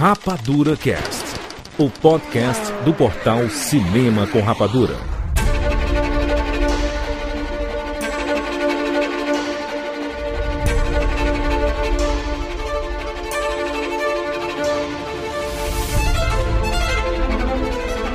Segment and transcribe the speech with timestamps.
[0.00, 1.26] Rapadura Cast,
[1.76, 4.96] o podcast do portal Cinema com Rapadura.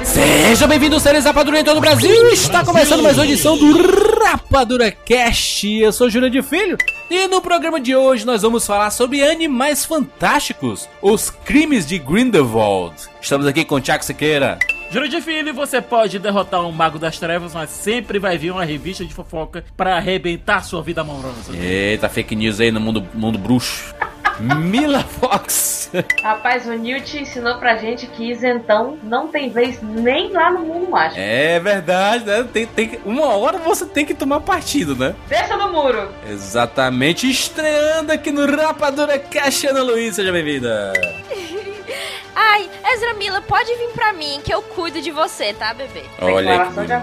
[0.04, 2.30] Seja bem-vindo, seres Rapadura em todo o Brasil.
[2.30, 5.72] Está começando mais uma edição do Rapadura Cast.
[5.72, 6.80] Eu sou Júlio de Filho
[7.10, 12.96] e no programa de hoje nós vamos falar sobre animais fantásticos, os crimes de Grindelwald.
[13.22, 14.60] Estamos aqui com o Tiago Siqueira.
[14.92, 18.64] Júlio de Filho, você pode derrotar um mago das trevas, mas sempre vai vir uma
[18.64, 21.56] revista de fofoca para arrebentar sua vida amorosa.
[21.56, 23.94] Eita, fake news aí no mundo, mundo bruxo.
[24.40, 25.90] Mila Fox.
[26.22, 30.90] Rapaz, o Newt ensinou pra gente que isentão não tem vez nem lá no mundo
[30.90, 31.20] mágico.
[31.20, 32.46] É verdade, né?
[32.52, 35.16] Tem, tem, que- uma hora você tem que tomar partido, né?
[35.28, 36.10] Desça no muro!
[36.30, 40.92] Exatamente, estreando aqui no Rapadura Cast, Ana Luiz, seja bem-vinda.
[42.38, 46.04] Ai, Ezra Mila, pode vir pra mim que eu cuido de você, tá, bebê?
[46.20, 46.96] Olha que bonito,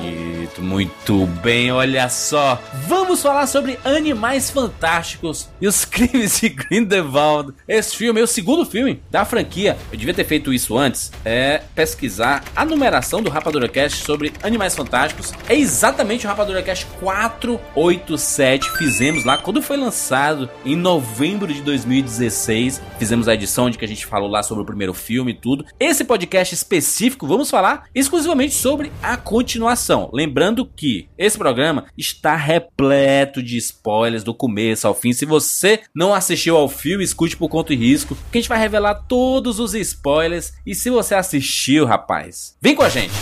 [0.60, 2.60] muito bem, olha só.
[2.86, 7.54] Vamos falar sobre Animais Fantásticos e os Crimes de Grindelwald.
[7.66, 9.76] Esse filme é o segundo filme da franquia.
[9.90, 11.10] Eu devia ter feito isso antes.
[11.24, 15.32] É pesquisar a numeração do Rapadura Cast sobre Animais Fantásticos.
[15.48, 18.70] É exatamente o Rapadura Cast 487.
[18.76, 22.82] Fizemos lá quando foi lançado em novembro de 2016.
[22.98, 25.64] Fizemos a edição onde que a gente falou lá sobre o primeiro filme e tudo.
[25.80, 30.10] Esse podcast específico, vamos falar exclusivamente sobre a continuação.
[30.12, 35.12] Lembrando que esse programa está repleto de spoilers do começo ao fim.
[35.12, 38.58] Se você não assistiu ao filme, escute por conta e risco, que a gente vai
[38.58, 40.52] revelar todos os spoilers.
[40.66, 43.12] E se você assistiu, rapaz, vem com a gente.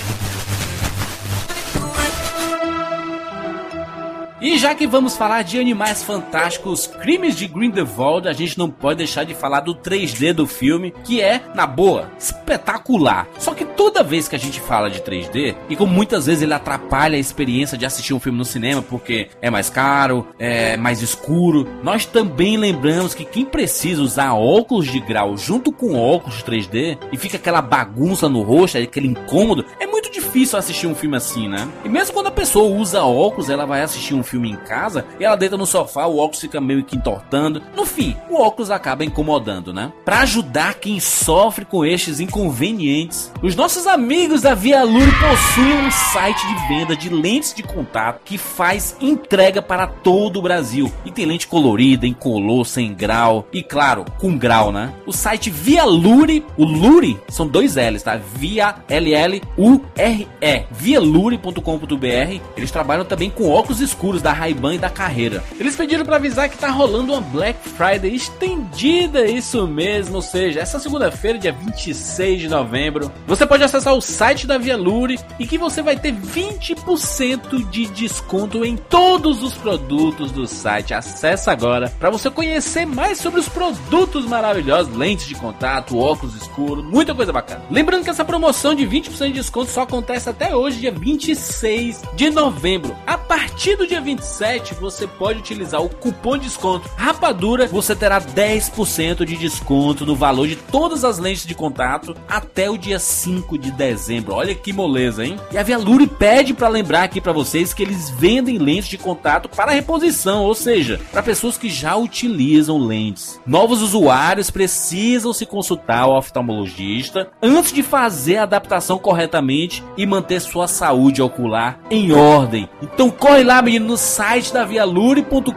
[4.41, 8.97] E já que vamos falar de animais fantásticos, crimes de Grindelwald, a gente não pode
[8.97, 13.29] deixar de falar do 3D do filme, que é, na boa, espetacular.
[13.39, 16.55] Só que toda vez que a gente fala de 3D, e como muitas vezes ele
[16.55, 21.03] atrapalha a experiência de assistir um filme no cinema, porque é mais caro, é mais
[21.03, 26.97] escuro, nós também lembramos que quem precisa usar óculos de grau junto com óculos 3D,
[27.13, 31.47] e fica aquela bagunça no rosto, aquele incômodo, é muito difícil assistir um filme assim,
[31.47, 31.69] né?
[31.85, 35.25] E mesmo quando a pessoa usa óculos, ela vai assistir um filme em casa e
[35.25, 37.61] ela deita no sofá, o óculos fica meio que entortando.
[37.77, 39.93] No fim, o óculos acaba incomodando, né?
[40.05, 45.91] Para ajudar quem sofre com estes inconvenientes, os nossos amigos da Via Lure possuem um
[45.91, 50.91] site de venda de lentes de contato que faz entrega para todo o Brasil.
[51.05, 54.93] E tem lente colorida, incolor, sem grau e claro, com grau, né?
[55.07, 58.17] O site Via Lure, o Lure são dois L's, tá?
[58.17, 62.41] Via L L U R E, vialure.com.br.
[62.57, 65.43] Eles trabalham também com óculos escuros da Ray-Ban e da Carreira.
[65.59, 70.61] Eles pediram para avisar que tá rolando uma Black Friday estendida, isso mesmo, ou seja,
[70.61, 75.47] essa segunda-feira, dia 26 de novembro, você pode acessar o site da Via Lure e
[75.47, 80.95] que você vai ter 20% de desconto em todos os produtos do site.
[80.95, 86.85] Acesse agora para você conhecer mais sobre os produtos maravilhosos, lentes de contato, óculos escuros,
[86.85, 87.65] muita coisa bacana.
[87.71, 92.31] Lembrando que essa promoção de 20% de desconto só acontece até hoje, dia 26 de
[92.31, 92.97] novembro.
[93.07, 98.21] A partir do dia 27, você pode utilizar o cupom de desconto Rapadura, você terá
[98.21, 103.57] 10% de desconto no valor de todas as lentes de contato até o dia 5
[103.57, 104.35] de dezembro.
[104.35, 105.39] Olha que moleza, hein?
[105.53, 108.99] E a Via Lure pede para lembrar aqui para vocês que eles vendem lentes de
[108.99, 113.41] contato para reposição, ou seja, para pessoas que já utilizam lentes.
[113.47, 120.41] Novos usuários precisam se consultar ao oftalmologista antes de fazer a adaptação corretamente e manter
[120.41, 122.69] sua saúde ocular em ordem.
[122.83, 125.53] Então corre lá, menino, no site da vialure.com.br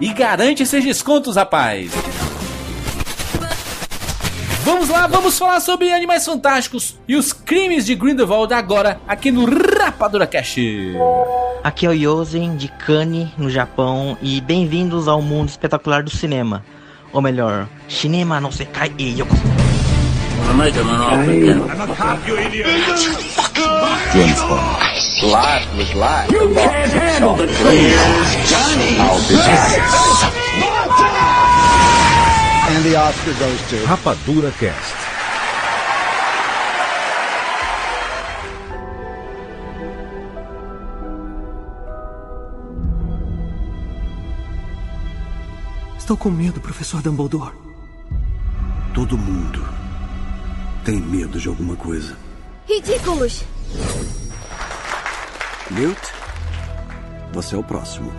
[0.00, 1.90] e garante esses descontos, rapaz.
[4.62, 9.46] Vamos lá, vamos falar sobre Animais Fantásticos e os crimes de Grindelwald agora aqui no
[9.46, 10.56] Rapadura Cash.
[11.64, 16.62] Aqui é o Yosen de Kane, no Japão, e bem-vindos ao mundo espetacular do cinema.
[17.12, 18.92] Ou melhor, Cinema no Sekai
[28.52, 28.96] e
[30.58, 31.20] Yokoso.
[32.70, 33.86] And the Oscar goes to.
[33.86, 34.94] Rapadura Cast.
[45.98, 47.54] Estou com medo, professor Dumbledore.
[48.94, 49.62] Todo mundo
[50.84, 52.16] tem medo de alguma coisa.
[52.66, 53.44] Ridículos!
[55.70, 56.00] Newt,
[57.32, 58.12] você é o próximo.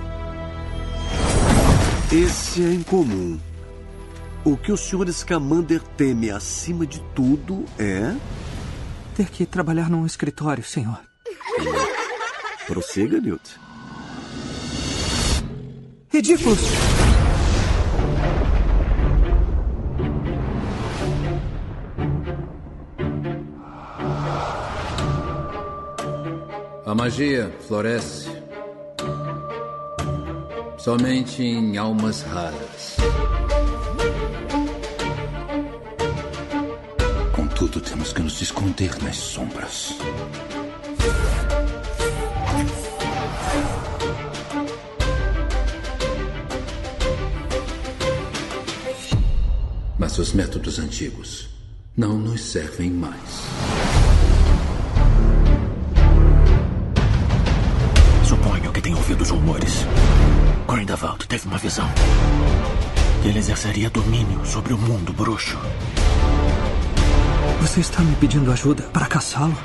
[2.09, 3.37] Esse é incomum.
[4.45, 5.11] O que o Sr.
[5.11, 8.15] Scamander teme acima de tudo é.
[9.15, 11.01] Ter que trabalhar num escritório, senhor.
[12.65, 13.59] Prossiga, Newt.
[16.09, 16.59] Ridículos!
[26.91, 28.29] A magia floresce
[30.77, 32.97] somente em almas raras.
[37.33, 39.95] Contudo, temos que nos esconder nas sombras.
[49.97, 51.51] Mas os métodos antigos
[51.95, 53.50] não nos servem mais.
[59.21, 59.85] Suponho que tenha ouvido os rumores.
[60.67, 61.87] Grindelwald teve uma visão.
[63.21, 65.57] Que ele exerceria domínio sobre o mundo bruxo.
[67.61, 69.55] Você está me pedindo ajuda para caçá-lo?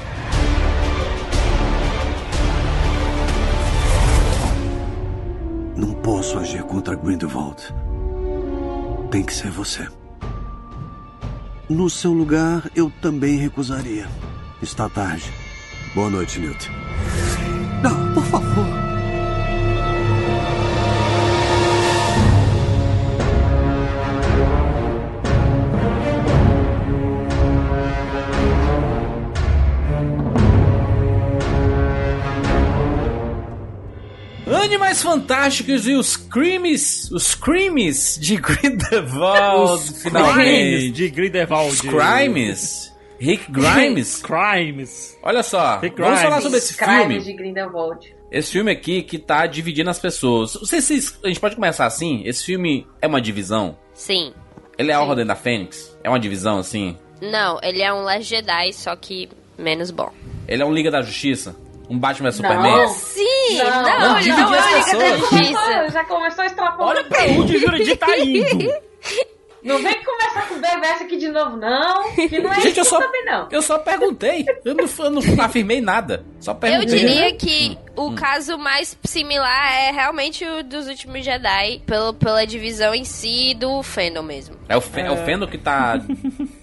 [5.77, 7.63] Não posso agir contra Grindelwald.
[9.11, 9.87] Tem que ser você.
[11.69, 14.07] No seu lugar, eu também recusaria.
[14.63, 15.33] Está tarde.
[15.95, 16.71] Boa noite, Newt.
[17.83, 18.96] Não, por favor.
[34.67, 40.91] Animais Fantásticos e os crimes, os crimes de Grindelwald, Crimes finalmente.
[40.91, 41.69] de Grindelwald.
[41.73, 42.93] Os crimes.
[43.19, 44.21] Rick Grimes.
[44.27, 45.17] Crimes.
[45.23, 46.23] Olha só, Rick vamos Grimes.
[46.23, 47.21] falar sobre esse Crimes filme.
[47.21, 48.15] de Grindelwald.
[48.31, 50.55] Esse filme aqui que tá dividindo as pessoas.
[50.57, 52.23] Não sei se a gente pode começar assim.
[52.27, 53.79] Esse filme é uma divisão.
[53.95, 54.35] Sim.
[54.77, 55.97] Ele é a Ordem da Fênix.
[56.03, 56.97] É uma divisão assim.
[57.23, 60.11] Não, ele é um Last Jedi, só que menos bom.
[60.49, 61.55] Ele é um Liga da Justiça.
[61.89, 62.51] Um Batman vs Não.
[62.51, 62.89] Superman.
[63.49, 63.59] Sim!
[63.59, 65.19] Não, Não, não, não é pessoas.
[65.19, 65.29] Justiça.
[65.61, 66.89] Começou, já começou a extrapolar.
[66.97, 68.73] Olha pra onde o Jurandir tá indo.
[69.63, 72.13] Não vem conversar com o BBS aqui de novo, não.
[72.15, 73.49] Que não é Gente, isso eu só, também, não.
[73.51, 74.47] eu só perguntei.
[74.65, 76.25] Eu não, eu não afirmei nada.
[76.39, 76.99] Só Eu perguntei.
[77.01, 82.95] diria que o caso mais similar é realmente o dos últimos Jedi, pelo, pela divisão
[82.95, 84.55] em si do fandom mesmo.
[84.69, 86.01] É o, Fe- é o Fendo que tá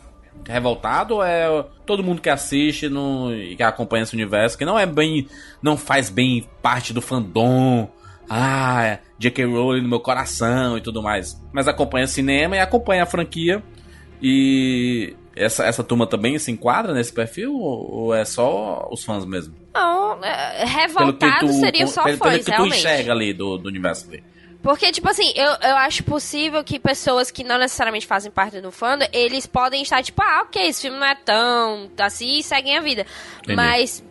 [0.46, 4.78] revoltado ou é todo mundo que assiste no, e que acompanha esse universo, que não
[4.78, 5.28] é bem.
[5.62, 7.90] não faz bem parte do fandom.
[8.30, 9.46] Ah, é J.K.
[9.46, 11.40] Rowling no meu coração e tudo mais.
[11.52, 13.62] Mas acompanha cinema e acompanha a franquia.
[14.22, 19.26] E essa, essa turma também se enquadra nesse perfil ou, ou é só os fãs
[19.26, 19.54] mesmo?
[19.74, 22.78] Não, é, revoltado seria só pelo, fãs, pelo que tu realmente.
[22.78, 24.24] enxerga ali do, do universo ali.
[24.64, 28.72] Porque, tipo assim, eu, eu acho possível que pessoas que não necessariamente fazem parte do
[28.72, 32.78] fandom, eles podem estar, tipo, ah, ok, esse filme não é tão assim e seguem
[32.78, 33.06] a vida.
[33.40, 33.58] Entendi.
[33.58, 34.02] Mas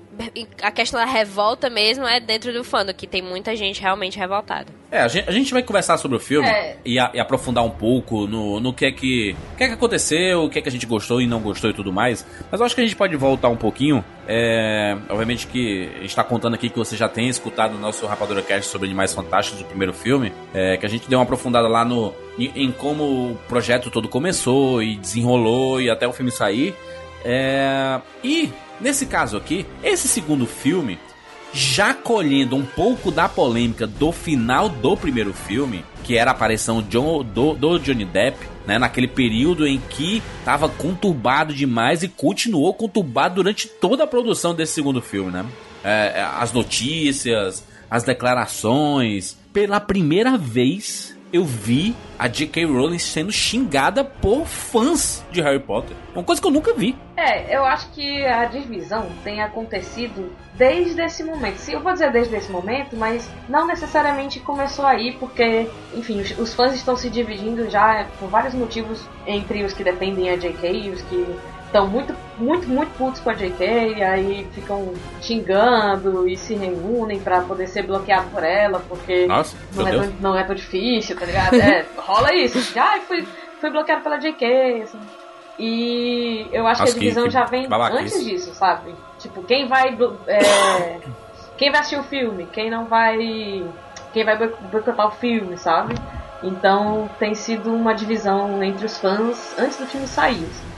[0.63, 4.67] a questão da revolta mesmo é dentro do fandom, que tem muita gente realmente revoltada.
[4.91, 6.77] É, a gente, a gente vai conversar sobre o filme É.
[6.85, 10.45] e, a- e aprofundar um pouco no, no que é que, que é que aconteceu,
[10.45, 12.27] o que é que a gente gostou e não gostou e tudo mais.
[12.51, 14.05] Mas eu acho que a gente pode voltar um pouquinho.
[14.29, 18.07] É, obviamente que a gente tá contando aqui que você já tem escutado o nosso
[18.07, 20.31] Rapadura Cast sobre Animais Fantásticos, o primeiro filme.
[20.55, 24.09] é, que a gente deu uma aprofundada lá no em, em como o projeto todo
[24.09, 26.75] começou e desenrolou e até o filme sair.
[27.25, 28.51] É, e
[28.81, 30.99] nesse caso aqui, esse segundo filme
[31.53, 36.81] já colhendo um pouco da polêmica do final do primeiro filme, que era a aparição
[36.81, 37.23] do,
[37.55, 43.69] do Johnny Depp, né, naquele período em que estava conturbado demais e continuou conturbado durante
[43.69, 45.45] toda a produção desse segundo filme, né?
[45.85, 49.37] É, é, as notícias, as declarações.
[49.53, 52.67] Pela primeira vez eu vi a J.K.
[52.67, 55.97] Rowling sendo xingada por fãs de Harry Potter.
[56.15, 56.97] Uma coisa que eu nunca vi.
[57.17, 61.57] É, eu acho que a divisão tem acontecido desde esse momento.
[61.57, 66.39] Sim, eu vou dizer desde esse momento, mas não necessariamente começou aí, porque, enfim, os,
[66.39, 70.67] os fãs estão se dividindo já por vários motivos entre os que defendem a JK
[70.67, 71.37] e os que
[71.73, 73.65] estão muito, muito, muito putos com a JK,
[73.97, 79.57] e aí ficam xingando e se reúnem pra poder ser bloqueado por ela, porque Nossa,
[79.75, 81.55] não é, tão, não é tão difícil, tá ligado?
[81.55, 82.61] É, rola isso.
[82.75, 83.27] Já fui,
[83.59, 84.99] fui bloqueado pela JK, assim.
[85.59, 88.95] E eu acho Nossa, que a divisão que já vem antes disso, sabe?
[89.19, 89.97] Tipo, quem vai.
[90.27, 90.99] é,
[91.57, 93.65] quem vai assistir o filme, quem não vai.
[94.13, 95.95] Quem vai boi- boicotar o filme, sabe?
[96.43, 100.45] Então tem sido uma divisão entre os fãs antes do filme sair.
[100.45, 100.72] assim.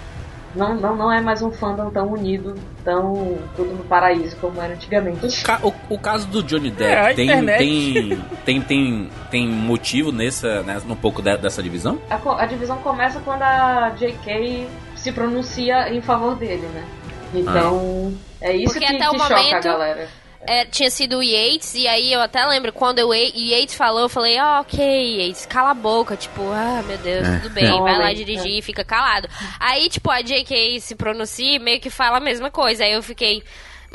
[0.55, 4.75] Não, não, não é mais um fandom tão unido, tão tudo no paraíso como era
[4.75, 5.27] antigamente.
[5.27, 10.13] O, ca o, o caso do Johnny Depp É, tem, tem, tem, tem, tem motivo
[10.13, 11.99] nessa, né, um pouco de- dessa divisão?
[12.09, 14.69] A, a divisão começa quando a J.K.
[14.97, 16.85] se pronuncia em favor dele, né?
[17.35, 20.09] Então, é isso Porque que, até o que choca a momento- galera.
[20.47, 24.09] É, tinha sido o Yates, e aí eu até lembro, quando o Yates falou, eu
[24.09, 27.39] falei, ah, ok, Yates, cala a boca, tipo, ah, meu Deus, É.
[27.39, 29.29] tudo bem, vai lá dirigir e fica calado.
[29.59, 33.03] Aí, tipo, a JK se pronuncia e meio que fala a mesma coisa, aí eu
[33.03, 33.43] fiquei...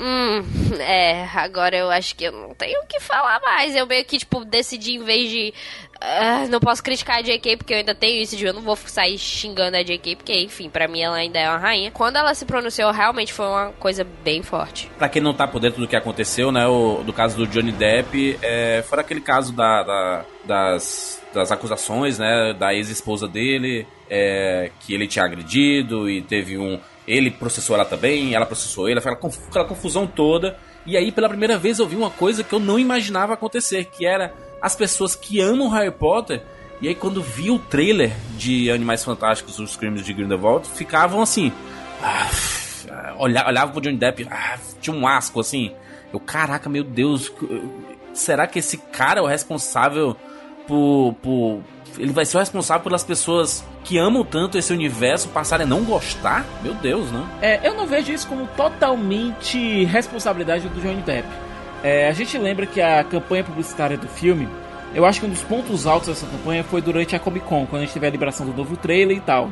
[0.01, 0.43] Hum,
[0.79, 3.75] é, agora eu acho que eu não tenho o que falar mais.
[3.75, 5.53] Eu meio que, tipo, decidi em vez de.
[5.99, 8.77] ah, não posso criticar a JK porque eu ainda tenho isso de eu não vou
[8.77, 11.91] sair xingando a JK, porque, enfim, pra mim ela ainda é uma rainha.
[11.91, 14.89] Quando ela se pronunciou, realmente foi uma coisa bem forte.
[14.97, 17.73] Pra quem não tá por dentro do que aconteceu, né, o, do caso do Johnny
[17.73, 24.71] Depp, é, foi aquele caso da, da- das, das acusações, né, da ex-esposa dele, é,
[24.79, 26.79] que ele tinha agredido e teve um...
[27.11, 30.57] Ele processou ela também, ela processou ele, aquela, conf- aquela confusão toda.
[30.85, 34.05] E aí, pela primeira vez, eu vi uma coisa que eu não imaginava acontecer, que
[34.05, 36.43] era as pessoas que amam Harry Potter,
[36.79, 41.51] e aí quando vi o trailer de Animais Fantásticos, os crimes de Grindelwald, ficavam assim...
[42.01, 42.29] Ah,
[43.17, 45.73] olha, olhava pro Johnny Depp, ah, tinha um asco assim.
[46.13, 47.31] Eu, caraca, meu Deus,
[48.13, 50.15] será que esse cara é o responsável
[50.67, 51.61] por, por.
[51.99, 55.83] Ele vai ser o responsável pelas pessoas que amam tanto esse universo passarem a não
[55.83, 56.45] gostar?
[56.63, 57.27] Meu Deus, não.
[57.41, 61.27] É, eu não vejo isso como totalmente responsabilidade do Johnny Depp.
[61.83, 64.47] É, a gente lembra que a campanha publicitária do filme,
[64.95, 67.81] eu acho que um dos pontos altos dessa campanha foi durante a Comic Con, quando
[67.81, 69.51] a gente teve a liberação do novo trailer e tal.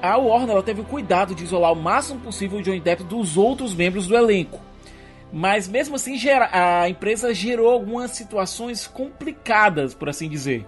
[0.00, 3.74] A Warner teve o cuidado de isolar o máximo possível o Johnny Depp dos outros
[3.74, 4.60] membros do elenco.
[5.30, 6.18] Mas mesmo assim,
[6.50, 10.66] a empresa gerou algumas situações complicadas, por assim dizer.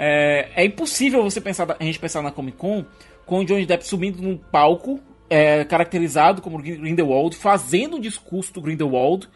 [0.00, 2.84] É, é impossível você pensar, a gente pensar na Comic Con
[3.26, 8.60] com o Johnny Depp subindo num palco é, caracterizado como Grindelwald, fazendo o discurso do
[8.62, 9.28] Grindelwald,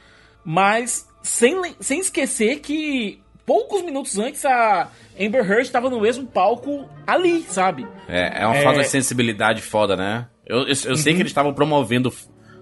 [0.45, 4.88] mas sem, sem esquecer que poucos minutos antes a
[5.21, 7.87] Amber Heard estava no mesmo palco ali, sabe?
[8.09, 8.62] É, é uma É.
[8.62, 10.28] falta de sensibilidade foda, né?
[10.47, 12.12] Eu, eu, eu sei que eles estavam promovendo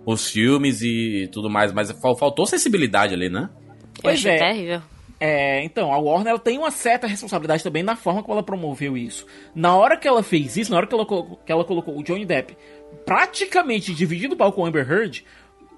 [0.07, 3.49] os filmes e tudo mais, mas fal- faltou sensibilidade ali, né?
[3.97, 4.39] Eu Pois achei é.
[4.39, 4.83] terrível.
[5.23, 9.27] É, então, a Warner tem uma certa responsabilidade também na forma como ela promoveu isso.
[9.55, 12.03] Na hora que ela fez isso, na hora que ela, colocou- que ela colocou o
[12.03, 12.57] Johnny Depp
[13.05, 15.25] praticamente dividindo o palco com o Amber Heard,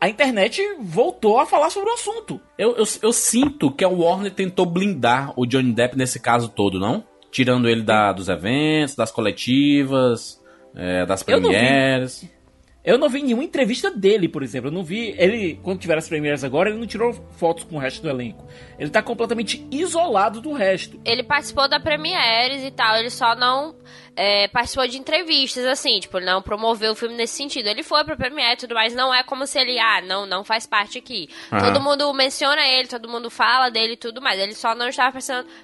[0.01, 2.41] a internet voltou a falar sobre o assunto.
[2.59, 6.79] Eu, eu, eu sinto que a Warner tentou blindar o Johnny Depp nesse caso todo,
[6.79, 7.05] não?
[7.31, 10.41] Tirando ele da, dos eventos, das coletivas,
[10.75, 12.29] é, das premieres.
[12.85, 14.69] Eu não vi nenhuma entrevista dele, por exemplo.
[14.69, 15.15] Eu não vi.
[15.17, 18.45] Ele, quando tiver as premieres agora, ele não tirou fotos com o resto do elenco.
[18.79, 21.01] Ele tá completamente isolado do resto.
[21.05, 23.77] Ele participou da Premieres e tal, ele só não
[24.17, 27.69] é, participou de entrevistas, assim, tipo, ele não promoveu o filme nesse sentido.
[27.69, 30.45] Ele foi pra Premiere e tudo mais, não é como se ele, ah, não, não
[30.45, 31.29] faz parte aqui.
[31.51, 31.73] Aham.
[31.73, 34.39] Todo mundo menciona ele, todo mundo fala dele e tudo mais.
[34.39, 35.19] Ele só não estava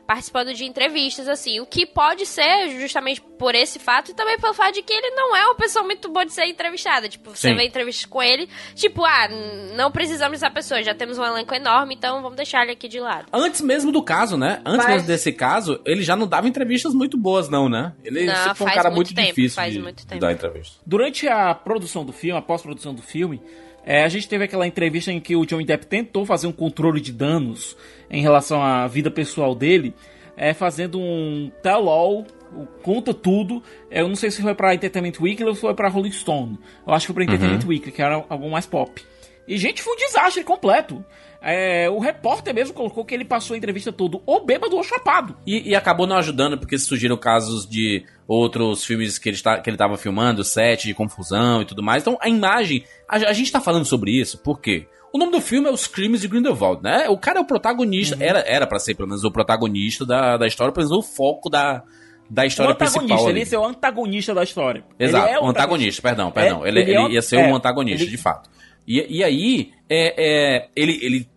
[0.06, 4.54] participando, de entrevistas, assim, o que pode ser justamente por esse fato e também pelo
[4.54, 7.08] fato de que ele não é uma pessoa muito boa de ser entrevistada.
[7.08, 7.56] Tipo, você Sim.
[7.56, 9.28] vê entrevistas com ele, tipo, ah,
[9.74, 12.98] não precisamos dessa pessoa, já temos um elenco enorme, então vamos deixar ele aqui de
[13.00, 13.26] lado.
[13.32, 14.60] Antes mesmo do caso, né?
[14.64, 17.92] Antes mesmo desse caso, ele já não dava entrevistas muito boas, não, né?
[18.04, 20.18] Ele Não, sempre foi um faz cara muito muito, tempo, difícil faz de, muito de
[20.18, 20.76] dar entrevista.
[20.86, 23.40] Durante a produção do filme, a pós-produção do filme,
[23.84, 27.00] é, a gente teve aquela entrevista em que o Johnny Depp tentou fazer um controle
[27.00, 27.76] de danos
[28.10, 29.94] em relação à vida pessoal dele,
[30.36, 32.26] é, fazendo um tell-all,
[32.82, 33.62] conta tudo.
[33.90, 36.58] Eu não sei se foi pra Entertainment Weekly ou se foi pra Rolling Stone.
[36.86, 39.02] Eu acho que foi pra Entertainment Weekly, que era algo mais pop.
[39.46, 41.02] E, gente, foi um desastre completo.
[41.40, 45.36] É, o repórter mesmo colocou que ele passou a entrevista todo ou bêbado ou chapado.
[45.46, 49.68] E, e acabou não ajudando porque surgiram casos de outros filmes que ele, está, que
[49.70, 52.02] ele tava filmando, set de confusão e tudo mais.
[52.02, 52.84] Então a imagem.
[53.08, 54.86] A, a gente tá falando sobre isso por quê?
[55.12, 57.08] O nome do filme é Os Crimes de Grindelwald, né?
[57.08, 58.22] O cara é o protagonista, Uhum.
[58.22, 61.48] era, era para ser pelo menos o protagonista da, da história, pelo menos o foco
[61.48, 61.82] da,
[62.28, 63.30] da O história antagonista, principal.
[63.30, 64.84] ele ia ser o antagonista da história.
[64.98, 66.62] Exato, Ele é o antagonista, perdão, perdão.
[66.66, 68.50] É, ele, ele ele é o- ia ser é, um antagonista, ele- de fato.
[68.86, 70.14] E, e aí, é,
[70.58, 71.28] é, ele, ele.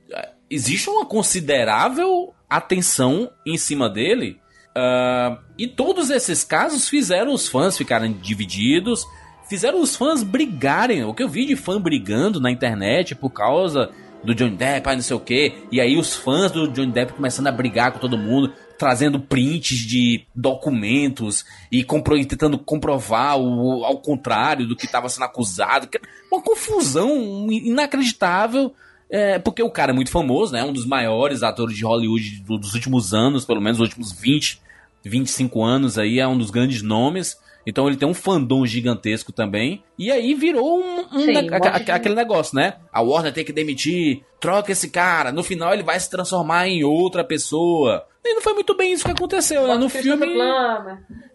[0.50, 4.41] Existe uma considerável atenção em cima dele.
[4.76, 9.06] Ah, e todos esses casos fizeram os fãs ficarem divididos.
[9.50, 11.04] Fizeram os fãs brigarem.
[11.04, 13.90] O que eu vi de fã brigando na internet por causa
[14.24, 15.54] do Johnny Depp, ah, não sei o quê.
[15.72, 19.78] E aí os fãs do Johnny Depp começando a brigar com todo mundo, trazendo prints
[19.80, 25.88] de documentos e, compro- e tentando comprovar o, ao contrário do que estava sendo acusado.
[25.88, 26.00] Que-
[26.32, 28.74] Uma confusão inacreditável.
[29.12, 30.64] É, porque o cara é muito famoso, né?
[30.64, 34.62] Um dos maiores atores de Hollywood do- dos últimos anos, pelo menos os últimos 20,
[35.04, 37.38] 25 anos aí, é um dos grandes nomes.
[37.66, 39.84] Então ele tem um fandom gigantesco também.
[39.98, 42.76] E aí virou um, um Sim, a- a- aquele negócio, né?
[42.92, 45.32] A Warner tem que demitir, troca esse cara.
[45.32, 48.06] No final ele vai se transformar em outra pessoa.
[48.26, 49.76] E não foi muito bem isso que aconteceu, né?
[49.78, 50.26] No filme.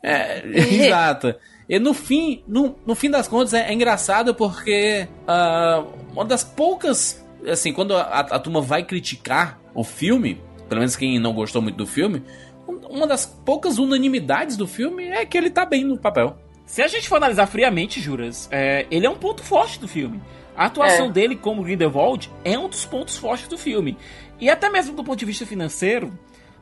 [0.03, 0.43] É,
[0.87, 1.35] exato.
[1.69, 6.43] E no fim, no, no fim das contas, é, é engraçado porque ah, uma das
[6.43, 7.25] poucas.
[7.47, 11.77] Assim, quando a, a turma vai criticar o filme, pelo menos quem não gostou muito
[11.77, 12.23] do filme,
[12.69, 16.37] um- uma das poucas unanimidades do filme é que ele tá bem no papel.
[16.65, 20.21] Se a gente for analisar friamente, Juras, é, ele é um ponto forte do filme.
[20.57, 21.11] A atuação É.
[21.13, 23.97] dele como Grindelwald é um dos pontos fortes do filme.
[24.41, 26.13] E até mesmo do ponto de vista financeiro,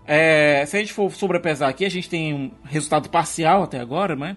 [0.06, 4.14] é, se a gente for sobrepesar aqui, a gente tem um resultado parcial até agora,
[4.14, 4.36] né?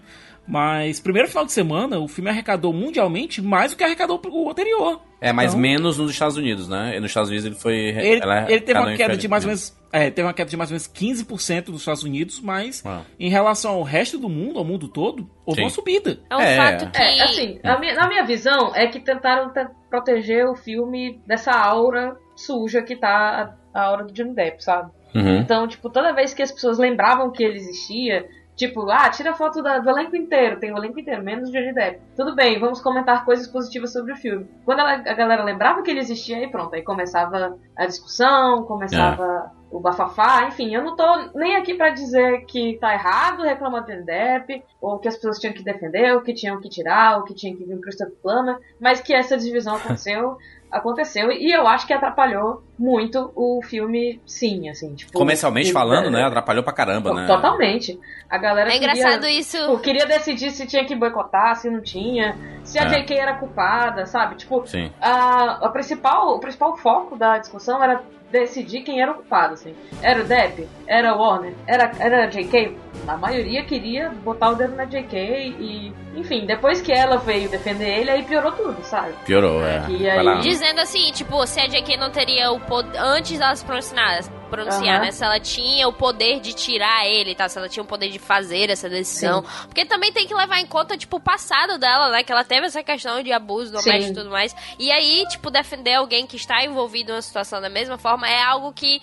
[1.02, 5.00] primeiro final de semana, o filme arrecadou mundialmente mais do que arrecadou o anterior.
[5.20, 6.96] É, mas Então- menos nos Estados Unidos, né?
[6.96, 7.74] E nos Estados Unidos ele foi.
[7.74, 9.70] Ele, ela ele teve uma queda de mais ou menos.
[9.70, 9.88] menos.
[9.92, 13.02] É, teve uma queda de mais ou menos 15% nos Estados Unidos, mas Ah.
[13.18, 15.64] em relação ao resto do mundo, ao mundo todo, houve Sim.
[15.64, 16.20] uma subida.
[16.30, 16.56] É um É.
[16.56, 16.98] fato que.
[17.02, 21.50] É, assim, a minha- na minha visão é que tentaram te- proteger o filme dessa
[21.52, 24.92] aura suja que tá a, a aura do Johnny Depp, sabe?
[25.16, 25.38] Uhum.
[25.38, 28.24] Então, tipo, toda vez que as pessoas lembravam que ele existia,
[28.58, 32.00] tipo, ah, tira foto da- do elenco inteiro, tem o elenco inteiro, menos Johnny Depp.
[32.16, 34.46] Tudo bem, vamos comentar coisas positivas sobre o filme.
[34.64, 39.52] Quando ela- a galera lembrava que ele existia, aí pronto, aí começava a discussão, começava
[39.70, 43.92] o bafafá, enfim, eu não tô nem aqui pra dizer que tá errado reclamar do
[43.92, 47.24] Johnny Depp, ou que as pessoas tinham que defender, ou que tinham que tirar, ou
[47.24, 50.36] que tinha que vir o Christopher Plummer, mas que essa divisão aconteceu,
[50.70, 55.12] aconteceu, e eu acho que atrapalhou muito o filme, sim, assim, tipo...
[55.12, 56.22] Comercialmente falando, é, né?
[56.24, 57.26] Atrapalhou pra caramba, né?
[57.26, 57.98] Totalmente.
[58.28, 59.58] A galera É engraçado queria, isso.
[59.58, 63.02] tipo, queria decidir se tinha que boicotar, se não tinha, se a É.
[63.02, 64.36] JK era culpada, sabe?
[64.36, 64.92] Tipo, Sim.
[65.00, 69.74] a, a principal, o principal foco da discussão era decidir quem era o culpado, assim.
[70.02, 70.68] Era o Depp?
[70.86, 71.54] Era o Warner?
[71.66, 72.76] Era, era a JK?
[73.06, 77.88] A maioria queria botar o dedo na JK e, enfim, depois que ela veio defender
[77.88, 79.12] ele, aí piorou tudo, sabe?
[79.24, 79.84] Piorou, é.
[79.88, 80.40] E Vai aí-.
[80.40, 82.98] Dizendo assim, tipo, se a JK não teria o poder.
[82.98, 85.04] Antes delas pronunciar, pronunciar Aham.
[85.04, 85.10] né?
[85.12, 87.48] Se ela tinha o poder de tirar ele, tá?
[87.48, 89.44] Se ela tinha o poder de fazer essa decisão.
[89.66, 92.22] Porque também tem que levar em conta, tipo, o passado dela, né?
[92.22, 94.10] Que ela teve essa questão de abuso doméstico Sim.
[94.10, 94.54] e tudo mais.
[94.78, 98.72] E aí, tipo, defender alguém que está envolvido numa situação da mesma forma é algo
[98.72, 99.00] que.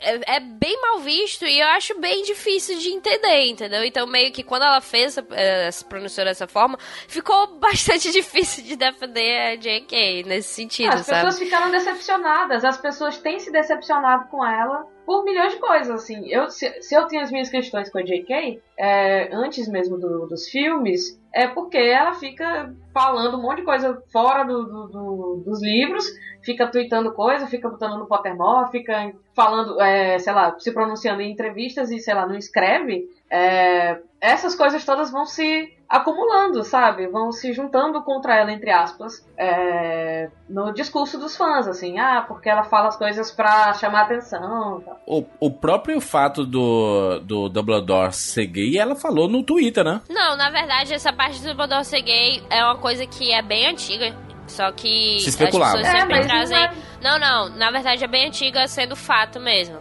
[0.00, 3.82] É, é bem mal visto e eu acho bem difícil de entender, entendeu?
[3.84, 8.62] Então, meio que quando ela fez, essa- eh, se pronunciou dessa forma, ficou bastante difícil
[8.62, 11.22] de defender a JK nesse sentido, As sabe?
[11.26, 16.28] pessoas ficaram decepcionadas, as pessoas têm se decepcionado com ela por milhões de coisas, assim.
[16.30, 20.26] Eu, se, se eu tinha as minhas questões com a J.K., é, antes mesmo do-
[20.26, 25.62] dos filmes, é porque ela fica falando um monte de coisa fora do- do- dos
[25.62, 26.04] livros,
[26.42, 31.32] fica tweetando coisa, fica botando no Pottermore, fica falando, é, sei lá, se pronunciando em
[31.32, 33.06] entrevistas e, sei lá, não escreve.
[33.30, 37.06] É, essas coisas todas vão se acumulando, sabe?
[37.06, 42.48] Vão se juntando contra ela, entre aspas, é, no discurso dos fãs, assim, ah, porque
[42.48, 44.80] ela fala as coisas pra chamar atenção.
[44.84, 44.96] Tá.
[45.06, 50.00] O, o próprio fato do, do Dumbledore ser gay, ela falou no Twitter, né?
[50.10, 53.66] Não, na verdade, essa parte do Dumbledore ser gay é uma coisa que é bem
[53.68, 54.14] antiga.
[54.46, 55.76] Só que Se especulava.
[55.76, 56.56] as pessoas É, sempre não trazem.
[56.58, 59.78] é- Não, não, na verdade é bem antiga sendo fato mesmo.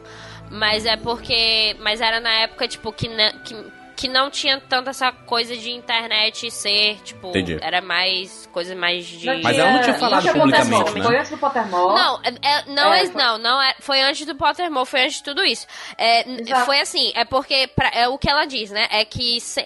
[0.52, 1.76] Mas é porque.
[1.80, 3.56] Mas era na época, tipo, que, na- que,
[3.98, 7.30] que não tinha tanta essa coisa de internet ser, tipo.
[7.30, 7.58] Entendi.
[7.60, 8.48] Era mais.
[8.54, 9.26] coisa mais de.
[9.42, 11.06] Mas ela não tinha falado publicamente, Pottermore, né?
[11.06, 11.96] Foi antes do Pottermore.
[11.96, 12.30] Não, é-
[12.60, 15.24] é- não, É, é, foi- não, não é, foi antes do Pottermore, foi antes de
[15.24, 15.66] tudo isso.
[15.98, 16.24] É,
[16.64, 18.88] foi assim, é porque pra- é o que ela diz, né?
[18.92, 19.60] É que se,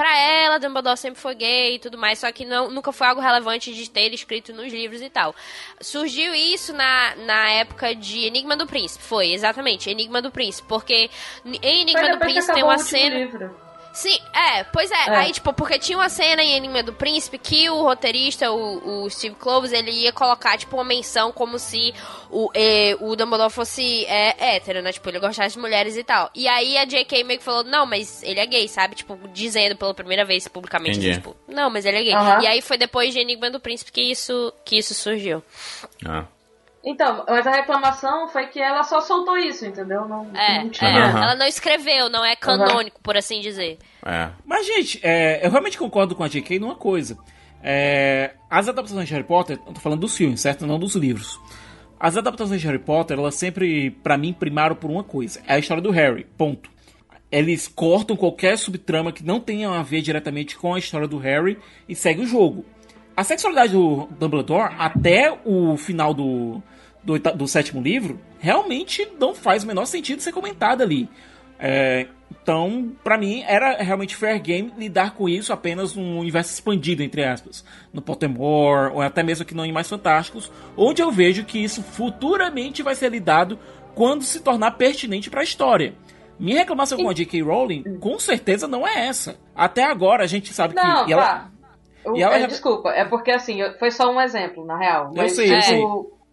[0.00, 3.20] pra ela, Dumbledore sempre foi gay e tudo mais, só que não, nunca foi algo
[3.20, 5.34] relevante de ter escrito nos livros e tal.
[5.78, 11.10] Surgiu isso na, na época de Enigma do Príncipe, foi, exatamente, Enigma do Príncipe, porque
[11.44, 13.14] em Enigma do Príncipe tem uma cena.
[13.14, 13.69] livro.
[13.92, 14.94] Sim, é, pois é.
[14.94, 15.16] É.
[15.16, 19.10] Aí, tipo, porque tinha uma cena em Enigma do Príncipe que o roteirista, o, o
[19.10, 21.92] Steve Kloves, ele ia colocar, tipo, uma menção como se
[22.30, 24.92] o, eh, o Dumbledore fosse é, hétero, né?
[24.92, 26.30] Tipo, ele gostasse de mulheres e tal.
[26.34, 27.24] E aí a J.K.
[27.24, 28.94] meio que falou, não, mas ele é gay, sabe?
[28.94, 31.14] Tipo, dizendo pela primeira vez publicamente, Entendi.
[31.14, 32.14] tipo, não, mas ele é gay.
[32.14, 32.42] Aham.
[32.42, 35.42] E aí foi depois de Enigma do Príncipe que isso, que isso surgiu.
[36.06, 36.24] Ah.
[36.84, 40.08] Então, mas a reclamação foi que ela só soltou isso, entendeu?
[40.08, 40.90] Não, É, não tinha.
[40.90, 41.22] é, Aham.
[41.24, 43.78] ela não escreveu, não é canônico, por assim dizer.
[44.04, 44.30] É.
[44.46, 47.18] Mas, gente, é, eu realmente concordo com a JK numa coisa.
[47.62, 50.66] É, as adaptações de Harry Potter, eu tô falando dos filmes, certo?
[50.66, 51.38] Não dos livros.
[51.98, 55.42] As adaptações de Harry Potter, elas sempre, pra mim, primaram por uma coisa.
[55.46, 56.70] É a história do Harry, ponto.
[57.30, 61.58] Eles cortam qualquer subtrama que não tenha a ver diretamente com a história do Harry
[61.86, 62.64] e segue o jogo.
[63.20, 66.62] A sexualidade do Dumbledore, até o final do,
[67.04, 71.06] do, do sétimo livro, realmente não faz o menor sentido ser comentada ali.
[71.58, 77.02] É, então, pra mim, era realmente fair game lidar com isso apenas num universo expandido,
[77.02, 77.62] entre aspas.
[77.92, 82.82] No Pottermore, ou até mesmo aqui no Animais Fantásticos, onde eu vejo que isso futuramente
[82.82, 83.58] vai ser lidado
[83.94, 85.92] quando se tornar pertinente para a história.
[86.38, 87.42] Minha reclamação com a J.K.
[87.42, 89.36] Rowling, com certeza, não é essa.
[89.54, 91.10] Até agora, a gente sabe Não, que...
[91.10, 91.50] e ela- tá.
[92.04, 94.76] O- e ela é, já- Desculpa, é porque assim, eu- foi só um exemplo, na
[94.78, 95.10] real.
[95.14, 95.82] Eu sei, eu sei.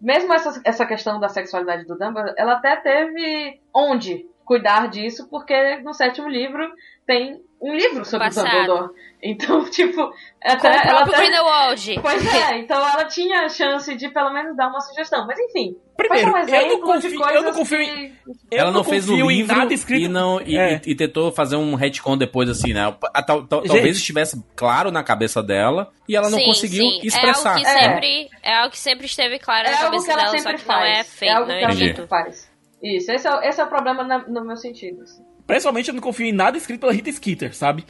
[0.00, 5.76] Mesmo essa, essa questão da sexualidade do Dumbledore, ela até teve onde cuidar disso, porque
[5.78, 6.70] no sétimo livro
[7.06, 8.46] tem um livro sobre Passado.
[8.46, 8.90] o Dumbledore.
[9.22, 10.12] Então, tipo, Com
[10.44, 11.22] até, o ela próprio até...
[11.24, 11.98] Grindelwald.
[12.02, 15.26] Pois é, então ela tinha a chance de pelo menos dar uma sugestão.
[15.26, 18.14] Mas enfim, Primeiro, um eu não confio- eu não confio em- que...
[18.52, 20.80] Ela não, fez o confio em livro nada escrito- e, não, e, É.
[20.84, 22.94] e- e tentou fazer um retcon depois, assim, né?
[23.12, 23.96] A- tal- tal- talvez Gente.
[23.96, 27.00] estivesse claro na cabeça dela e ela não Sim, conseguiu sim.
[27.02, 27.48] expressar.
[27.50, 30.12] É algo, que sempre, é algo que sempre esteve claro É na algo cabeça que
[30.12, 30.80] ela dela, só sempre que faz.
[30.80, 32.50] não é feito, é algo não que ela sempre faz.
[32.80, 35.02] Isso, esse é, o- esse é o problema na- no meu sentido.
[35.02, 35.26] assim.
[35.48, 37.84] Principalmente eu não confio em nada escrito pela Rita Skeeter, sabe?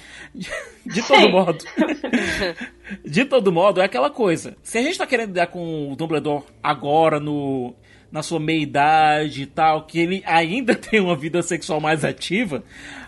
[0.86, 1.58] De todo modo.
[3.04, 4.56] De todo modo, é aquela coisa.
[4.62, 7.74] Se a gente tá querendo lidar com o Dumbledore agora, no,
[8.12, 12.62] na sua meia-idade e tal, que ele ainda tem uma vida sexual mais ativa,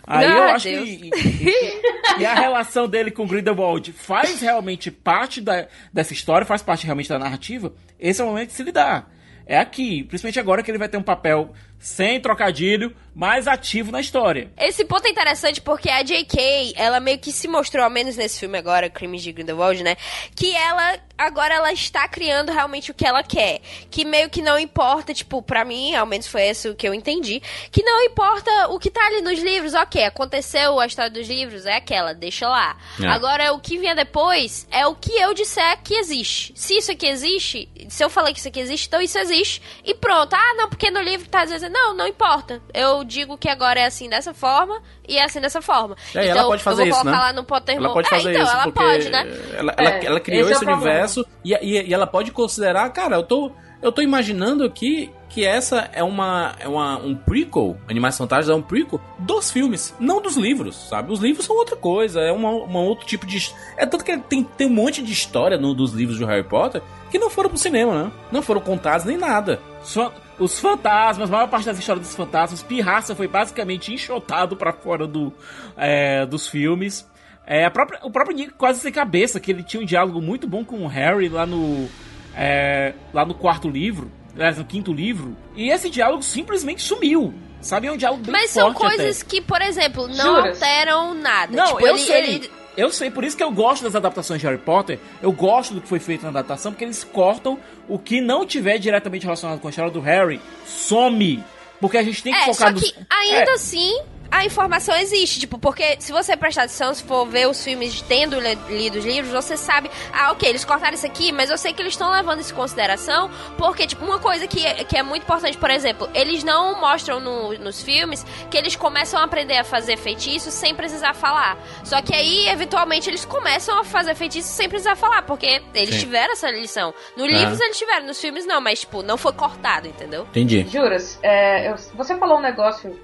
[0.04, 0.84] aí Ah, eu acho Deus.
[0.84, 1.10] que...
[1.14, 6.84] E, e a relação dele com Grindelwald faz realmente parte da, dessa história, faz parte
[6.84, 9.08] realmente da narrativa, esse é o momento de se lidar.
[9.46, 14.00] É aqui, principalmente agora que ele vai ter um papel sem trocadilho, mais ativo na
[14.00, 14.50] história.
[14.56, 18.38] Esse ponto é interessante porque a J.K., ela meio que se mostrou, ao menos nesse
[18.38, 19.96] filme agora, Crimes de Grindelwald, né?
[20.34, 23.60] Que ela, agora ela está criando realmente o que ela quer.
[23.90, 26.94] Que meio que não importa, tipo, pra mim, ao menos foi esse o que eu
[26.94, 31.28] entendi, que não importa o que tá ali nos livros, ok, aconteceu a história dos
[31.28, 32.76] livros, é aquela, deixa lá.
[33.00, 33.06] É.
[33.06, 36.52] Agora, o que vier depois é o que eu disser que existe.
[36.54, 39.62] Se isso aqui existe, se eu falei que isso aqui existe, então isso existe.
[39.84, 40.34] E pronto.
[40.34, 42.60] Ah, não, porque no livro tá dizendo, não, não importa.
[42.74, 45.96] Eu digo que agora é assim dessa forma e é assim dessa forma.
[46.14, 47.24] É, então, ela pode fazer eu vou isso, colocar né?
[47.26, 47.84] lá no Pottermore.
[47.86, 49.38] Ela pode É, fazer então, isso, ela porque pode, né?
[49.56, 52.88] ela, ela, É, ela criou esse é esse universo e, e, e ela pode considerar,
[52.90, 57.78] cara, eu tô, eu tô imaginando aqui que essa é uma é uma, um prequel,
[57.88, 61.10] Animais Fantásticos é um prequel dos filmes, não dos livros, sabe?
[61.12, 63.50] Os livros são outra coisa, é uma, outro tipo de...
[63.76, 66.82] É tanto que tem, tem um monte de história no, dos livros do Harry Potter
[67.10, 68.12] que não foram pro cinema, né?
[68.30, 69.60] Não foram contados nem nada.
[69.82, 74.56] Os fan- Os fantasmas, a maior parte das histórias dos fantasmas, Pirraça foi basicamente enxotado
[74.56, 75.32] pra fora do,
[75.76, 77.08] é, dos filmes.
[77.46, 80.64] É, própria, o próprio Nick quase sem cabeça, que ele tinha um diálogo muito bom
[80.64, 81.88] com o Harry lá no,
[82.36, 85.36] é, lá no quarto livro, aliás, no quinto livro.
[85.56, 87.32] E esse diálogo simplesmente sumiu.
[87.60, 89.30] Sabe, é um diálogo bem Mas são coisas até.
[89.30, 90.62] que, por exemplo, não Juras?
[90.62, 91.54] alteram nada.
[91.54, 92.16] Não, tipo, eu ele, sei.
[92.36, 94.98] ele- Eu sei, por isso que eu gosto das adaptações de Harry Potter.
[95.20, 98.78] Eu gosto do que foi feito na adaptação, porque eles cortam o que não tiver
[98.78, 101.44] diretamente relacionado com a história do Harry, some.
[101.80, 102.80] Porque a gente tem que É, focar só nos.
[102.82, 103.54] que ainda É.
[103.54, 108.00] assim a informação existe, tipo, porque se você prestar atenção, se for ver os filmes
[108.02, 108.38] tendo
[108.68, 111.82] lido os livros, você sabe, ah, ok, eles cortaram isso aqui, mas eu sei que
[111.82, 115.22] eles estão levando isso em consideração, porque, tipo, uma coisa que, é- que é muito
[115.24, 119.64] importante, por exemplo, eles não mostram no- nos filmes que eles começam a aprender a
[119.64, 121.58] fazer feitiços sem precisar falar.
[121.84, 126.00] Só que aí, eventualmente, eles começam a fazer feitiços sem precisar falar, porque eles Sim.
[126.00, 126.94] tiveram essa lição.
[127.16, 130.22] No livros eles tiveram, nos filmes não, mas, tipo, não foi cortado, entendeu?
[130.30, 130.66] Entendi.
[130.70, 132.98] Juras, é, eu- você falou um negócio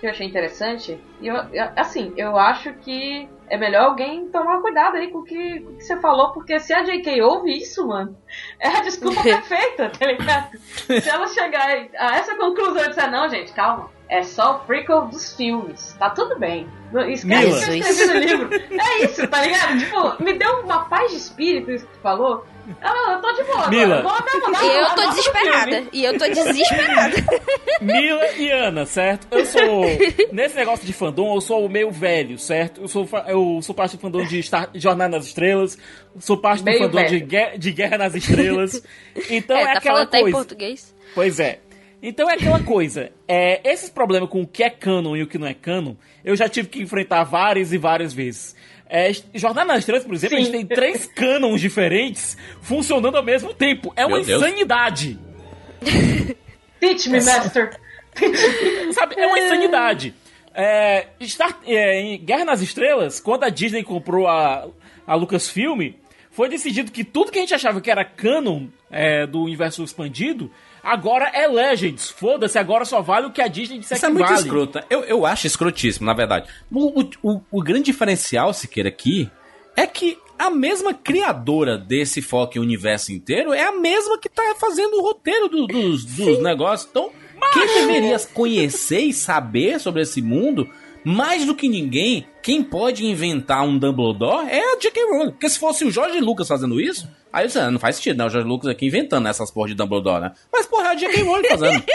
[0.00, 0.98] que eu achei interessante.
[1.20, 5.24] E eu, eu- assim, eu acho que é melhor alguém tomar cuidado aí com o
[5.24, 8.16] que, com o que você falou, porque se a JK ouve isso, mano,
[8.58, 10.56] é a desculpa perfeita, tá ligado?
[10.58, 11.66] Se ela chegar
[11.98, 13.90] a essa conclusão e disser, não, gente, calma.
[14.08, 15.94] É só o prequel dos filmes.
[15.96, 16.68] Tá tudo bem.
[17.08, 17.60] Esquece Mila.
[17.60, 18.50] que eu escrevi no livro.
[18.80, 19.78] É isso, tá ligado?
[19.78, 22.44] Tipo, me deu uma paz de espírito isso que tu falou.
[22.82, 23.96] Ah, eu tô de boa Mila.
[23.96, 25.84] E uma eu tô desesperada.
[25.92, 27.16] E eu tô desesperada.
[27.80, 29.26] Mila e Ana, certo?
[29.30, 29.84] Eu sou.
[30.32, 32.82] Nesse negócio de fandom, eu sou meio velho, certo?
[32.82, 35.78] Eu sou, eu sou parte do fandom de Star, Jornada nas Estrelas,
[36.18, 37.20] sou parte do Meio fandom de.
[37.20, 38.82] Guerra, de Guerra nas Estrelas.
[39.28, 40.36] Então é, é, tá aquela falando até em coisa.
[40.36, 40.94] português.
[41.14, 41.60] Pois é.
[42.02, 43.10] Então é aquela coisa.
[43.28, 45.94] É, esses problemas com o que é canon e o que não é canon,
[46.24, 48.56] eu já tive que enfrentar várias e várias vezes.
[48.92, 50.52] É, Jornada nas Estrelas, por exemplo, a gente Sim.
[50.52, 53.92] tem três canons diferentes funcionando ao mesmo tempo.
[53.94, 54.42] É uma Meu Deus.
[54.42, 55.16] insanidade.
[56.80, 57.78] Teach me, master.
[58.92, 59.14] Sabe?
[59.16, 60.14] É uma insanidade.
[60.52, 64.66] É, Star- é, em Guerra nas Estrelas, quando a Disney comprou a,
[65.06, 65.92] a Lucasfilm,
[66.30, 70.50] foi decidido que tudo que a gente achava que era canon é, do universo expandido,
[70.82, 72.08] agora é Legends.
[72.10, 74.40] Foda-se, agora só vale o que a Disney disser Isso é que muito vale.
[74.40, 74.78] escroto.
[74.78, 74.84] né?
[74.88, 76.48] Eu, eu acho escrotíssimo, na verdade.
[76.72, 79.28] O, o, o- grande diferencial, Siqueira, aqui,
[79.76, 84.94] é que a mesma criadora desse foco universo inteiro é a mesma que tá fazendo
[84.98, 86.88] o roteiro do- dos, dos negócios.
[86.90, 87.10] Então,
[87.52, 90.68] Quem deveria conhecer e saber sobre esse mundo,
[91.04, 95.02] mais do que ninguém, quem pode inventar um Dumbledore é a J.K.
[95.10, 95.30] Rowling.
[95.32, 98.24] Porque se fosse o Jorge Lucas fazendo isso, aí você não faz sentido, né?
[98.24, 100.32] O Jorge Lucas aqui inventando essas porra de Dumbledore, né?
[100.52, 101.22] Mas porra, é a J.K.
[101.22, 101.84] Rowling fazendo.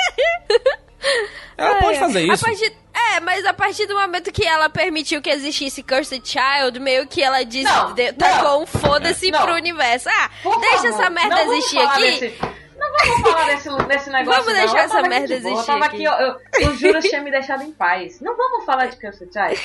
[1.58, 2.44] Ela É, pode fazer a isso.
[2.44, 7.08] partir- é, mas a partir do momento que ela permitiu que existisse Cursed Child, meio
[7.08, 9.42] que ela disse, Não, de- não, tacou um foda-se não.
[9.42, 10.10] pro universo.
[10.10, 12.02] Ah, Por deixa favor, essa merda existir aqui.
[12.02, 12.38] desse-
[12.78, 14.44] não vamos falar desse, desse negócio.
[14.44, 14.54] Vamos não.
[14.54, 16.06] deixar Eu essa merda de boa, existir Eu tava aqui.
[16.08, 18.20] aqui, eu, eu, o Juras tinha me deixado em paz.
[18.22, 19.62] Não vamos falar de Cursed Child.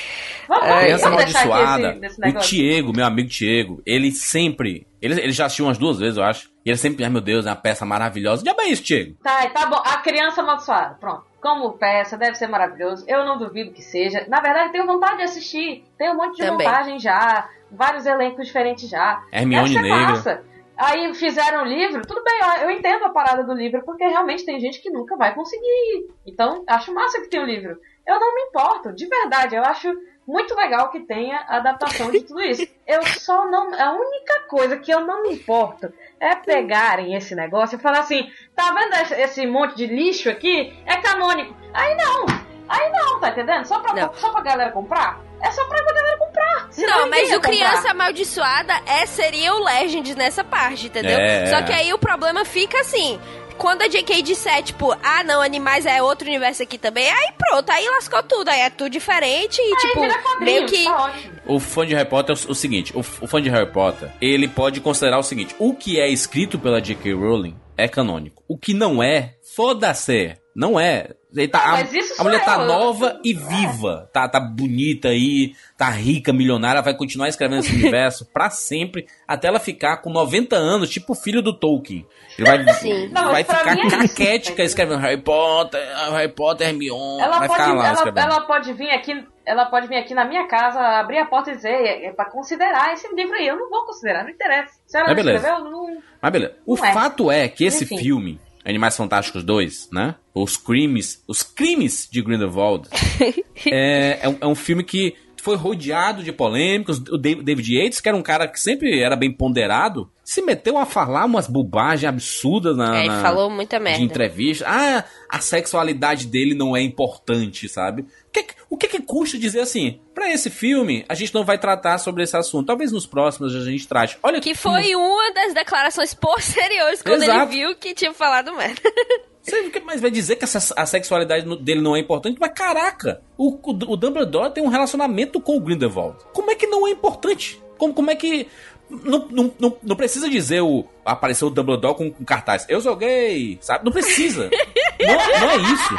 [0.47, 1.89] Vamos, É, criança vamos deixar aqui amaldiçoada.
[1.91, 2.49] esse, desse O negócio.
[2.49, 4.87] Diego, meu amigo Diego, ele sempre.
[5.01, 6.49] Ele, ele já assistiu umas duas vezes, eu acho.
[6.65, 8.43] E ele sempre, ai meu Deus, é uma peça maravilhosa.
[8.45, 9.15] Já bem isso, Diego.
[9.23, 9.81] Tá, tá bom.
[9.83, 11.23] A criança amaldiçoada, pronto.
[11.41, 13.03] Como peça, deve ser maravilhoso.
[13.07, 14.23] Eu não duvido que seja.
[14.27, 15.83] Na verdade, tenho vontade de assistir.
[15.97, 16.67] Tem um monte de Também.
[16.67, 17.49] montagem já.
[17.71, 19.23] Vários elencos diferentes já.
[19.31, 20.07] Hermione Deve ser Negra.
[20.11, 20.43] massa.
[20.81, 24.59] Aí fizeram o livro, tudo bem, eu entendo a parada do livro, porque realmente tem
[24.59, 26.07] gente que nunca vai conseguir ir.
[26.25, 27.77] Então, acho massa que tem o livro.
[28.07, 29.93] Eu não me importo, de verdade, eu acho
[30.27, 32.67] muito legal que tenha a adaptação de tudo isso.
[32.87, 33.71] Eu só não.
[33.79, 38.27] A única coisa que eu não me importo é pegarem esse negócio e falar assim:
[38.55, 40.73] tá vendo esse monte de lixo aqui?
[40.87, 41.55] É canônico.
[41.75, 42.50] Aí não!
[42.69, 43.65] Aí não, tá entendendo?
[43.65, 44.13] Só pra, Não.
[44.13, 45.19] só pra galera comprar?
[45.41, 46.69] É só pra galera comprar.
[46.77, 47.49] Não, mas o comprar.
[47.49, 51.17] Criança Amaldiçoada é, seria o Legends nessa parte, entendeu?
[51.19, 51.47] É.
[51.47, 53.19] Só que aí o problema fica assim.
[53.57, 57.69] Quando a JK disser, tipo, ah, não, animais é outro universo aqui também, aí pronto,
[57.69, 60.83] aí lascou tudo, aí é tudo diferente e, Aí tipo, meio que.
[60.83, 61.33] tá ótimo.
[61.45, 64.79] O fã de Harry Potter é o, seguinte: o fã de Harry Potter, ele pode
[64.81, 67.13] considerar o seguinte: o que é escrito pela J.K.
[67.13, 68.43] Rowling é canônico.
[68.47, 70.35] O que não é, foda-se.
[70.55, 71.09] Não é.
[71.49, 71.79] Tá, Não, a-
[72.19, 74.09] a, mulher tá eu, eu- nova e viva.
[74.11, 79.47] Tá, tá bonita aí, tá rica, milionária, vai continuar escrevendo esse universo pra sempre, até
[79.47, 82.05] ela ficar com 90 anos, tipo o filho do Tolkien.
[82.37, 83.07] Ele vai, Sim.
[83.09, 87.21] Não, vai pra ficar mim é caquética tá escrevendo Harry Potter, Harry Potter, Hermione.
[87.21, 88.25] Ela vai pode, ficar lá ela, escrevendo.
[88.25, 91.55] ela pode vir aqui, ela pode vir aqui na minha casa, abrir a porta e
[91.55, 93.47] dizer, é, é pra considerar esse livro aí.
[93.47, 94.73] Eu não vou considerar, não interessa.
[94.85, 95.37] Se ela não beleza.
[95.47, 95.97] escreveu, não.
[96.21, 96.55] Mas beleza.
[96.65, 96.93] O Não é.
[96.93, 97.97] fato é que esse Enfim.
[97.97, 100.15] filme, Animais Fantásticos 2, né?
[100.33, 102.87] Os crimes, os crimes de Grindelwald,
[103.65, 106.99] é, é, um, é um filme que foi rodeado de polêmicas.
[106.99, 110.77] O Dav- David Yates, que era um cara que sempre era bem ponderado, se meteu
[110.77, 114.03] a falar umas bobagens absurdas na, É, ele na- falou muita de merda.
[114.03, 114.65] entrevista.
[114.67, 118.05] Ah, a sexualidade dele não é importante, sabe?
[118.31, 119.99] O que, o que, que custa dizer assim?
[120.15, 122.65] Pra esse filme, a gente não vai tratar sobre esse assunto.
[122.67, 124.17] Talvez nos próximos a gente trate.
[124.23, 127.51] Olha Que foi uma das declarações posteriores quando Exato.
[127.53, 128.81] ele viu que tinha falado merda.
[129.43, 132.37] Você o que mais vai dizer que essa- a sexualidade dele não é importante?
[132.39, 136.15] Mas caraca, o, o, o Dumbledore tem um relacionamento com o Grindelwald.
[136.31, 137.61] Como é que não é importante?
[137.77, 138.47] Como, como é que.
[138.87, 140.85] Não, não, não, não precisa dizer o.
[141.03, 142.65] Apareceu o Dumbledore com, com cartaz.
[142.69, 143.83] Eu sou gay, sabe?
[143.83, 144.47] Não precisa.
[145.01, 145.95] não, não é isso.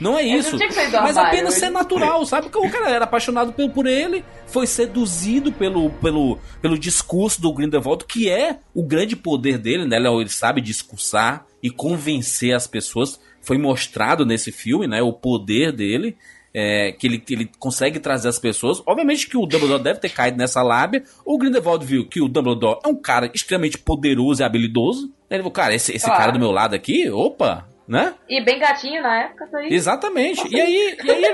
[0.00, 0.56] Não é isso.
[1.02, 2.48] Mas apenas ser natural, sabe?
[2.48, 7.52] Porque o cara era apaixonado por, por ele, foi seduzido pelo, pelo, pelo discurso do
[7.52, 9.96] Grindelwald, que é o grande poder dele, né?
[9.96, 13.20] Ele, ele sabe discursar e convencer as pessoas.
[13.40, 15.02] Foi mostrado nesse filme, né?
[15.02, 16.16] O poder dele.
[16.56, 18.80] é, que, ele, ele consegue trazer as pessoas.
[18.86, 21.02] Obviamente que o Dumbledore deve ter caído nessa lábia.
[21.24, 25.10] O Grindelwald viu que o Dumbledore é um cara extremamente poderoso e habilidoso.
[25.28, 26.20] Ele falou, cara, esse, esse Claro.
[26.20, 28.14] cara do meu lado aqui, opa, né?
[28.28, 29.68] E bem gatinho na época, tá aí.
[29.72, 30.46] Exatamente.
[30.48, 31.24] E aí, e aí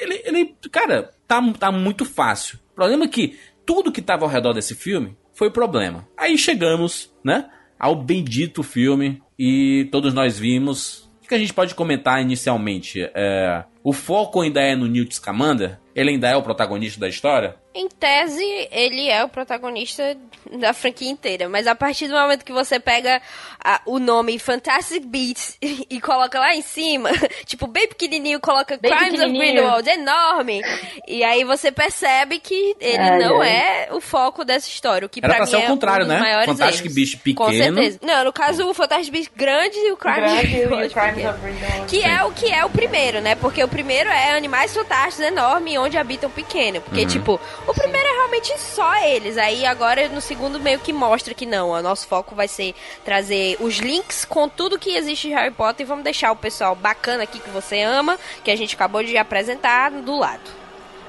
[0.00, 2.58] ele, ele- cara, tá, tá muito fácil.
[2.72, 6.06] O problema é que tudo que tava ao redor desse filme foi problema.
[6.16, 11.04] Aí chegamos, né, ao bendito filme e todos nós vimos.
[11.24, 13.02] O que a gente pode comentar inicialmente?
[13.12, 15.80] É, o foco ainda é no Newt Scamander?
[15.94, 17.56] Ele ainda é o protagonista da história?
[17.78, 20.16] Em tese, ele é o protagonista
[20.58, 23.20] da franquia inteira, mas a partir do momento que você pega
[23.62, 25.58] a- o nome Fantastic Beasts
[25.90, 27.10] e coloca lá em cima,
[27.44, 29.30] tipo, bem pequenininho, coloca Bem Crimes of.
[29.32, 30.62] Grindelwald, enorme,
[31.06, 33.50] e aí você percebe que ele Ai, não ai.
[33.50, 36.04] é o foco dessa história, o que Era pra pra mim ser o é contrário,
[36.06, 36.20] um dos né?
[36.22, 36.94] maiores Fantastic erros.
[36.94, 37.74] Beast Com pequeno.
[37.76, 37.98] certeza.
[38.02, 40.92] Não, no caso, o Fantastic Beasts grande e o Crimes Grande of e o Crimes
[40.94, 41.30] pequeno.
[41.30, 41.86] of Grindelwald.
[41.90, 43.34] Que é o que é o primeiro, né?
[43.34, 46.80] Porque o primeiro é animais fantásticos enormes onde habitam pequeno.
[46.80, 47.06] Porque, Uhum.
[47.08, 49.36] tipo, o primeiro é realmente só eles.
[49.38, 51.70] Aí agora no segundo meio que mostra que não.
[51.70, 52.74] O nosso foco vai ser
[53.04, 56.74] trazer os links com tudo que existe de Harry Potter e vamos deixar o pessoal
[56.74, 60.40] bacana aqui que você ama, que a gente acabou de apresentar, do lado.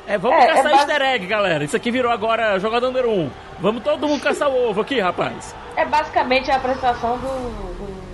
[0.07, 1.63] É, vamos É, é caçar basi- easter egg, galera.
[1.65, 3.13] Isso aqui virou agora jogador número 1.
[3.23, 3.31] Um.
[3.59, 5.53] Vamos todo mundo caçar o ovo aqui, rapaz.
[5.75, 7.27] É basicamente a apresentação do,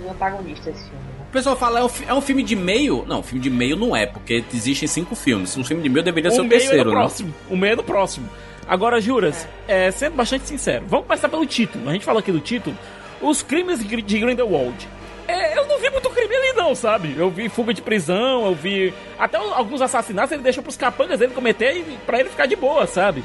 [0.04, 1.03] do antagonista esse filme.
[1.34, 3.04] O pessoal fala, é um, é um filme de meio?
[3.08, 5.58] Não, filme de meio não é, porque existem cinco filmes.
[5.58, 6.96] Um filme de meio deveria ser o o meio é terceiro, no né?
[7.02, 7.34] próximo.
[7.50, 8.30] O meio é no próximo.
[8.68, 11.90] Agora, Juras, é, sendo bastante sincero, vamos começar pelo título.
[11.90, 12.78] A gente falou aqui do título.
[13.20, 14.88] Os crimes de Gr- de Grindelwald.
[15.28, 17.16] É, eu não vi muito crime ali não, sabe?
[17.18, 21.34] Eu vi fuga de prisão, eu vi até alguns assassinatos ele deixou pros capangas dele
[21.34, 23.24] cometer e pra ele ficar de boa, sabe?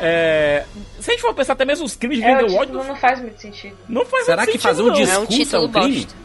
[0.00, 0.64] É...
[0.98, 2.96] Se a gente for pensar até mesmo os crimes de É, o Grindelwald, título não
[2.96, 3.76] faz muito sentido.
[3.88, 4.92] não faz Será muito que sentido, fazer um não.
[4.94, 5.96] discurso É um título é um crime?
[6.06, 6.21] bosta.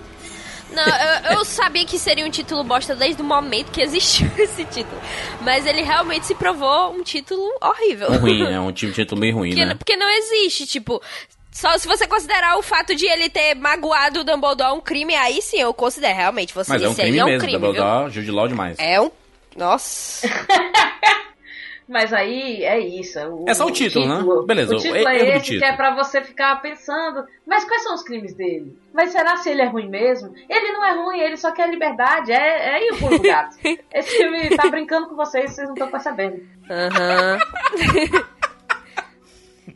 [0.72, 4.66] Não, eu, eu sabia que seria um título bosta desde o momento que existiu esse
[4.66, 5.00] título.
[5.42, 8.10] Mas ele realmente se provou um título horrível.
[8.20, 9.76] Ruim, é um time título meio ruim, Porque, né?
[9.76, 11.02] porque não existe, tipo.
[11.52, 15.42] Só se você considerar o fato de ele ter magoado o Dumbledore um crime, aí
[15.42, 16.16] sim eu considero.
[16.16, 17.68] Realmente, você Mas é um esse aí crime é um mesmo, crime, viu?
[17.74, 18.78] Dumbledore, Jude Law demais.
[18.78, 19.10] É um.
[19.56, 20.28] Nossa.
[21.88, 23.18] Mas aí é isso.
[23.20, 24.22] O, É só o título, né?
[24.46, 25.64] Beleza, O o título é do esse, que título.
[25.72, 28.78] é pra você ficar pensando, mas quais são os crimes dele?
[28.98, 30.34] Mas será se ele é ruim mesmo?
[30.50, 32.32] Ele não é ruim, ele só quer liberdade.
[32.32, 33.56] É, é aí o pulo do gato.
[33.94, 36.42] Esse filme tá brincando com vocês, vocês não estão percebendo.
[36.68, 37.38] Aham.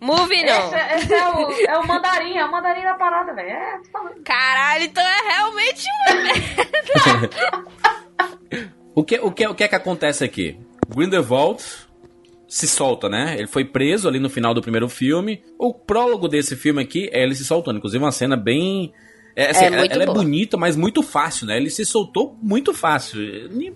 [0.02, 0.66] Moving on.
[0.66, 3.50] Esse, é- esse é, o, é o mandarim, é o mandarim da parada, velho.
[3.50, 4.24] É, tô falando.
[4.24, 7.30] Caralho, então é realmente uma
[8.96, 10.60] O que, o, que, o que é que acontece aqui?
[10.90, 11.64] Grindelwald
[12.48, 13.36] se solta, né?
[13.38, 15.44] Ele foi preso ali no final do primeiro filme.
[15.60, 17.78] O prólogo desse filme aqui é ele se soltando.
[17.78, 18.92] Inclusive, uma cena bem.
[19.42, 21.58] É, assim, É ela- muito ela é bonita, mas muito fácil, né?
[21.58, 23.20] Ele se soltou muito fácil.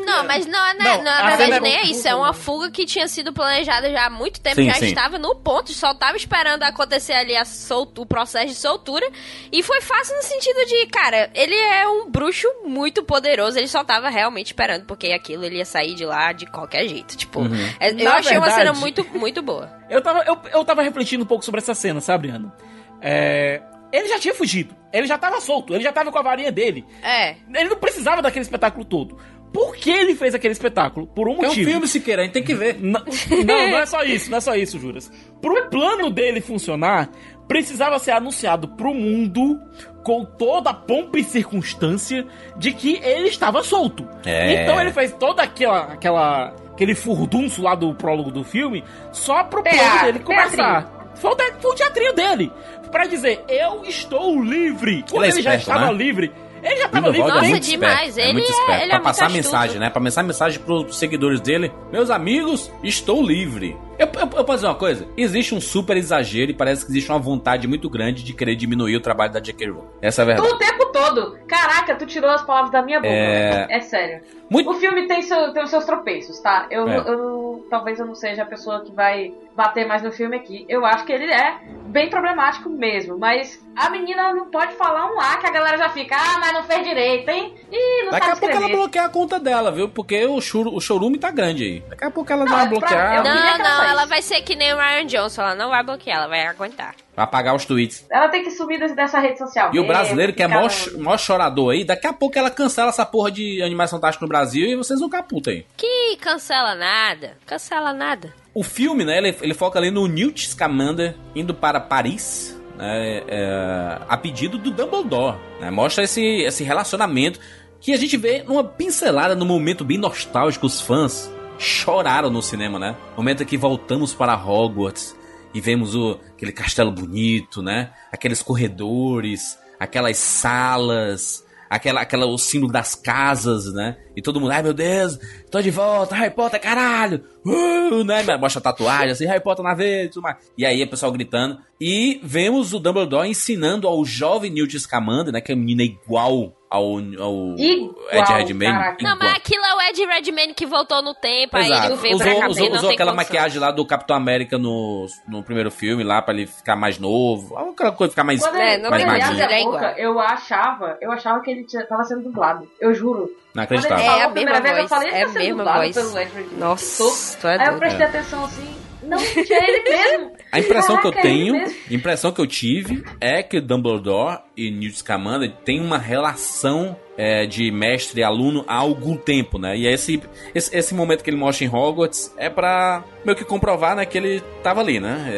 [0.05, 2.07] Não, mas não, não, Não, não, na verdade é nem é isso.
[2.07, 4.85] É uma fuga que tinha sido planejada já há muito tempo, Sim, já sim.
[4.87, 9.05] estava no ponto, só tava esperando acontecer ali a soltu- o processo de soltura.
[9.51, 13.83] E foi fácil no sentido de, cara, ele é um bruxo muito poderoso, ele só
[13.83, 17.15] tava realmente esperando, porque aquilo ele ia sair de lá de qualquer jeito.
[17.17, 17.55] Tipo, Uhum.
[17.79, 19.69] é- eu Na achei uma verdade- cena muito, muito boa.
[19.89, 22.53] Eu tava, eu, eu tava refletindo um pouco sobre essa cena, sabe, Ana?
[23.01, 24.75] É, ele já tinha fugido.
[24.93, 25.73] Ele já tava solto.
[25.73, 26.85] Ele já tava com a varinha dele.
[27.03, 27.35] É.
[27.53, 29.17] Ele não precisava daquele espetáculo todo.
[29.53, 31.07] Por que ele fez aquele espetáculo?
[31.07, 31.69] Por um É um motivo.
[31.71, 32.75] filme, Siqueira, a gente tem que ver.
[32.79, 33.01] Não,
[33.45, 35.09] não, não é só isso, não é só isso, Juras.
[35.41, 37.09] Pro plano dele funcionar,
[37.47, 39.57] precisava ser anunciado pro mundo
[40.03, 42.25] com toda a pompa e circunstância
[42.57, 44.07] de que ele estava solto.
[44.25, 44.63] É.
[44.63, 49.63] Então ele fez toda aquela, aquela aquele furdunço lá do prólogo do filme só pro
[49.63, 50.93] plano Teatro, dele começar.
[51.15, 52.51] Foi o, te- foi o teatrinho dele.
[52.95, 55.03] Pra dizer, eu estou livre.
[55.09, 55.97] Quando Ele é ele, já esperto, estava né?
[55.97, 56.31] livre,
[56.63, 57.21] ele já tava livre.
[57.21, 58.09] Grindelwald é Nossa, muito demais.
[58.09, 58.19] esperto.
[58.19, 58.71] É Ele muito é- esperto.
[58.71, 59.43] ele é pra muito passar astuto.
[59.43, 59.89] mensagem, né?
[59.89, 61.71] Pra passar mensagem pros seguidores dele.
[61.91, 63.75] Meus amigos, estou livre.
[63.99, 65.07] Eu, eu, eu posso dizer uma coisa?
[65.17, 68.95] Existe um super exagero e parece que existe uma vontade muito grande de querer diminuir
[68.95, 69.67] o trabalho da J.K.
[69.69, 69.87] Rowling.
[70.01, 70.47] Essa é a verdade.
[70.49, 71.37] O tempo todo.
[71.47, 73.13] Caraca, tu tirou as palavras da minha boca.
[73.13, 74.21] É- É, sério.
[74.49, 76.67] Muito- O filme tem, seu- tem os seus tropeços, tá?
[76.69, 76.97] Eu, É.
[76.97, 80.65] eu- talvez eu não seja a pessoa que vai bater mais no filme aqui.
[80.69, 85.19] Eu acho que ele é bem problemático mesmo, mas a menina não pode falar um
[85.19, 87.55] A que a galera já fica, ah, mas não fez direito, hein?
[87.71, 89.87] Ih, não Daqui a pouco ela bloqueia a conta dela, viu?
[89.89, 91.79] Porque o, churu, o chorume tá grande aí.
[91.89, 93.29] Daqui a pouco ela Não, dá uma é pra- bloqueada.
[93.29, 95.83] Não, que ela não, ela vai ser que nem o Ryan Johnson, ela não vai
[95.83, 96.93] bloquear, ela vai aguentar.
[97.15, 98.05] Vai apagar os tweets.
[98.11, 99.67] Ela tem que sumir dessa rede social.
[99.67, 102.89] E o mesmo, brasileiro, que é maior, maior chorador aí, daqui a pouco ela cancela
[102.89, 105.65] essa porra de Animais Fantásticos no Brasil e vocês vão caputa aí.
[105.77, 108.33] Que cancela nada, cancela nada.
[108.53, 113.99] O filme, né, ele, ele foca ali no Newt Scamander indo para Paris, né, é,
[114.07, 115.37] a pedido do Dumbledore.
[115.61, 117.39] né, mostra esse, esse relacionamento
[117.79, 120.65] que a gente vê numa pincelada no momento bem nostálgico.
[120.65, 122.95] Os fãs choraram no cinema, né?
[123.15, 125.15] Momento em que voltamos para Hogwarts
[125.55, 127.91] e vemos o, aquele castelo bonito, né?
[128.11, 133.95] Aqueles corredores, aquelas salas, aquela, aquela, o símbolo das casas, né?
[134.17, 135.17] E todo mundo, ai meu Deus,
[135.49, 137.23] tô de volta, Harry Potter, caralho!
[137.45, 138.35] Uh, né?
[138.35, 140.35] Mostra tatuagem, assim, Harry Potter na vez, tudo mais.
[140.57, 141.57] E aí o pessoal gritando.
[141.79, 145.39] E vemos o Dumbledore ensinando ao jovem Newt Scamander, né?
[145.39, 146.83] Que é uma menina igual ao,
[147.19, 148.73] ao Igual, Ed Redmayne.
[148.73, 149.03] caraca.
[149.03, 151.87] Não, mas aquilo é o Ed Redmayne que voltou no tempo, aí Exato.
[151.87, 153.15] ele veio pra Usou, cá, usou, usou aquela condição.
[153.15, 157.57] maquiagem lá do Capitão América no, no primeiro filme lá pra ele ficar mais novo.
[157.57, 159.49] Aquela coisa ficar mais, Quando É, mais tem ele mais abre magrinho.
[159.49, 162.67] a é boca, eu achava, eu achava que ele tinha, tava sendo dublado.
[162.79, 163.29] Eu juro.
[163.53, 164.01] Não acreditava.
[164.01, 165.95] É a a primeira mesma vez, eu voz, falei, é tá a mesma voz.
[165.95, 166.59] pelo Ed Redmayne.
[166.59, 168.75] Nossa, tu é Aí eu prestei atenção assim,
[169.05, 170.31] não, gente, é ele mesmo.
[170.51, 174.39] A impressão que eu Caraca, é tenho, a impressão que eu tive é que Dumbledore
[174.55, 179.77] e Newt Scamander têm uma relação é, de mestre e aluno há algum tempo, né?
[179.77, 180.21] E esse,
[180.53, 184.17] esse, esse momento que ele mostra em Hogwarts é pra meio que comprovar, né, que
[184.17, 185.29] ele tava ali, né?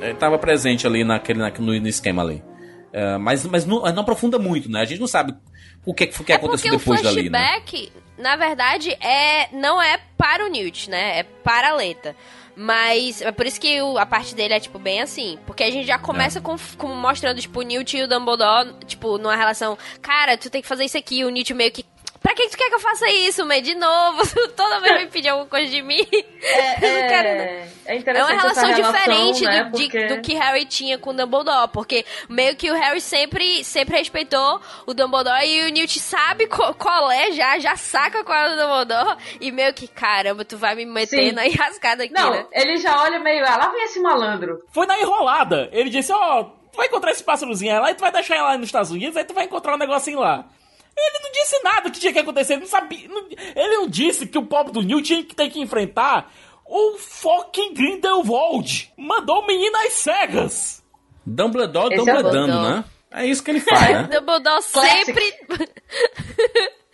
[0.00, 2.42] É, ele tava presente ali naquele, na- no, esquema ali.
[2.92, 4.80] É, mas mas não, não aprofunda muito, né?
[4.80, 5.34] A gente não sabe
[5.84, 7.38] o que, que, que É aconteceu depois o dali, né?
[7.38, 11.20] flashback, na verdade, é não é para o Newt, né?
[11.20, 12.14] É para a Leta.
[12.62, 15.36] Mas é por isso que o- a parte dele é, tipo, bem assim.
[15.46, 16.42] Porque a gente já começa É.
[16.42, 19.76] com, com mostrando, tipo, o Newt e o Dumbledore, tipo, numa relação.
[20.00, 21.24] Cara, tu tem que fazer isso aqui.
[21.24, 21.84] O Newt meio que.
[22.22, 23.60] Pra que tu quer que eu faça isso, May?
[23.60, 24.22] De novo,
[24.56, 26.06] toda vez me pedir alguma coisa de mim.
[26.40, 27.44] É, Eu não quero, não.
[27.44, 30.96] é, é É uma relação essa diferente né, do, de- porque- do que Harry tinha
[30.98, 35.72] com o Dumbledore, porque meio que o Harry sempre, sempre respeitou o Dumbledore e o
[35.72, 39.88] Newt sabe co- qual é já, já saca qual é o Dumbledore e meio que,
[39.88, 41.32] caramba, tu vai me meter Sim.
[41.32, 42.46] na enrascada aqui, Não, né?
[42.52, 44.58] ele já olha meio, ah, lá vem esse malandro.
[44.72, 45.68] Foi na enrolada.
[45.72, 48.56] Ele disse, ó, tu vai encontrar esse pássarozinho lá e tu vai deixar ele lá
[48.56, 50.44] nos Estados Unidos, aí tu vai encontrar um negocinho lá.
[50.96, 53.08] Ele não disse nada que tinha que acontecer, ele não sabia.
[53.08, 56.30] não- ele não disse que o pobre do Newt tinha que ter que enfrentar
[56.66, 58.92] o fucking Grindelwald.
[58.96, 60.82] Mandou o menino às cegas.
[61.24, 62.74] Dumbledore, Esse é Dumbledando, Dumbledore.
[62.76, 62.84] né?
[63.14, 64.02] É isso que ele faz, né?
[64.12, 65.34] Dumbledore sempre...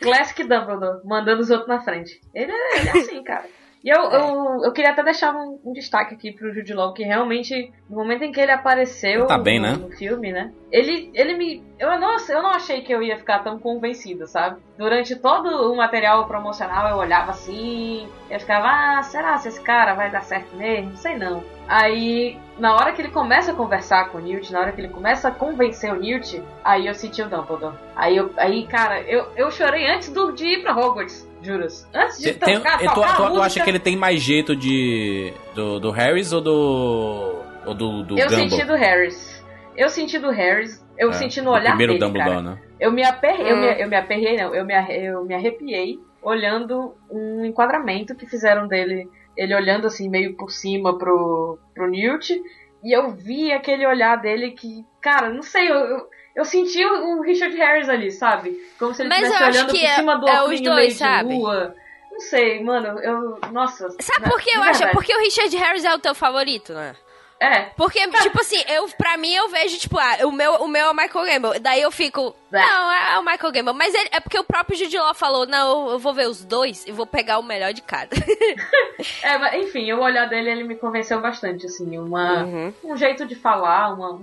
[0.00, 2.20] Classic Dumbledore, mandando os outros na frente.
[2.34, 3.46] Ele é, ele é assim, cara.
[3.88, 7.02] E eu, eu, eu queria até deixar um, um destaque aqui pro Jude Law, que
[7.02, 9.72] realmente, no momento em que ele apareceu Tá bem, no, né?
[9.78, 10.52] no filme, né?
[10.70, 11.64] Ele, ele me.
[11.78, 14.60] Eu não, eu não achei que eu ia ficar tão convencida, sabe?
[14.76, 19.94] Durante todo o material promocional eu olhava assim, eu ficava, ah, será que esse cara
[19.94, 20.90] vai dar certo mesmo?
[20.90, 21.42] Não sei não.
[21.66, 24.88] Aí, na hora que ele começa a conversar com o Newt, na hora que ele
[24.88, 27.76] começa a convencer o Newt, aí eu senti o Dumbledore.
[27.94, 31.88] Aí, eu, aí cara, eu, eu chorei antes do, de ir pra Hogwarts, juras.
[31.94, 33.96] Antes de Tem- tocar, e tu, tocar a tu- tu música, acha que ele tem
[33.96, 35.32] mais jeito de.
[35.54, 37.42] do, do Harris ou do.
[37.66, 38.50] ou do, do Eu Gumble?
[38.50, 39.44] senti do Harris.
[39.76, 42.42] Eu senti do Harris, eu É, senti no do olhar primeiro dele, Dumbledore, cara.
[42.42, 42.58] né?
[42.80, 43.60] Eu me aperrei, eu, Hum.
[43.60, 48.66] me, eu me aperrei, não, eu me, eu me arrepiei olhando um enquadramento que fizeram
[48.66, 52.34] dele, ele olhando assim meio por cima pro, pro Newt,
[52.82, 56.06] e eu vi aquele olhar dele que, cara, não sei, eu, eu,
[56.38, 58.56] eu senti o, Richard Harris ali, sabe?
[58.78, 61.34] Como se ele estivesse olhando por é- cima do é os dois, sabe?
[61.34, 61.74] lua.
[62.12, 63.88] Não sei, mano, eu, nossa.
[64.00, 64.78] Sabe né, por que eu acho?
[64.78, 64.92] verdade.
[64.92, 66.96] Porque o Richard Harris é o teu favorito, né?
[67.40, 70.86] É, Porque, tipo assim, eu, pra mim eu vejo, tipo, ah, o meu, o meu
[70.86, 71.60] é o Michael Gamble.
[71.60, 72.58] Daí eu fico, É.
[72.60, 73.74] não, é, é o Michael Gamble.
[73.74, 76.44] Mas ele- é porque o próprio Jude Law falou, não, eu, eu vou ver os
[76.44, 78.10] dois e vou pegar o melhor de cada.
[79.22, 82.74] É, mas, enfim, o olhar dele ele me convenceu bastante, assim, uma, Uhum.
[82.82, 84.20] um jeito de falar, uma.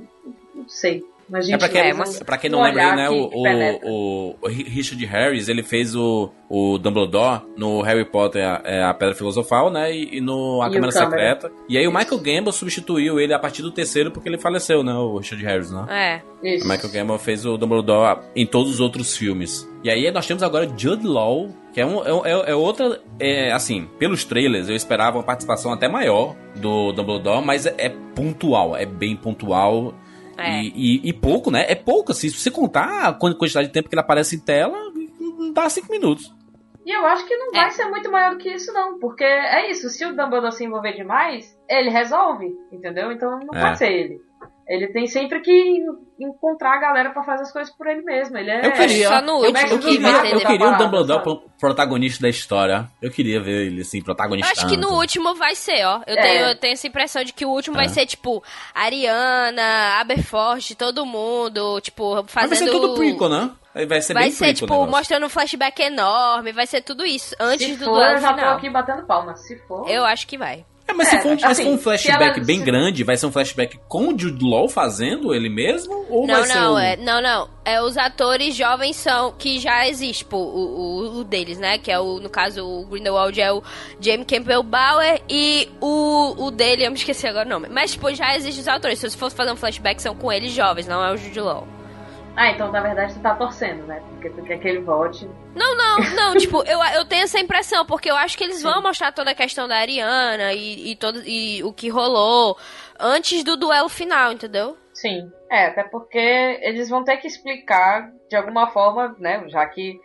[0.53, 1.05] Não sei.
[1.53, 3.09] É pra quem, é pra quem um não lembra né?
[3.09, 3.29] O,
[3.83, 8.93] o, o Richard Harris, ele fez o, o Dumbledore no Harry Potter, a, é, a
[8.93, 9.91] Pedra Filosofal, né?
[9.91, 10.91] E, e no A E Câmara.
[10.91, 11.51] Secreta.
[11.67, 14.93] E aí o Michael Gambon substituiu ele a partir do terceiro porque ele faleceu, né?
[14.93, 16.21] O Richard Harris, né?
[16.43, 16.55] É.
[16.55, 16.65] Isso.
[16.65, 19.67] O Michael Gambon fez o Dumbledore em todos os outros filmes.
[19.83, 22.99] E aí nós temos agora Jude Law, que é, um, é, é- é outra...
[23.19, 27.89] É, assim, pelos trailers eu esperava uma participação até maior do Dumbledore, mas é, é
[28.15, 29.93] pontual, é bem pontual.
[30.37, 30.61] É.
[30.61, 31.65] E, e- e pouco, né?
[31.67, 32.29] É pouco, assim.
[32.29, 34.77] Se você contar a quantidade de tempo que ele aparece em tela,
[35.19, 36.33] não dá cinco minutos.
[36.85, 37.61] E eu acho que não É.
[37.61, 38.99] vai ser muito maior do que isso, não.
[38.99, 43.11] Porque é isso, se o Dumbledore se envolver demais, ele resolve, entendeu?
[43.11, 43.61] Então não É.
[43.61, 44.21] pode ser ele.
[44.67, 45.85] Ele tem sempre que en-
[46.27, 48.35] encontrar a galera pra fazer as coisas por ele mesmo.
[48.35, 48.65] Ele é.
[48.65, 50.83] Eu queria- Só no último Eu que que queria, vai vai eu queria um parada,
[50.85, 51.23] Dumbledore sabe?
[51.23, 52.89] pro- protagonista da história.
[53.01, 54.51] Eu queria ver ele, assim, Eu protagonista.
[54.51, 56.01] acho que no último vai ser, ó.
[56.07, 56.21] Eu, É.
[56.21, 57.89] tenho, eu tenho essa impressão de que o último vai É.
[57.89, 58.43] ser, tipo,
[58.73, 62.49] Ariana, Aberforth, todo mundo, tipo, Mas fazendo...
[62.49, 63.51] vai ser tudo prequel, né?
[63.87, 67.35] Vai ser Vai bem ser, tipo, o mostrando um flashback enorme, vai ser tudo isso,
[67.39, 69.35] antes Se do for, duelo eu já tô aqui batendo palma.
[69.35, 69.87] Se for.
[69.89, 70.65] Eu acho que vai.
[70.87, 72.61] É, mas É, se for, um- mas se assim, for um se flashback ela- bem
[72.63, 76.05] grande, vai ser um flashback com o Jude Law fazendo ele mesmo?
[76.09, 76.77] Ou Não, vai ser não, o...
[76.79, 77.49] é, não, não.
[77.65, 80.59] É os atores jovens são que já existe, tipo, o,
[81.15, 81.79] o, o deles, né?
[81.79, 83.63] Que é o, no caso, o Grindelwald é o
[83.99, 87.67] James Campbell Bauer e o, o dele, eu me esqueci agora o nome.
[87.71, 88.99] Mas, tipo, já existem os atores.
[88.99, 91.67] Se você fosse fazer um flashback, são com eles jovens, não é o Jude Law.
[92.35, 94.01] Ah, então na verdade tu tá torcendo, né?
[94.09, 95.25] Porque tu quer que ele volte.
[95.55, 98.81] Não, não, não, tipo, eu, eu tenho essa impressão, porque eu acho que eles vão
[98.81, 102.57] mostrar toda a questão da Ariana e, e, todo, e o que rolou
[102.99, 104.77] antes do duelo final, entendeu?
[104.93, 105.31] Sim.
[105.49, 109.43] É, até porque eles vão ter que explicar de alguma forma, né?
[109.47, 109.99] Já que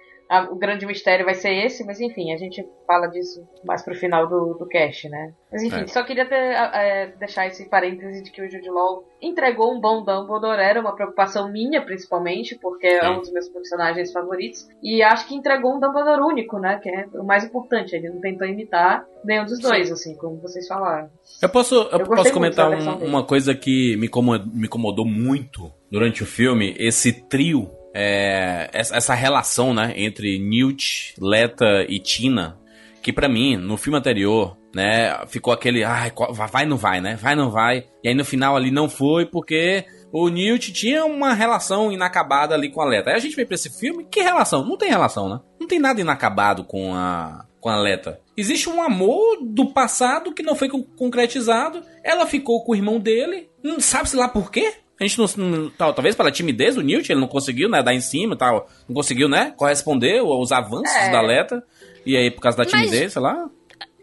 [0.51, 4.29] o grande mistério vai ser esse, mas enfim, a gente fala disso mais pro final
[4.29, 5.33] do, do cast, né?
[5.51, 5.87] Mas enfim, É.
[5.89, 10.05] só queria ter, é, deixar esse parêntese de que o Jude Law entregou um bom
[10.05, 13.09] Dumbledore, era uma preocupação minha, principalmente, porque é Sim.
[13.09, 16.79] um dos meus personagens favoritos, e acho que entregou um Dumbledore único, né?
[16.81, 20.67] Que é o mais importante, ele não tentou imitar nenhum dos dois, assim, como vocês
[20.69, 21.11] falaram.
[21.43, 25.73] Eu posso, eu gostei posso comentar um- uma coisa que me incomodou, me incomodou muito
[25.91, 32.59] durante o filme, esse trio, é, essa, relação, né, entre Newt, Leta e Tina,
[33.03, 37.17] que pra mim, no filme anterior, né, ficou aquele, ai, qual- vai não vai, né,
[37.17, 41.33] vai não vai, e aí no final ali não foi porque o Newt tinha uma
[41.35, 43.11] relação inacabada ali com a Leta.
[43.11, 44.65] Aí a gente veio pra esse filme, que relação?
[44.67, 45.41] Não tem relação, né?
[45.61, 48.19] Não tem nada inacabado com a com a Leta.
[48.37, 51.83] Existe um amor do passado que não foi con- concretizado.
[52.03, 53.51] Ela ficou com o irmão dele.
[53.63, 54.73] Não sabe-se lá por quê.
[55.01, 57.95] A gente não, não tal, talvez pela timidez do Newt, ele não conseguiu, né, dar
[57.95, 61.11] em cima, tal, não conseguiu, né, corresponder aos avanços É.
[61.11, 61.65] da Leta.
[62.05, 63.49] E aí por causa da Mas- timidez, sei lá.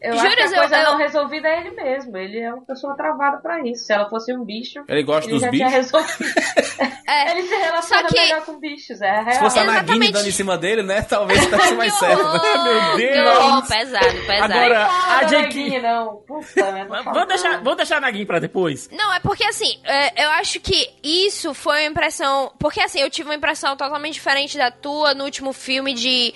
[0.08, 2.18] Eu Júlio, acho que a eu- coisa eu- não resolvida é ele mesmo.
[2.18, 3.84] Ele é uma pessoa travada pra isso.
[3.86, 5.92] Se ela fosse um bicho, Ele gosta ele dos já tinha bichos.
[5.92, 6.34] resolvido.
[7.10, 9.32] É, ele se relaciona que- melhor com bichos, é real.
[9.32, 10.12] Se fosse a Nagini Exatamente.
[10.12, 12.22] dando em cima dele, né, talvez desse mais certo.
[12.22, 12.40] né?
[12.64, 13.26] Meu Deus.
[13.40, 14.54] Não, pesado, pesado.
[14.54, 15.26] Agora, a Ah.
[15.26, 16.16] Neguinho, não.
[16.28, 16.84] Puta, né?
[16.84, 18.90] não fala Vamos deixar, vamos deixar a Naguinho pra depois.
[18.92, 22.52] Não, é porque assim, é, eu acho que isso foi uma impressão.
[22.60, 26.34] Porque assim, eu tive uma impressão totalmente diferente da tua no último filme de,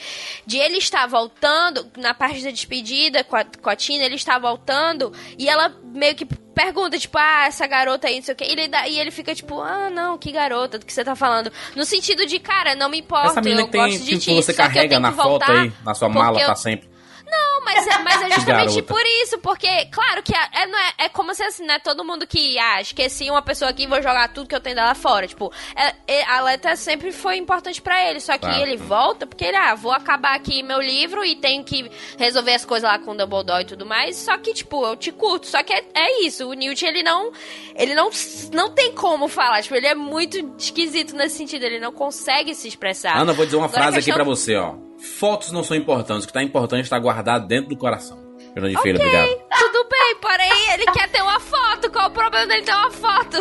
[0.48, 4.38] de ele estar voltando, na parte da despedida com a, com a Tina, ele está
[4.40, 8.46] voltando e ela meio que pergunta, tipo, ah, essa garota aí, não sei o quê.
[8.46, 11.16] E ele, dá- e ele fica tipo, ah, não, que garota, do que você tá
[11.16, 11.52] falando?
[11.76, 14.52] No sentido de, cara, não me importa, Essa eu tem, gosto de que ti, você
[14.54, 16.56] só que eu carrega tenho na que foto voltar aí, na sua mala eu- pra
[16.56, 16.91] sempre.
[17.32, 20.94] Não, mas é, mas é justamente por isso, porque, claro que a- é, não é,
[21.06, 21.80] é como se assim, né?
[21.80, 24.94] Todo mundo que, ah, esqueci uma pessoa aqui, vou jogar tudo que eu tenho dela
[24.96, 25.28] fora.
[25.28, 28.62] Tipo, é- é- a Leta sempre foi importante pra ele, só que Claro.
[28.62, 32.66] ele volta porque ele, ah, vou acabar aqui meu livro e tenho que resolver as
[32.66, 34.16] coisas lá com o Dumbledore e tudo mais.
[34.18, 35.48] Só que, tipo, eu te curto.
[35.48, 37.32] Só que é, é isso, o Newt, ele não.
[37.76, 38.10] Ele não,
[38.54, 39.62] não tem como falar.
[39.62, 43.16] Tipo, ele é muito esquisito nesse sentido, ele não consegue se expressar.
[43.18, 44.76] Ana, eu vou dizer uma Agora, frase aqui questão- pra você, ó.
[45.20, 48.20] Fotos não são importantes, o que tá importante tá guardado dentro do coração.
[48.54, 49.30] Fernando de Feira, obrigado.
[49.58, 51.90] Tudo bem, porém, ele quer ter uma foto.
[51.90, 53.38] Qual o problema dele ter uma foto?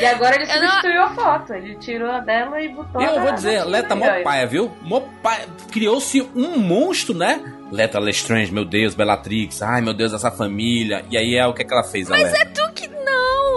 [0.00, 1.52] E agora ele Eu não- substituiu a foto.
[1.54, 4.22] Ele tirou a dela e botou E eu vou dizer, Leta aí, mó ó.
[4.24, 4.76] paia, viu?
[4.82, 5.46] Mó paia.
[5.70, 7.40] Criou-se um monstro, né?
[7.70, 11.04] Leta Lestrange, meu Deus, Bellatrix, ai meu Deus, essa família.
[11.08, 12.79] E aí é o que, é que ela fez, Mas é tu que.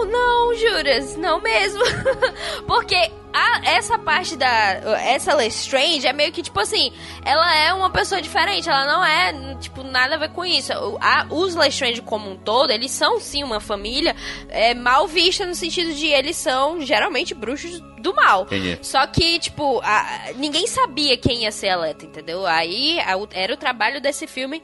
[0.04, 1.80] Não, não, Juras, não mesmo.
[2.66, 4.46] Porque a- essa parte da.
[5.02, 6.92] Essa Lestrange é meio que tipo assim.
[7.24, 10.72] Ela é uma pessoa diferente, ela não é, tipo, nada a ver com isso.
[11.00, 14.14] A- os Lestrange como um todo, eles são sim uma família
[14.48, 18.42] é, mal vista no sentido de eles são geralmente bruxos do mal.
[18.42, 18.78] Entendi.
[18.82, 22.46] Só que, tipo, a- ninguém sabia quem ia ser a Leta, entendeu?
[22.46, 22.98] Aí
[23.32, 24.62] era o trabalho desse filme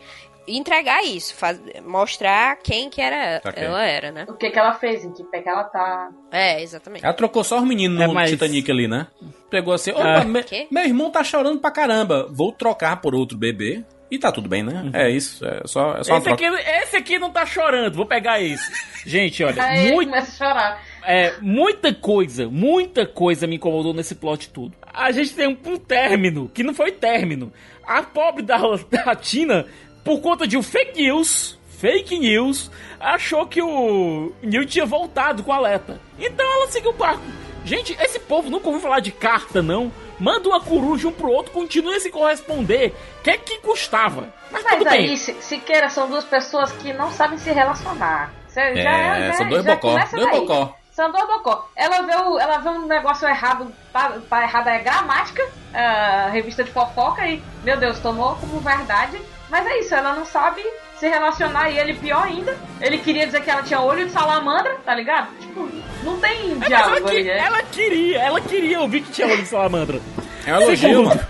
[0.49, 3.62] entregar isso, faz- mostrar quem que era Ok.
[3.62, 4.26] ela era, né?
[4.28, 6.09] O que que ela fez, em que pé que ela tá.
[6.30, 7.05] É, exatamente.
[7.05, 9.07] Ela trocou só os meninos É, no mas- Titanic ali, né?
[9.51, 10.24] Pegou assim, opa, Ah.
[10.24, 12.26] me- meu irmão tá chorando pra caramba.
[12.30, 13.84] Vou trocar por outro bebê.
[14.11, 14.91] E tá tudo bem, né?
[14.93, 18.41] É isso, é só, é só Esse aqui, esse aqui não tá chorando, vou pegar
[18.43, 18.68] esse.
[19.07, 20.82] Gente, olha, Aí muito, começa a chorar.
[21.07, 24.74] é, muita coisa, muita coisa me incomodou nesse plot tudo.
[24.93, 27.53] A gente tem um, um término, que não foi término.
[27.86, 28.57] A pobre da,
[28.91, 29.64] da Tina,
[30.05, 35.53] por conta de um fake news, fake news, achou que o Neil tinha voltado com
[35.53, 36.01] a Leta.
[36.19, 37.23] Então ela seguiu o barco.
[37.65, 39.93] Gente, esse povo nunca ouviu falar de carta, não.
[40.19, 42.95] Manda uma coruja um pro outro, continua a se corresponder.
[43.21, 44.29] O que é que custava?
[44.51, 45.17] Mas, Mas tudo aí, bem.
[45.17, 48.33] Se- Siqueira, são duas pessoas que não sabem se relacionar.
[48.49, 50.41] Você É, já, já, são dois já bocó, dois daí.
[50.41, 50.77] bocó.
[50.93, 51.69] São dois bocó.
[51.77, 56.65] Ela vê, o, ela vê um negócio errado, tá, tá errado é gramática, a revista
[56.65, 59.21] de fofoca e, meu Deus, tomou como verdade.
[59.51, 60.63] Mas é isso, ela não sabe
[60.99, 62.57] se relacionar e ele pior ainda.
[62.81, 65.29] Ele queria dizer que ela tinha olho de salamandra, tá ligado?
[65.41, 65.69] Tipo,
[66.05, 67.39] não tem É, ela, diálogo que- ali, né?
[67.39, 70.01] ela queria, ela queria ouvir que tinha olho de salamandra.
[70.47, 71.21] É um elogio, mano.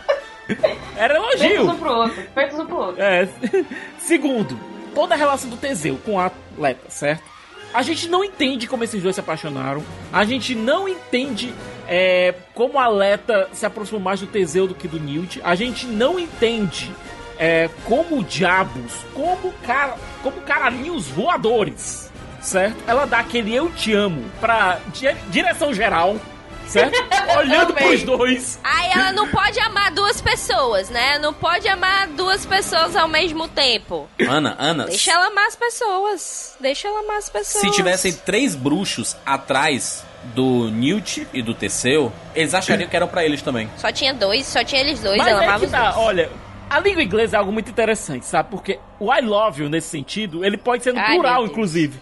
[0.96, 1.70] Era Feitos elogio.
[1.70, 3.02] um pro outro, feitos um pro outro.
[3.02, 3.28] É.
[3.98, 4.58] Segundo,
[4.94, 7.22] toda a relação do Teseu com a atleta, certo?
[7.72, 9.82] A gente não entende como esses dois se apaixonaram.
[10.12, 11.54] A gente não entende
[11.86, 15.40] é, como a Leta se aproximou mais do Teseu do que do Newt.
[15.44, 16.92] A gente não entende
[17.40, 22.76] é, como diabos, como, cara, como caralhinhos voadores, certo?
[22.86, 26.16] Ela dá aquele eu te amo pra di- direção geral,
[26.66, 26.94] certo?
[27.38, 28.60] Olhando pros dois.
[28.62, 31.18] Aí ela não pode amar duas pessoas, né?
[31.18, 34.06] Não pode amar duas pessoas ao mesmo tempo.
[34.28, 36.54] Ana, Ana, Deixa ela amar as pessoas.
[36.60, 37.64] Deixa ela amar as pessoas.
[37.64, 43.24] se tivessem três bruxos atrás do Newt e do Teseu, eles achariam que eram pra
[43.24, 43.70] eles também.
[43.78, 45.96] Só tinha dois, só tinha eles dois, Mas ela é amava que os tá, dois.
[46.06, 46.30] olha,
[46.70, 48.50] a língua inglesa é algo muito interessante, sabe?
[48.50, 52.00] Porque o I love you, nesse sentido, ele pode ser no Ai, plural, inclusive.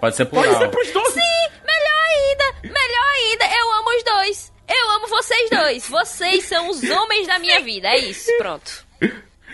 [0.00, 0.58] Pode ser Pode plural.
[0.60, 1.08] ser pros dois.
[1.12, 1.20] Sim,
[1.64, 4.52] melhor ainda, melhor ainda, eu amo os dois.
[4.68, 5.88] Eu amo vocês dois.
[5.88, 7.88] Vocês são os homens da minha vida.
[7.88, 8.84] É isso, pronto.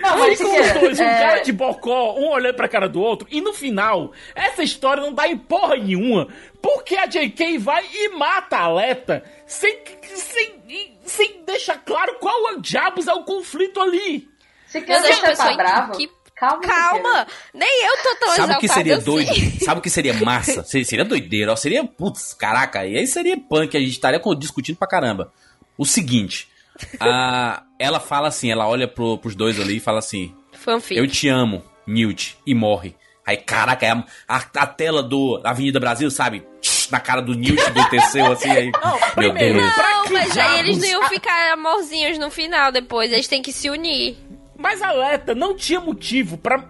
[0.00, 2.66] Não, Aí mas com os Siqueira, dois, um é, cara de bocó, um olhando pra
[2.66, 6.26] cara do outro, e no final, essa história não dá em porra nenhuma,
[6.60, 9.78] porque a JK vai e mata a Leta sem,
[10.14, 14.28] sem, sem deixar claro qual é, diabos é o conflito ali.
[14.74, 15.92] Meu Deus, você tá bravo?
[15.92, 16.60] que- Calma.
[16.66, 19.04] Calma, nem eu tô tão Sabe o que seria assim.
[19.04, 19.64] doido?
[19.64, 20.64] Sabe o que seria massa?
[20.66, 21.56] Seria, seria doideira, ó.
[21.56, 25.32] Seria, putz, caraca, e aí seria punk, a gente estaria discutindo pra caramba.
[25.78, 26.48] O seguinte,
[26.98, 30.98] a, ela fala assim, ela olha pro, pros dois ali e fala assim, Fanfic.
[30.98, 32.96] eu te amo, Newt, e morre.
[33.24, 36.44] Aí, caraca, é a, a, a tela do Avenida Brasil, sabe?
[36.90, 38.70] na cara do Newt do Teseu, assim, aí.
[39.16, 39.76] Meu primeiro, Deus.
[39.76, 43.10] Não, mas aí eles não iam ficar amorzinhos no final depois.
[43.10, 44.14] Eles têm que se unir.
[44.56, 46.68] Mas a Leta não tinha motivo pra.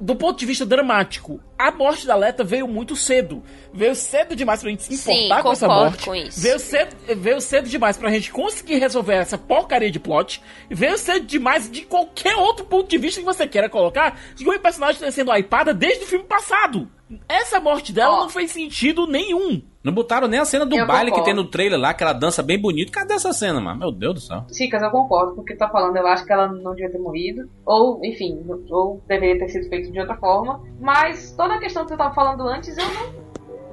[0.00, 3.42] Do ponto de vista dramático, a morte da Leta veio muito cedo.
[3.72, 6.04] Veio cedo demais pra gente se Sim, importar com essa morte.
[6.04, 6.40] com isso.
[6.40, 10.40] Veio cedo, veio cedo demais pra gente conseguir resolver essa porcaria de plot.
[10.70, 14.58] Veio cedo demais de qualquer outro ponto de vista que você queira colocar de uma
[14.58, 16.88] personagem tá sendo hypada desde o filme passado.
[17.26, 18.20] Essa morte dela Ó.
[18.20, 19.62] não fez sentido nenhum.
[19.82, 21.24] Não botaram nem a cena do Eu baile que concordo.
[21.24, 22.92] tem no trailer lá, aquela dança bem bonita.
[22.92, 23.78] Cadê essa cena, mano?
[23.80, 24.44] Meu Deus do céu.
[24.52, 25.96] Chicas, eu concordo com o que tu tá falando.
[25.96, 27.48] Eu acho que ela não devia ter morrido.
[27.64, 30.60] Ou, enfim, ou deveria ter sido feito de outra forma.
[30.78, 33.12] Mas toda a questão que tu tava falando antes, eu não,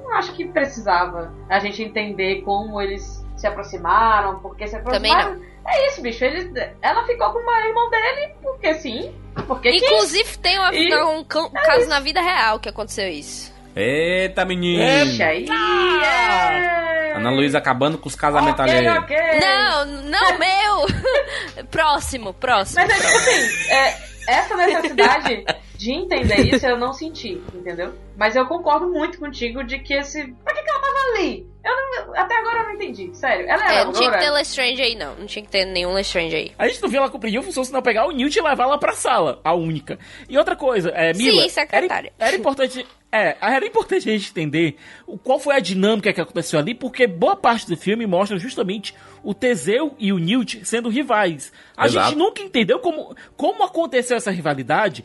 [0.04, 5.56] não acho que precisava a gente entender como eles se aproximaram, porque se Também aproximaram.
[5.68, 6.24] É isso, bicho.
[6.24, 6.50] Ele,
[6.80, 9.12] ela ficou com o irmão dele porque sim.
[9.46, 9.68] Porque.
[9.70, 13.52] Inclusive, tem uma- E- um, ca- um caso na vida real que aconteceu isso.
[13.74, 14.82] Eita, menino.
[14.82, 15.44] Deixa aí.
[16.02, 17.12] é.
[17.16, 18.98] Ana Luísa acabando com os casamentos Ok, alheios.
[18.98, 19.16] ok.
[19.40, 21.66] Não, não meu!
[21.70, 22.80] próximo, próximo.
[22.86, 23.96] Mas é tipo assim, é,
[24.28, 25.44] essa necessidade
[25.86, 27.94] de entender isso eu não senti, entendeu?
[28.16, 30.26] Mas eu concordo muito contigo de que esse.
[30.26, 31.46] Por que, que ela tava ali?
[31.64, 33.48] Eu não, até agora eu não entendi, sério.
[33.48, 34.30] Ela era É, não tinha que ter?
[34.30, 35.14] Lestrange aí, não.
[35.14, 36.52] Não tinha que ter nenhum Lestrange aí.
[36.58, 38.64] A gente não viu ela cumprir a função se não pegar o Newt e levar
[38.64, 39.98] ela pra sala, a única.
[40.28, 41.42] E outra coisa, é, Mila.
[41.42, 42.12] Sim, secretária.
[42.18, 42.86] Era, era importante.
[43.12, 44.76] É, era importante a gente entender
[45.06, 48.94] o, qual foi a dinâmica que aconteceu ali, porque boa parte do filme mostra justamente
[49.22, 51.52] o Teseu e o Newt sendo rivais.
[51.76, 52.08] A Exato.
[52.08, 55.04] gente nunca entendeu como, como aconteceu essa rivalidade.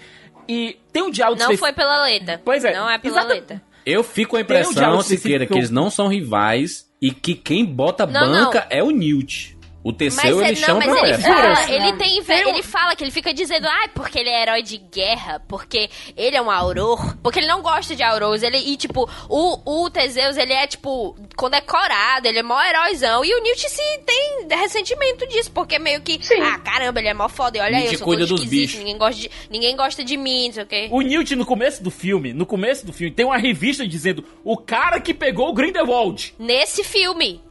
[0.51, 2.41] E tem um diálogo Não foi pela letra.
[2.43, 3.61] Pois é, Não é pela exata- letra.
[3.85, 7.33] Eu fico com a um impressão, diálogo Siqueira, que eles não são rivais e que
[7.33, 9.57] quem bota Não, banca é o Newt.
[9.83, 11.33] O Mas, Teseu é- ele não, chama mas pra ele festa.
[11.33, 11.97] fala, É, ele não.
[11.97, 15.41] tem inveja, ele fala que ele fica dizendo, ah, porque ele é herói de guerra,
[15.47, 19.83] porque ele é um auror, porque ele não gosta de auroros, ele, e tipo, o,
[19.83, 24.47] o Teseus, ele é, tipo, condecorado, ele é mó heróizão, e o Newt se tem
[24.57, 26.39] ressentimento disso, porque meio que, Sim.
[26.41, 28.77] ah, caramba, ele é mó foda, e olha aí, Newt eu sou cuida dos bichos.
[28.79, 30.87] ninguém gosta, de, ninguém gosta de mim, não sei o quê.
[30.91, 34.55] O Newt, no começo do filme, no começo do filme, tem uma revista dizendo o
[34.57, 36.35] cara que pegou o Grindelwald.
[36.37, 37.41] Nesse filme.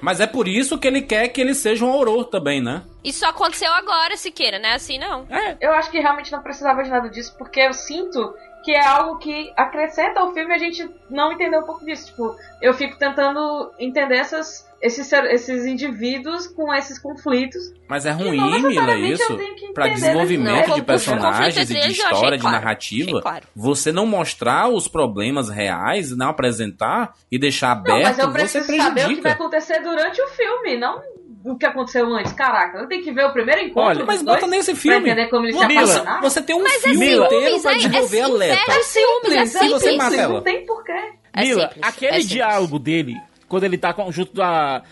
[0.00, 2.82] Mas é por isso que ele quer que ele seja um auror também, né?
[3.02, 4.74] Isso aconteceu agora, Siqueira, né?
[4.74, 5.26] Assim não.
[5.30, 8.34] É, Eu acho que realmente não precisava de nada disso, porque eu sinto
[8.64, 12.06] que é algo que acrescenta ao filme e a gente não entendeu um pouco disso.
[12.06, 17.72] Tipo, eu fico tentando entender essas, esses, esses indivíduos com esses conflitos.
[17.88, 19.26] Mas é não ruim, Mila, isso.
[19.72, 20.74] Pra entender, desenvolvimento né?
[20.74, 22.56] de Não, personagens e de história, de claro.
[22.56, 23.22] narrativa.
[23.22, 23.46] Claro.
[23.56, 28.60] Você não mostrar os problemas reais, não apresentar e deixar Não, mas aberto, eu você
[28.60, 31.00] preciso saber o que vai acontecer durante o filme, não
[31.44, 32.32] o que aconteceu antes.
[32.32, 33.82] Caraca, eu tenho que ver o primeiro encontro.
[33.82, 35.12] Olha, Mas bota nesse filme.
[35.12, 36.18] Mila.
[36.22, 37.26] Você tem um Mas é filme Mila.
[37.26, 38.62] inteiro pra é- desenvolver é a letra.
[38.64, 39.96] inveja simples, é É você simples.
[39.96, 40.34] mata ela.
[40.34, 40.92] não tem porquê.
[41.36, 43.16] É Mila, simples, aquele é diálogo dele,
[43.48, 44.82] quando ele tá junto da,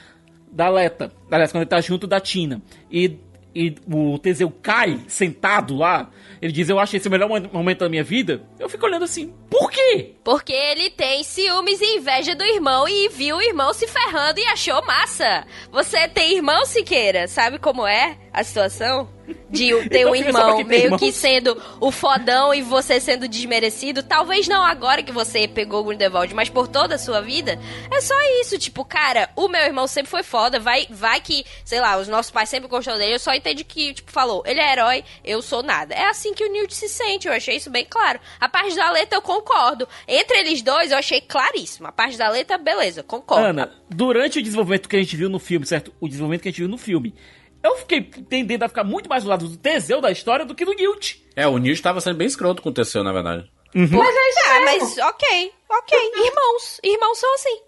[0.50, 3.18] da Leta, aliás, quando ele tá junto da Tina, e,
[3.54, 7.80] e o Teseu cai sentado lá, ele diz, eu acho esse o melhor mo- momento
[7.80, 10.14] da minha vida, eu fico olhando assim, por quê?
[10.24, 14.46] Porque ele tem ciúmes e inveja do irmão e viu o irmão se ferrando e
[14.46, 15.44] achou massa.
[15.70, 17.28] Você tem irmão, Siqueira?
[17.28, 19.08] Sabe como é a situação?
[19.48, 20.98] De ter Então um só irmão meio irmãos.
[20.98, 24.02] que sendo o fodão e você sendo desmerecido.
[24.02, 27.58] Talvez não agora que você pegou o Grindelwald, mas por toda a sua vida.
[27.90, 28.58] É só isso.
[28.58, 30.58] Tipo, cara, o meu irmão sempre foi foda.
[30.58, 33.14] Vai, vai que, sei lá, os nossos pais sempre gostaram dele.
[33.14, 35.94] Eu só entendi que, tipo, falou, ele é herói, eu sou nada.
[35.94, 37.28] É assim que o Newt se sente.
[37.28, 38.18] Eu achei isso bem claro.
[38.40, 39.86] A parte da letra eu concordo.
[40.08, 41.86] Entre eles dois eu achei claríssimo.
[41.86, 43.46] A parte da letra, beleza, concordo.
[43.46, 45.92] Ana, durante o desenvolvimento que a gente viu no filme, certo?
[46.00, 47.14] O desenvolvimento que a gente viu no filme,
[47.62, 50.64] eu fiquei tendendo a ficar muito mais do lado do Teseu da história do que
[50.64, 51.24] do Newt.
[51.36, 53.50] É, o Newt tava sendo bem escroto com o Teseu, na verdade.
[53.74, 54.80] Mas é isso Ah, mesmo.
[54.80, 55.98] mas ok, ok.
[56.16, 56.80] Irmãos.
[56.84, 57.60] Irmãos são assim.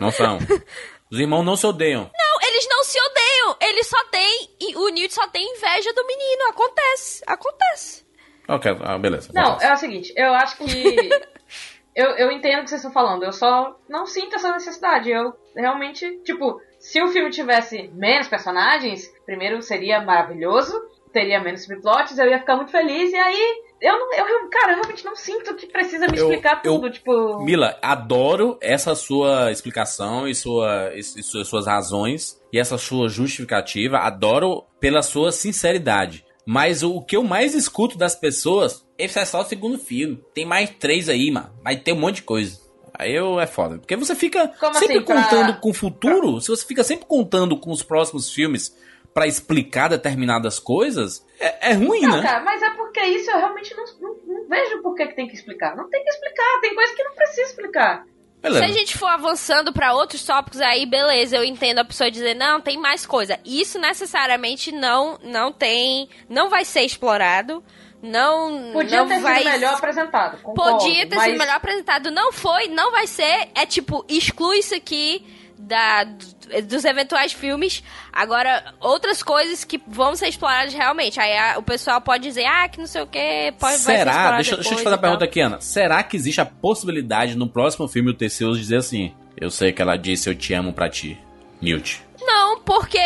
[0.00, 0.38] Não são.
[1.12, 2.02] Os irmãos não se odeiam.
[2.04, 3.56] Não, eles não se odeiam.
[3.60, 4.48] Eles só têm.
[4.60, 6.48] e O Newt só tem inveja do menino.
[6.48, 7.22] Acontece.
[7.26, 8.06] Acontece.
[8.48, 9.30] Ok, ah, beleza.
[9.34, 9.66] Não, acontece.
[9.70, 10.64] é o seguinte, eu acho que.
[11.94, 15.10] eu, eu entendo o que vocês estão falando, eu só não sinto essa necessidade.
[15.10, 20.72] Eu realmente, tipo, se o filme tivesse menos personagens, primeiro seria maravilhoso,
[21.12, 23.62] teria menos subplots, eu ia ficar muito feliz, e aí.
[23.80, 24.12] Eu não.
[24.12, 27.42] Eu, cara, eu realmente não sinto que precisa me Eu- explicar eu- tudo, tipo.
[27.42, 33.98] Mila, adoro essa sua explicação e, sua, e suas, suas razões e essa sua justificativa.
[34.00, 36.26] Adoro pela sua sinceridade.
[36.44, 40.22] Mas o, o que eu mais escuto das pessoas, esse é só o segundo filme.
[40.34, 41.50] Tem mais três aí, mano.
[41.64, 42.58] Vai ter um monte de coisa.
[43.00, 43.78] Aí eu é foda.
[43.78, 46.40] Porque você fica Como sempre assim, pra- contando com o futuro.
[46.40, 48.76] Se você fica sempre contando com os próximos filmes
[49.14, 52.22] pra explicar determinadas coisas, é, é ruim, Não, né?
[52.22, 55.34] cara, mas é porque isso eu realmente não, não, não vejo por que tem que
[55.34, 55.74] explicar.
[55.76, 58.04] Não tem que explicar, tem coisa que não precisa explicar.
[58.42, 58.64] Beleza.
[58.64, 62.34] Se a gente for avançando pra outros tópicos aí, beleza, eu entendo a pessoa dizer,
[62.34, 63.38] não, tem mais coisa.
[63.44, 67.62] Isso necessariamente não não tem, não vai ser explorado.
[68.02, 69.38] Não, Podia não ter vai...
[69.38, 70.38] sido melhor apresentado.
[70.38, 71.24] Concordo, Podia ter mas...
[71.24, 72.10] sido melhor apresentado.
[72.10, 73.48] Não foi, não vai ser.
[73.54, 75.24] É tipo, exclui isso aqui
[75.58, 76.04] da,
[76.64, 77.84] dos eventuais filmes.
[78.12, 81.20] Agora, outras coisas que vão ser exploradas realmente.
[81.20, 83.98] Aí a, o pessoal pode dizer, ah, que não sei o que, pode vai ser
[83.98, 84.32] Será?
[84.36, 85.60] Deixa, deixa eu te fazer a pergunta aqui, Ana.
[85.60, 89.82] Será que existe a possibilidade no próximo filme o Teseus dizer assim: Eu sei que
[89.82, 91.18] ela disse eu te amo pra ti,
[91.60, 92.02] Newt?
[92.32, 92.98] Não, porque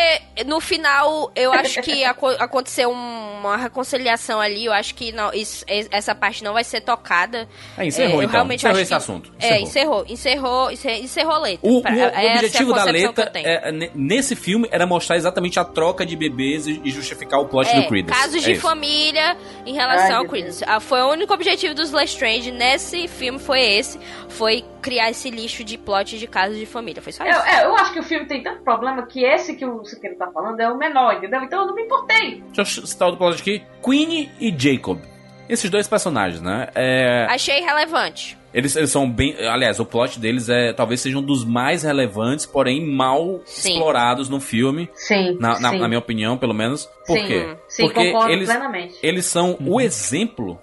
[0.47, 4.65] no final eu acho que aco- aconteceu uma reconciliação ali.
[4.67, 7.49] Eu acho que não, isso- es- essa parte não vai ser tocada.
[7.79, 8.33] É, encerrou eu então.
[8.33, 9.33] realmente Encerrou acho esse que- assunto.
[9.41, 10.05] É, Encerrou.
[10.09, 11.69] encerrou, encerrou, encerrou, encerrou letra.
[11.71, 14.69] O, o- Pra- o essa é a objetivo da eu letra é, ne- nesse filme
[14.71, 18.19] era mostrar exatamente a troca de bebês e, e justificar o plot É, do Creedence.
[18.21, 20.65] casos É de família em relação Ai, ao Creedence.
[20.67, 23.99] Ah, Foi o único objetivo dos Lestrange nesse filme, foi esse.
[24.29, 27.01] Foi criar esse lixo de plot de casos de família.
[27.01, 27.41] Foi só Eu, isso.
[27.47, 30.31] é, eu acho que o filme tem tanto problema que esse que o Siqueira tá
[30.33, 31.43] falando é o menor, entendeu?
[31.43, 32.43] Então eu não me importei.
[32.55, 34.99] Deixa eu citar o plot aqui: Queenie e Jacob.
[35.47, 36.69] Esses dois personagens, né?
[36.75, 38.35] É, Achei relevante.
[38.55, 39.37] eles, eles são bem.
[39.47, 43.73] Aliás, o plot deles é talvez seja um dos mais relevantes, porém mal Sim.
[43.75, 44.89] explorados no filme.
[44.95, 45.79] Sim, Na, na- sim.
[45.79, 46.87] na minha opinião, pelo menos.
[47.07, 47.57] Por Sim, quê?
[47.69, 48.95] sim, Porque concordo eles, plenamente.
[49.03, 50.59] eles são o exemplo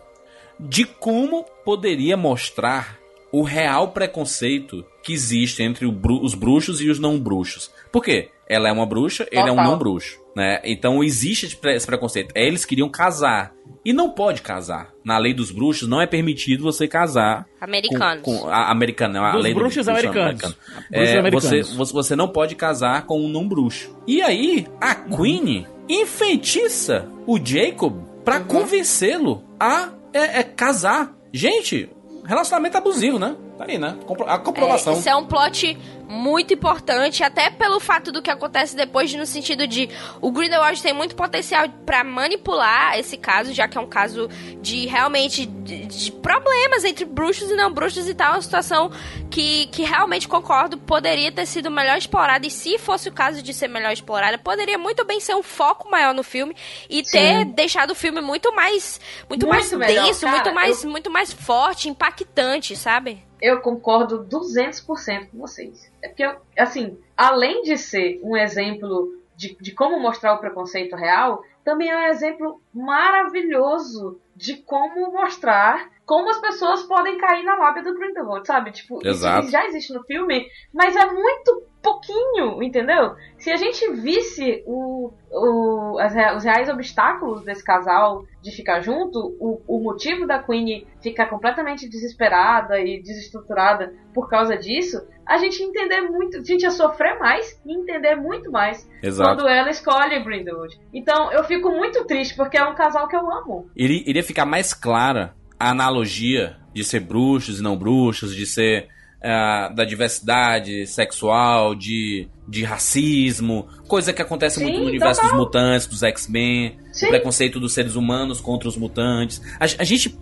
[0.60, 2.98] de como poderia mostrar
[3.32, 7.72] o real preconceito que existe entre bru- os bruxos e os não bruxos.
[7.92, 8.30] Por quê?
[8.54, 9.66] Ela é uma bruxa, ele é um Total.
[9.66, 10.20] não bruxo.
[10.36, 10.60] Né?
[10.64, 12.32] Então existe esse pre- esse preconceito.
[12.36, 13.54] Eles queriam casar.
[13.84, 14.90] E não pode casar.
[15.04, 18.22] Na lei dos bruxos, não é permitido você casar Americanos.
[18.24, 20.44] com, com a americana, a Dos lei do bruxos bruxo americanos.
[20.44, 20.56] americano.
[20.92, 21.68] Bruxos É, americanos.
[21.78, 23.98] Você, você, não pode casar com um não bruxo.
[24.08, 28.44] E aí, a Queen enfeitiça o Jacob pra Uhum.
[28.46, 31.16] convencê-lo a é, é, casar.
[31.34, 31.90] Gente,
[32.26, 33.36] relacionamento abusivo, né?
[33.62, 33.96] Tá aí, né?
[34.28, 34.94] A comprovação.
[34.94, 35.78] É, isso é um plot
[36.10, 39.88] muito importante, até pelo fato do que acontece depois, no sentido de
[40.20, 44.28] o Grindelwald tem muito potencial pra manipular esse caso, já que é um caso
[44.62, 48.92] de realmente de, de problemas entre bruxos e não bruxos e tal, uma situação
[49.30, 53.54] que, que realmente concordo poderia ter sido melhor explorada, e se fosse o caso de
[53.54, 56.54] ser melhor explorada, poderia muito bem ser um foco maior no filme
[56.90, 59.00] e ter deixado o filme muito mais
[59.30, 63.24] muito, Muito mais melhor, denso, cara, muito mais eu- muito mais forte, impactante, sabe?
[63.42, 65.92] Eu concordo 200% com vocês.
[66.02, 66.24] É porque,
[66.58, 71.98] assim, além de ser um exemplo de, de como mostrar o preconceito real, também é
[71.98, 78.46] um exemplo maravilhoso de como mostrar como as pessoas podem cair na lábia do Grindelwald,
[78.46, 78.74] sabe?
[78.74, 79.50] Tipo, isso Exato.
[79.50, 83.16] já existe no filme, mas é muito pouquinho, entendeu?
[83.38, 89.20] Se a gente visse o, o, as os reais obstáculos desse casal de ficar junto,
[89.40, 95.62] o, o motivo da Queen ficar completamente desesperada e desestruturada por causa disso, a gente
[95.62, 99.30] ia entender muito, a gente ia sofrer mais e entender muito mais Exato.
[99.30, 100.78] quando ela escolhe Grindelwald.
[100.94, 103.70] Então eu fico muito triste porque é um casal que eu amo.
[103.74, 108.88] Iria, iria ficar mais clara a analogia de ser bruxos e não bruxos, de ser
[109.24, 115.34] ah, da diversidade sexual, de, de racismo, coisa que acontece Sim, muito no universo dos
[115.34, 119.42] mutantes, dos X-Men, o preconceito dos seres humanos contra os mutantes.
[119.60, 120.18] A, a gente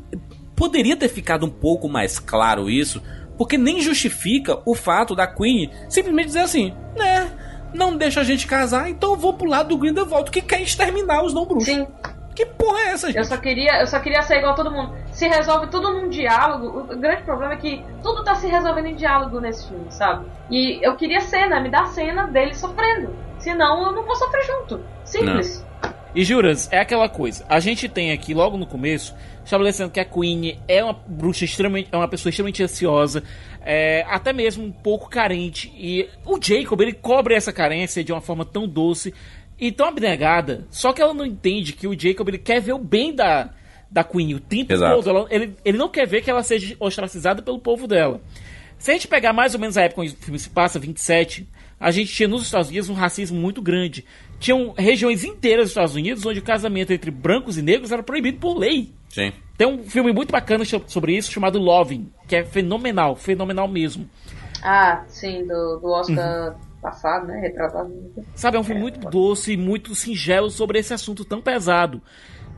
[0.55, 3.01] poderia ter ficado um pouco mais claro isso,
[3.37, 7.31] porque nem justifica o fato da Queen simplesmente dizer assim, né?
[7.73, 11.23] Não deixa a gente casar, então eu vou pro lado do Grindelwald que quer exterminar
[11.23, 11.73] os não bruxos.
[11.73, 11.87] Sim.
[12.39, 13.17] Que porra é essa, gente?
[13.17, 14.95] Eu só queria, eu só queria ser igual a todo mundo.
[15.11, 16.79] Se resolve tudo num diálogo.
[16.89, 20.25] O grande problema é que tudo tá se resolvendo em diálogo nesse filme, sabe?
[20.49, 23.13] E eu queria cena, me dá cena dele sofrendo.
[23.39, 24.81] Senão eu não vou sofrer junto.
[25.03, 25.65] Simples.
[26.15, 27.45] E Juras, é aquela coisa.
[27.49, 29.13] A gente tem aqui logo no começo
[29.43, 33.21] estabelecendo que a Queen é uma bruxa extremamente, é uma pessoa extremamente ansiosa,
[33.61, 35.73] é, até mesmo um pouco carente.
[35.75, 39.13] E o Jacob ele cobre essa carência de uma forma tão doce
[39.59, 40.65] e tão abnegada.
[40.71, 43.49] Só que ela não entende que o Jacob ele quer ver o bem da
[43.91, 44.95] da Queen o tempo Exato.
[44.97, 45.09] todo.
[45.09, 48.21] Ela- ele, ele não quer ver que ela seja ostracizada pelo povo dela.
[48.77, 51.47] Se a gente pegar mais ou menos a época onde o filme se passa, 27,
[51.79, 54.05] a gente tinha nos Estados Unidos um racismo muito grande.
[54.39, 58.37] Tinham regiões inteiras dos Estados Unidos onde o casamento entre brancos e negros era proibido
[58.37, 58.91] por lei.
[59.09, 59.31] Sim.
[59.57, 64.07] Tem um filme muito bacana sobre isso chamado Loving, que é fenomenal, fenomenal mesmo.
[64.61, 67.39] Ah, sim, do, do Oscar passado, né?
[67.39, 67.93] Retratado.
[68.35, 72.01] Sabe, é um filme muito doce, muito singelo sobre esse assunto tão pesado.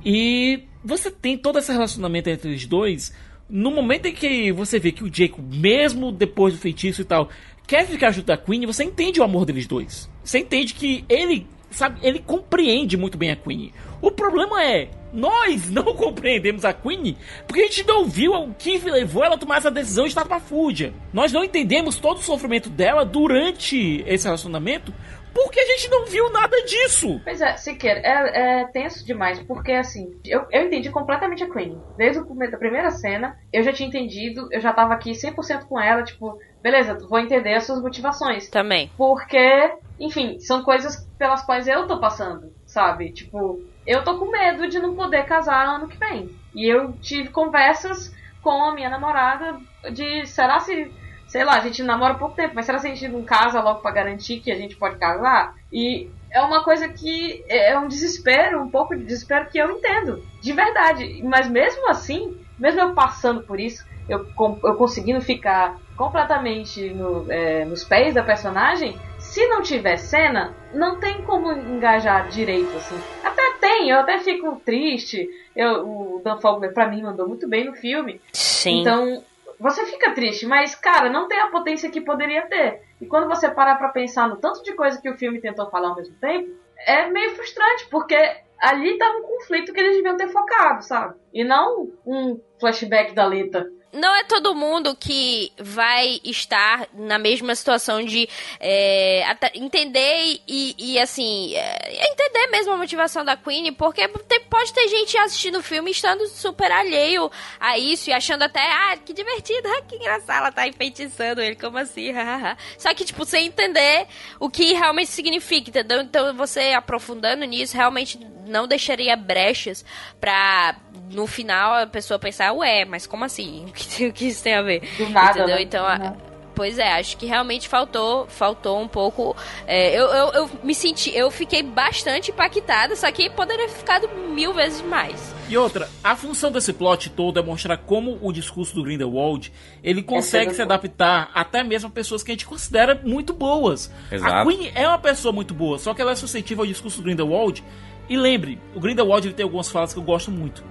[0.03, 3.13] E você tem todo esse relacionamento entre os dois.
[3.49, 7.29] No momento em que você vê que o Jacob, mesmo depois do feitiço e tal,
[7.67, 10.09] quer ficar junto da Queen, você entende o amor deles dois.
[10.23, 13.73] Você entende que ele, sabe, ele compreende muito bem a Queen.
[14.01, 18.77] O problema é, nós não compreendemos a Queen porque a gente não viu o que
[18.77, 20.93] levou ela a tomar essa decisão de estar com a Fúdia.
[21.13, 24.93] Nós não entendemos todo o sofrimento dela durante esse relacionamento
[25.33, 27.19] porque a gente não viu nada disso.
[27.23, 31.81] Pois é, Siqueira, é, é tenso demais, porque assim, eu, eu entendi completamente a Queen.
[31.97, 35.65] Desde o começo da primeira cena, eu já tinha entendido, eu já tava aqui 100%
[35.65, 38.49] com ela, tipo, beleza, vou entender as suas motivações.
[38.49, 38.91] Também.
[38.97, 43.11] Porque, enfim, são coisas pelas quais eu tô passando, sabe?
[43.11, 46.29] Tipo, eu tô com medo de não poder casar ano que vem.
[46.53, 49.59] E eu tive conversas com a minha namorada
[49.91, 50.91] de será se
[51.31, 53.79] sei lá, a gente namora pouco tempo, mas será que a gente não casa logo
[53.79, 55.55] para garantir que a gente pode casar?
[55.71, 60.21] E é uma coisa que é um desespero, um pouco de desespero que eu entendo,
[60.41, 61.21] de verdade.
[61.23, 67.63] Mas mesmo assim, mesmo eu passando por isso, eu, eu conseguindo ficar completamente no, é,
[67.63, 68.99] nos pés da personagem,
[69.31, 72.99] se não tiver cena, não tem como engajar direito, assim.
[73.23, 75.25] Até tem, eu até fico triste.
[75.55, 78.19] Eu, o Dan Fogler, pra mim, mandou muito bem no filme.
[78.33, 78.81] Sim.
[78.81, 79.23] Então,
[79.57, 82.81] você fica triste, mas, cara, não tem a potência que poderia ter.
[82.99, 85.89] E quando você parar pra pensar no tanto de coisa que o filme tentou falar
[85.89, 86.51] ao mesmo tempo,
[86.85, 88.17] é meio frustrante, porque
[88.59, 91.15] ali tá um conflito que eles deviam ter focado, sabe?
[91.33, 97.53] E não um flashback da Lita não é todo mundo que vai estar na mesma
[97.55, 98.27] situação de
[98.59, 99.25] é,
[99.55, 104.87] entender e, e assim, é, entender mesmo a motivação da Queen, porque tem, pode ter
[104.87, 107.29] gente assistindo o filme estando super alheio
[107.59, 111.55] a isso e achando até, ah, que divertido, ah, que engraçado, ela tá enfeitiçando ele,
[111.55, 112.13] como assim?
[112.77, 114.07] Só que, tipo, sem entender
[114.39, 116.01] o que realmente significa, entendeu?
[116.01, 119.85] Então, você aprofundando nisso, realmente não deixaria brechas
[120.19, 120.75] pra
[121.09, 123.65] no final a pessoa pensar, ué, mas como assim?
[124.01, 124.81] O que, isso tem a ver?
[124.97, 125.55] Do nada, Entendeu?
[125.55, 125.61] Né?
[125.61, 126.31] Então, uhum.
[126.53, 129.35] Pois é, acho que realmente faltou, faltou um pouco.
[129.65, 134.09] É, eu, eu, eu, me senti, eu fiquei bastante impactada, só que poderia ter ficado
[134.31, 135.33] mil vezes mais.
[135.49, 139.51] E outra, a função desse plot todo é mostrar como o discurso do Grindelwald
[139.83, 143.91] ele consegue é se adaptar até mesmo a pessoas que a gente considera muito boas.
[144.11, 144.33] Exato.
[144.33, 147.03] A Queen é uma pessoa muito boa, só que ela é suscetível ao discurso do
[147.03, 147.63] Grindelwald.
[148.11, 150.65] E lembre, o Grindelwald ele tem algumas falas que eu gosto muito.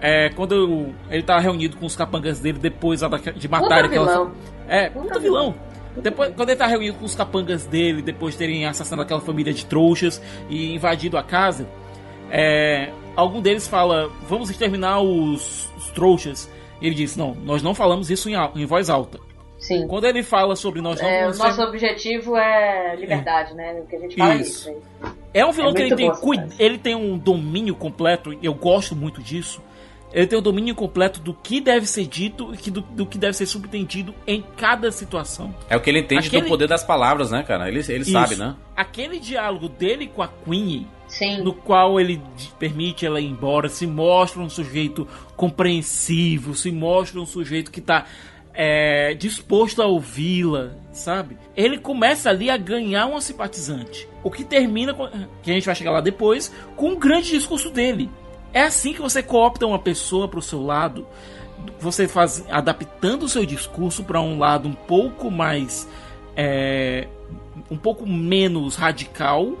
[0.00, 3.00] É, quando eu, ele tá reunido com os capangas dele depois
[3.36, 4.06] de matar aquela.
[4.06, 4.32] Vilão.
[4.66, 5.54] É, puta, puta vilão.
[5.94, 9.52] Depois, quando ele tá reunido com os capangas dele, depois de terem assassinado aquela família
[9.52, 11.68] de trouxas e invadido a casa,
[12.30, 16.50] é, algum deles fala: Vamos exterminar os, os trouxas.
[16.80, 19.18] E ele diz: Não, nós não falamos isso em, em voz alta.
[19.58, 19.86] Sim.
[19.86, 23.54] Quando ele fala sobre nós não é, O nosso objetivo é liberdade, é.
[23.54, 23.80] né?
[23.82, 24.70] O que a gente fala isso.
[24.70, 26.12] isso é um vilão é que ele tem,
[26.58, 29.60] ele tem um domínio completo, eu gosto muito disso
[30.16, 33.34] ele tem o domínio completo do que deve ser dito e do, do que deve
[33.34, 35.54] ser subentendido em cada situação.
[35.68, 36.44] É o que ele entende Aquele...
[36.44, 37.68] do poder das palavras, né, cara?
[37.68, 38.54] Ele, ele sabe, né?
[38.74, 41.42] Aquele diálogo dele com a Queen, Sim.
[41.42, 42.22] no qual ele
[42.58, 45.06] permite ela ir embora, se mostra um sujeito
[45.36, 48.06] compreensivo, se mostra um sujeito que está
[48.56, 51.36] é, disposto a ouvi-la, sabe?
[51.54, 54.08] Ele começa ali a ganhar uma simpatizante.
[54.24, 55.06] O que termina, com,
[55.42, 58.10] que a gente vai chegar lá depois, com um grande discurso dele.
[58.54, 61.06] É assim que você coopta uma pessoa para o seu lado,
[61.78, 65.86] você faz adaptando o seu discurso para um lado um pouco mais
[66.34, 67.06] é,
[67.70, 69.52] um pouco menos radical,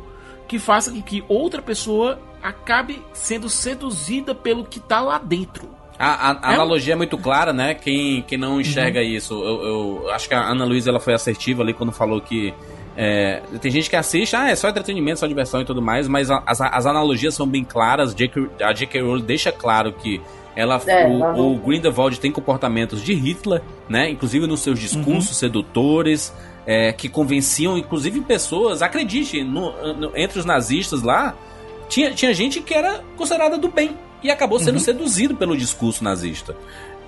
[0.48, 5.75] que faça com que outra pessoa acabe sendo seduzida pelo que está lá dentro.
[5.98, 7.74] A, a, a é analogia é muito clara, né?
[7.74, 9.06] Quem, quem não enxerga uhum.
[9.06, 12.52] isso, eu, eu, acho que a Ana Luísa ela foi assertiva ali quando falou que
[12.96, 16.30] é, tem gente que assiste, ah, é só entretenimento, só diversão e tudo mais, mas
[16.30, 18.14] as, as analogias são bem claras.
[18.62, 19.00] a J.K.
[19.00, 20.20] Rowling deixa claro que
[20.54, 24.08] ela, é, o, o Grindelwald tem comportamentos de Hitler, né?
[24.08, 25.34] Inclusive nos seus discursos uhum.
[25.34, 26.32] sedutores,
[26.66, 28.80] é, que convenciam, inclusive, pessoas.
[28.80, 31.34] Acredite, no, no, entre os nazistas lá,
[31.90, 34.80] tinha, tinha gente que era considerada do bem e acabou sendo uhum.
[34.80, 36.56] seduzido pelo discurso nazista.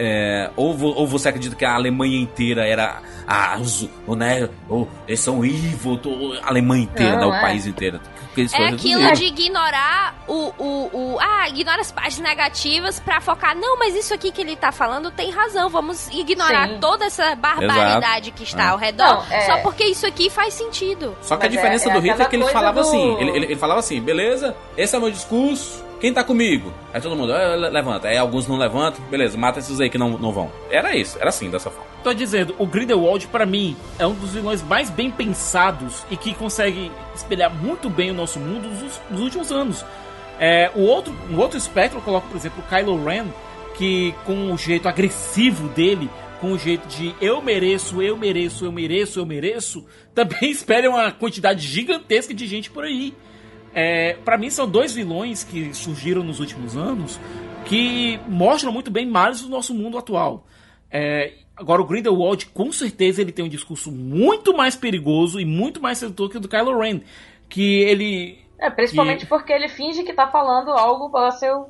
[0.00, 5.18] É, ou, ou você acredita que a Alemanha inteira era ah, os, né, ou, eles
[5.18, 6.00] são evil,
[6.40, 7.38] a Alemanha inteira, não, né, é.
[7.38, 8.00] o país inteiro.
[8.56, 11.18] É aquilo de ignorar o, o, o.
[11.20, 13.56] Ah, ignora as partes negativas pra focar.
[13.56, 15.68] Não, mas isso aqui que ele tá falando tem razão.
[15.68, 16.78] Vamos ignorar Sim.
[16.78, 18.32] toda essa barbaridade Exato.
[18.36, 18.68] que está é.
[18.68, 19.26] ao redor.
[19.28, 19.40] Não, é...
[19.40, 21.16] Só porque isso aqui faz sentido.
[21.20, 22.86] Só que mas a diferença é, do Hitler é que ele falava do...
[22.86, 26.72] assim: ele, ele, ele falava assim, beleza, esse é o meu discurso quem tá comigo?
[26.92, 28.08] Aí todo mundo ah, levanta.
[28.08, 29.04] Aí alguns não levantam.
[29.06, 30.50] Beleza, mata esses aí que não, não vão.
[30.70, 31.88] Era isso, era assim, dessa forma.
[32.02, 36.34] Tô dizendo, o Grindelwald, para mim, é um dos vilões mais bem pensados e que
[36.34, 39.84] consegue espelhar muito bem o nosso mundo nos, nos últimos anos.
[40.38, 43.26] É, o outro, um outro espectro eu coloco, por exemplo, o Kylo Ren,
[43.76, 46.08] que com o jeito agressivo dele,
[46.40, 49.84] com o jeito de eu mereço, eu mereço, eu mereço, eu mereço,
[50.14, 53.14] também espelha uma quantidade gigantesca de gente por aí.
[53.80, 57.20] É, para mim são dois vilões que surgiram nos últimos anos
[57.64, 60.44] que mostram muito bem males do nosso mundo atual.
[60.90, 65.80] É, agora o Grindelwald com certeza ele tem um discurso muito mais perigoso e muito
[65.80, 67.02] mais sedutor que o do Kylo Ren,
[67.48, 71.68] que ele É, principalmente que- porque ele finge que tá falando algo para seu,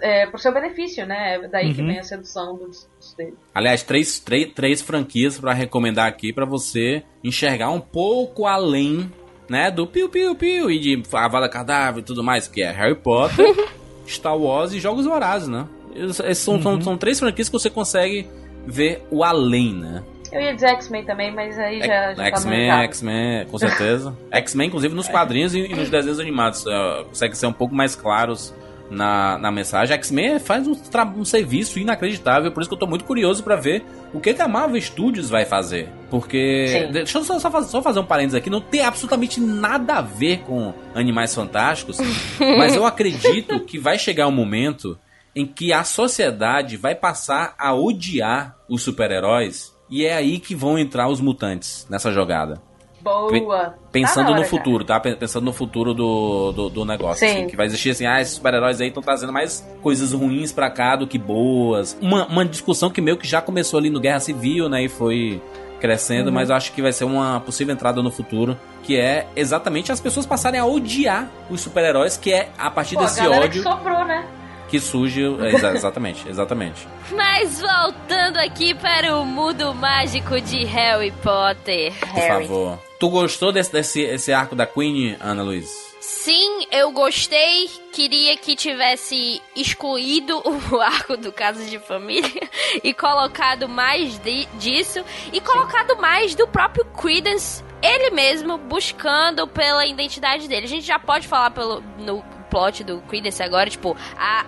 [0.00, 1.34] é, pro seu benefício, né?
[1.34, 1.88] É daí que Uhum.
[1.88, 3.34] vem a sedução do discurso dele.
[3.54, 9.10] Aliás, três, três, três franquias pra recomendar aqui pra você enxergar um pouco além,
[9.52, 12.94] né, do piu piu piu e de Avada Cadáver e tudo mais, que é Harry
[12.94, 13.54] Potter,
[14.08, 15.66] Star Wars e Jogos Vorazes, né?
[15.94, 18.26] Esses são, são, são três franquias que você consegue
[18.66, 20.02] ver o além, né?
[20.32, 22.84] Eu ia dizer X-Men também, mas aí já, já tá X-Men, marcado.
[22.84, 24.16] X-Men, com certeza.
[24.32, 26.64] X-Men, inclusive, nos quadrinhos e, e nos desenhos animados.
[26.64, 28.54] Uh, consegue ser um pouco mais claros
[28.90, 29.94] na, na mensagem.
[29.94, 30.74] X-Men faz um,
[31.18, 34.42] um serviço inacreditável, por isso que eu tô muito curioso pra ver o que, que
[34.42, 35.88] a Marvel Studios vai fazer.
[36.10, 36.66] Porque.
[36.68, 36.92] Sim.
[36.92, 38.50] Deixa eu só, só fazer, só fazer um parênteses aqui.
[38.50, 41.98] Não tem absolutamente nada a ver com Animais Fantásticos,
[42.38, 44.98] mas eu acredito que vai chegar um momento
[45.34, 49.72] em que a sociedade vai passar a odiar os super-heróis.
[49.88, 52.62] E é aí que vão entrar os mutantes nessa jogada.
[53.02, 53.74] Boa.
[53.90, 54.98] Pensando Tá hora no futuro, tá?
[55.00, 57.26] Pen- Pensando no futuro do, do, do negócio.
[57.26, 57.34] Sim.
[57.38, 60.70] assim, que vai existir assim, ah, esses super-heróis aí estão trazendo mais coisas ruins pra
[60.70, 61.96] cá do que boas.
[62.00, 64.84] Uma, uma discussão que meio que já começou ali no Guerra Civil, né?
[64.84, 65.42] E foi
[65.80, 66.34] crescendo, Uhum.
[66.34, 68.56] mas eu acho que vai ser uma possível entrada no futuro.
[68.84, 73.02] Que é exatamente as pessoas passarem a odiar os super-heróis, que é a partir Pô,
[73.02, 74.24] a desse galera ódio que soprou, né?
[74.72, 75.22] Que surge.
[75.22, 76.88] é, exa- exatamente, exatamente.
[77.14, 81.92] Mas voltando aqui para o mundo mágico de Harry Potter.
[82.00, 82.78] Por favor.
[82.98, 85.68] Tu gostou desse, desse esse arco da Queen, Ana Luiz?
[86.00, 87.68] Sim, eu gostei.
[87.92, 90.40] Queria que tivesse excluído
[90.72, 92.48] o arco do caso de família
[92.82, 99.84] e colocado mais de- disso e colocado mais do próprio Credence, ele mesmo buscando pela
[99.86, 100.64] identidade dele.
[100.64, 104.44] A gente já pode falar pelo no plot do Credence agora, tipo, a,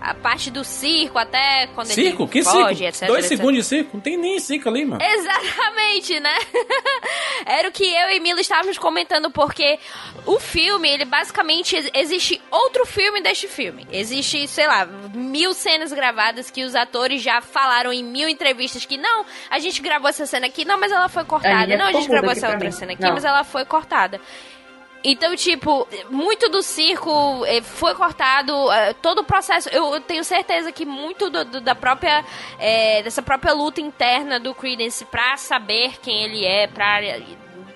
[0.00, 2.22] a, a parte do circo até quando Circo?
[2.22, 2.82] ele Que foge, circo?
[2.84, 3.36] etc, Dois etc.
[3.38, 3.90] segundos de circo?
[3.94, 5.02] Não tem nem circo ali, mano.
[5.04, 6.34] Exatamente, né?
[7.46, 9.78] Era o que eu e Mila estávamos comentando, porque
[10.24, 13.86] o filme, ele basicamente ex- existe outro filme deste filme.
[13.92, 18.96] Existe, sei lá, mil cenas gravadas que os atores já falaram em mil entrevistas que
[18.96, 21.76] não, a gente gravou essa cena aqui, não, mas ela foi cortada.
[21.76, 22.72] Não, a gente gravou essa outra mim.
[22.72, 23.12] cena aqui, Não.
[23.12, 24.20] mas ela foi cortada.
[25.04, 29.68] Então, tipo, muito do circo eh, foi cortado, eh, todo o processo.
[29.70, 32.24] Eu tenho certeza que muito do- do- da própria.
[32.58, 37.00] eh, dessa própria luta interna do Credence pra saber quem ele é, pra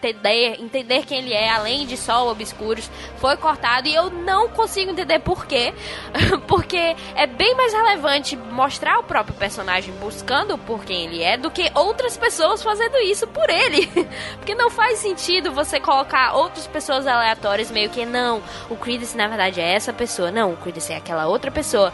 [0.08, 3.88] entender, entender quem ele é, além de só obscuros, foi cortado.
[3.88, 5.74] E eu não consigo entender por quê.
[6.46, 11.50] Porque é bem mais relevante mostrar o próprio personagem buscando por quem ele é do
[11.50, 13.86] que outras pessoas fazendo isso por ele.
[14.36, 19.28] Porque não faz sentido você colocar outras pessoas aleatórias meio que não, o Credence na
[19.28, 21.92] verdade é essa pessoa, não, o Credence é aquela outra pessoa.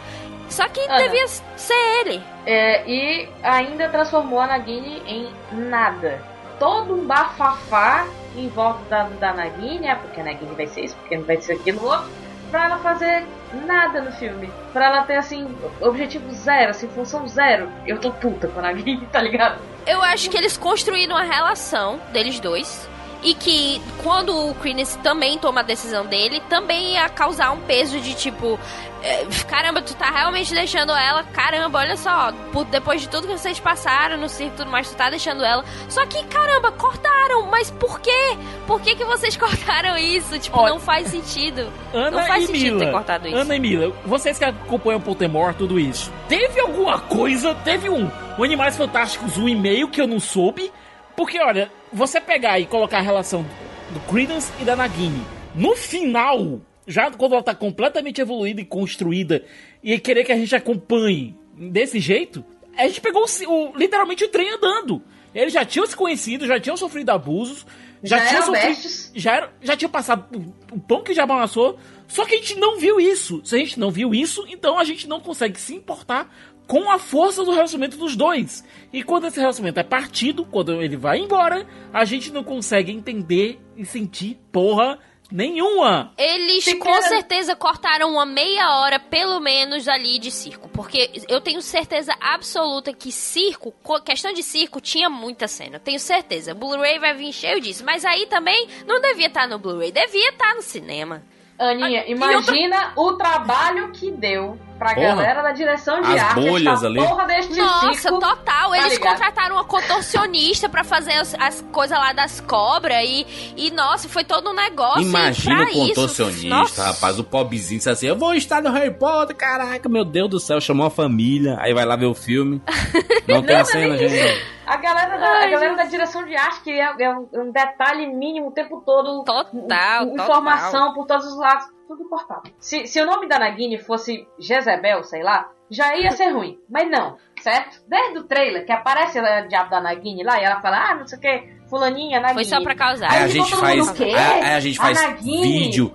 [0.49, 0.99] Só que Ana.
[0.99, 2.21] devia ser ele.
[2.45, 6.32] É, e ainda transformou a Nagini em nada.
[6.63, 8.07] Todo um bafafá
[8.37, 11.41] em volta da, da Nagini, é porque a Nagini vai ser isso, porque não vai
[11.41, 12.09] ser aquilo outro,
[12.49, 13.25] pra ela fazer
[13.65, 14.49] nada no filme.
[14.71, 15.45] Pra ela ter, assim,
[15.81, 17.67] objetivo zero, assim, função zero.
[17.85, 19.59] Eu tô puta com a Nagini, tá ligado?
[19.85, 22.87] Eu acho que eles construíram a relação deles dois.
[23.23, 27.99] E que quando o Credence também toma a decisão dele, também ia causar um peso
[27.99, 28.59] de tipo:
[29.03, 32.31] é, caramba, tu tá realmente deixando ela, caramba, olha só,
[32.71, 35.63] depois de tudo que vocês passaram no circo e tudo mais, tu tá deixando ela.
[35.89, 38.37] Só que, caramba, cortaram, mas por quê?
[38.65, 40.39] Por que, que vocês cortaram isso?
[40.39, 41.71] Tipo, Olha, não faz sentido.
[41.93, 43.37] Ana não faz e sentido Mila, ter cortado isso.
[43.37, 48.43] Ana e Mila, vocês que acompanham Pottermore, tudo isso, teve alguma coisa, teve um, um
[48.43, 50.71] Animais Fantásticos um e-mail que eu não soube,
[51.15, 53.45] porque olha, você pegar e colocar a relação
[53.91, 55.23] do Credence e da Nagini,
[55.55, 59.43] no final, já quando ela tá completamente evoluída e construída,
[59.83, 62.43] e querer que a gente acompanhe desse jeito,
[62.77, 65.01] a gente pegou o, literalmente o trem andando.
[65.35, 67.65] Eles já tinham se conhecido, já tinham sofrido abusos,
[68.03, 70.25] já, Já tinham sofrido, já, era, já tinha passado
[70.71, 71.77] o- o pão que já balançou,
[72.07, 73.41] só que a gente não viu isso.
[73.45, 76.29] Se a gente não viu isso, então a gente não consegue se importar
[76.67, 78.63] com a força do relacionamento dos dois.
[78.91, 83.59] E quando esse relacionamento é partido, quando ele vai embora, a gente não consegue entender
[83.75, 84.97] e sentir porra
[85.31, 86.13] nenhuma.
[86.17, 90.69] Eles Se com cara- certeza cortaram uma meia hora, pelo menos, ali de circo.
[90.69, 95.77] Porque eu tenho certeza absoluta que circo, co- questão de circo, tinha muita cena.
[95.77, 96.53] Eu tenho certeza.
[96.53, 97.83] Blu-ray vai vir cheio disso.
[97.83, 101.23] Mas aí também não devia estar no Blu-ray, devia estar no cinema.
[101.57, 103.01] Aninha, imagina outra...
[103.01, 106.99] o trabalho que deu pra porra, galera da direção de as arte bolhas ali.
[106.99, 108.71] porra deste Nossa, circo, total.
[108.71, 109.11] Tá Eles ligado?
[109.11, 114.23] contrataram uma contorcionista pra fazer as, as coisas lá das cobras e, e, nossa, foi
[114.23, 115.01] todo um negócio.
[115.01, 117.19] Imagina o contorcionista, isso, rapaz.
[117.19, 120.59] O pobrezinho disse assim: Eu vou estar no Harry Potter, caraca, meu Deus do céu.
[120.59, 122.61] Chamou a família, aí vai lá ver o filme.
[123.27, 124.53] Não tem Não, a cena, não gente.
[124.65, 127.51] A galera, da, Ai, a galera da direção de arte, que é, é um, um,
[127.51, 129.23] detalhe mínimo o tempo todo.
[129.23, 130.07] Total.
[130.07, 130.93] Informação total.
[130.93, 131.65] por todos os lados.
[131.87, 132.49] Tudo cortado.
[132.59, 136.57] Se, se o nome da Nagini fosse Jezebel, sei lá, já ia ser ruim.
[136.69, 137.81] Mas não, certo?
[137.87, 141.05] Desde o trailer, que aparece a diabo da Nagini lá, e ela fala, ah, não
[141.07, 142.35] sei o que, fulaninha, Nagini.
[142.35, 143.11] Foi só pra causar.
[143.11, 144.03] Aí, a gente faz, mundo, "O quê?
[144.05, 145.91] aí, aí a gente A faz Nagini?" vídeo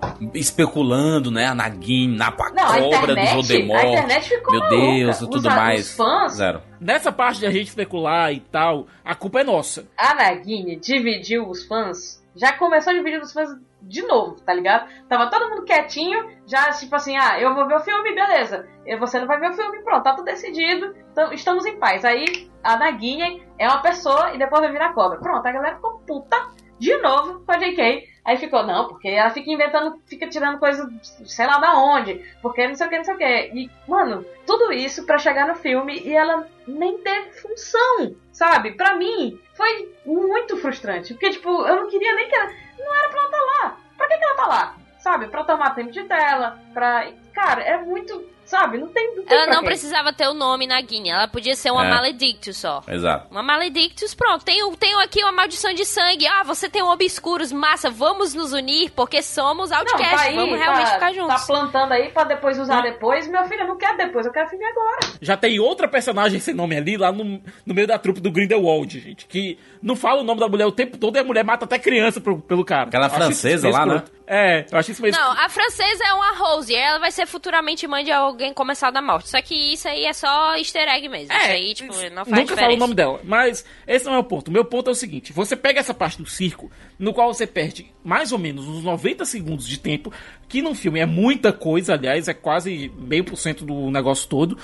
[0.49, 1.45] especulando, né?
[1.47, 2.33] A Nagini, na a a
[2.81, 3.83] cobra do Voldemort.
[3.83, 5.89] a internet ficou Meu Deus, e tudo Os- mais.
[5.89, 6.61] Os fãs, Zero.
[6.79, 9.87] Nessa parte de a gente especular e tal, a culpa é nossa.
[9.97, 12.19] a Nagini dividiu os fãs.
[12.35, 13.49] Já começou a dividir os fãs
[13.81, 14.87] de novo, tá ligado?
[15.07, 18.67] Tava todo mundo quietinho, já tipo assim, ah, eu vou ver o filme, beleza.
[18.99, 22.03] Você não vai ver o filme, pronto, tá tudo decidido, tam- estamos em paz.
[22.05, 25.19] Aí a Nagini é uma pessoa e depois vai virar cobra.
[25.19, 28.07] Pronto, a galera ficou puta de novo com a JK.
[28.25, 30.87] Aí ficou, não, porque ela fica inventando, fica tirando coisa,
[31.25, 33.51] sei lá da onde, porque não sei o que, não sei o que.
[33.55, 38.73] E, mano, tudo isso pra chegar no filme e ela nem teve função, sabe?
[38.73, 41.13] Pra mim, foi muito frustrante.
[41.13, 42.51] Porque, tipo, eu não queria nem que ela.
[42.79, 43.77] Não era pra ela estar lá.
[43.97, 44.75] Pra que, que ela tá lá?
[44.99, 45.27] Sabe?
[45.27, 47.11] Pra tomar tempo de tela, pra.
[47.33, 48.27] Cara, é muito.
[48.49, 48.79] Sabe?
[48.79, 49.15] Não tem.
[49.15, 49.65] Não tem Ela não quê.
[49.67, 51.89] precisava ter o nome na guinha, ela podia ser uma É.
[51.89, 52.81] Maledictus só.
[52.87, 53.27] Exato.
[53.29, 54.43] Uma Maledictus, pronto.
[54.43, 56.25] Tenho, tenho aqui uma maldição de sangue.
[56.25, 60.15] Ah, você tem um Obscuros, massa, vamos nos unir porque somos Não, Outcast.
[60.15, 61.41] tá aí, vamos realmente tá, ficar juntos.
[61.41, 63.27] Tá plantando aí pra depois usar depois.
[63.27, 64.99] Meu filho, eu não quero depois, eu quero filme agora.
[65.21, 67.23] Já tem outra personagem sem nome ali, lá no,
[67.63, 70.71] no meio da trupe do Grindelwald, gente, que não fala o nome da mulher o
[70.71, 72.83] tempo todo e a mulher mata até criança pro- pelo cara.
[72.87, 74.03] Aquela francesa lá, né?
[74.31, 77.87] É, eu acho isso meio Não, a francesa é uma Rose, ela vai ser futuramente
[77.87, 79.29] mãe de alguém começar da morte.
[79.29, 81.33] Só que isso aí é só easter egg mesmo.
[81.33, 82.61] isso aí, tipo, não faz Nunca diferença.
[82.61, 84.47] falo o nome dela, mas esse não é o ponto.
[84.47, 87.45] O meu ponto é o seguinte: você pega essa parte do circo, no qual você
[87.45, 90.11] perde mais ou menos uns 90 segundos de tempo,
[90.47, 94.57] que num filme é muita coisa, aliás, é quase meio por cento do negócio todo,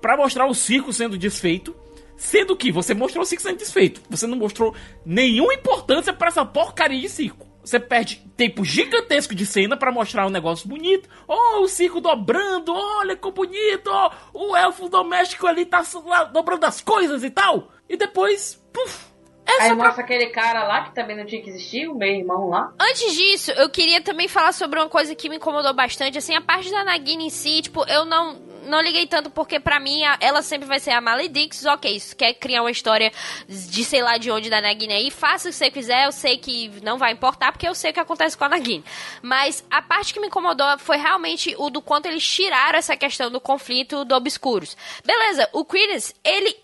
[0.00, 1.74] pra mostrar o circo sendo desfeito.
[2.16, 4.02] Sendo que você mostrou o circo sendo desfeito.
[4.10, 4.74] Você não mostrou
[5.06, 7.49] nenhuma importância pra essa porcaria de circo.
[7.62, 11.08] Você perde tempo gigantesco de cena pra mostrar um negócio bonito.
[11.28, 13.88] Oh, o circo dobrando, olha que bonito.
[13.88, 15.82] ó, o elfo doméstico ali tá
[16.32, 17.70] dobrando as coisas e tal.
[17.88, 19.10] E depois, puf.
[19.46, 19.84] É Aí pra...
[19.84, 22.72] mostra aquele cara lá que também não tinha que existir, o meu irmão lá.
[22.80, 26.40] Antes disso, eu queria também falar sobre uma coisa que me incomodou bastante, assim, a
[26.40, 30.42] parte da Nagini em si, tipo, eu não não liguei tanto porque pra mim ela
[30.42, 33.12] sempre vai ser a Maledictus, ok, isso quer criar uma história
[33.48, 36.38] de sei lá de onde da Nagini aí, faça o que você quiser, eu sei
[36.38, 38.84] que não vai importar porque eu sei o que acontece com a Nagini.
[39.22, 43.30] Mas a parte que me incomodou foi realmente o do quanto eles tiraram essa questão
[43.30, 44.76] do conflito do Obscuros.
[45.04, 46.56] Beleza, o Credence, ele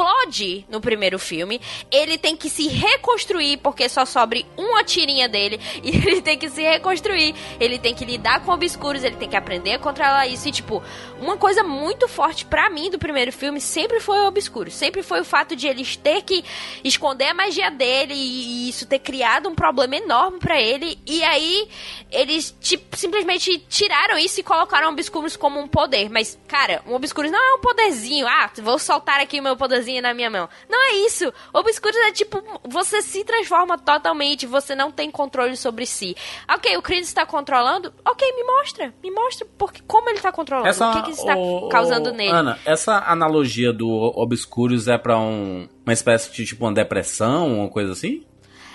[0.00, 5.60] explode no primeiro filme, ele tem que se reconstruir porque só sobre uma tirinha dele
[5.84, 9.36] e ele tem que se reconstruir, ele tem que lidar com obscuros, ele tem que
[9.36, 10.82] aprender a controlar isso e tipo,
[11.20, 15.20] uma coisa muito forte pra mim do primeiro filme sempre foi o obscuro, sempre foi
[15.20, 16.42] o fato de eles ter que
[16.82, 21.22] esconder a magia dele e, e isso ter criado um problema enorme pra ele e
[21.22, 21.68] aí
[22.10, 27.30] eles tipo, simplesmente tiraram isso e colocaram obscuros como um poder, mas cara, um obscuros
[27.30, 30.46] não é um poderzinho, ah, vou soltar aqui o meu poderzinho na minha mão.
[30.68, 31.32] Não é isso.
[31.54, 36.14] Obscuros é tipo, você se transforma totalmente, você não tem controle sobre si.
[36.52, 37.94] Ok, o Chris está controlando?
[38.06, 38.92] Ok, me mostra.
[39.02, 40.68] Me mostra porque, como ele está controlando.
[40.68, 42.30] o que, que está ô, causando ô, nele.
[42.30, 47.68] Ana, essa analogia do Obscuros é pra um, uma espécie de tipo uma depressão, uma
[47.68, 48.26] coisa assim?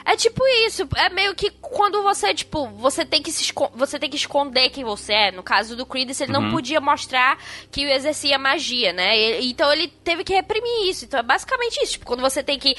[0.05, 4.09] É tipo isso, é meio que quando você, tipo, você tem que se você tem
[4.09, 5.31] que esconder quem você é.
[5.31, 6.51] No caso do Creedence, ele não Uhum.
[6.51, 7.37] podia mostrar
[7.71, 9.17] que exercia magia, né?
[9.17, 11.05] E- então ele teve que reprimir isso.
[11.05, 11.93] Então é basicamente isso.
[11.93, 12.75] Tipo, quando você tem que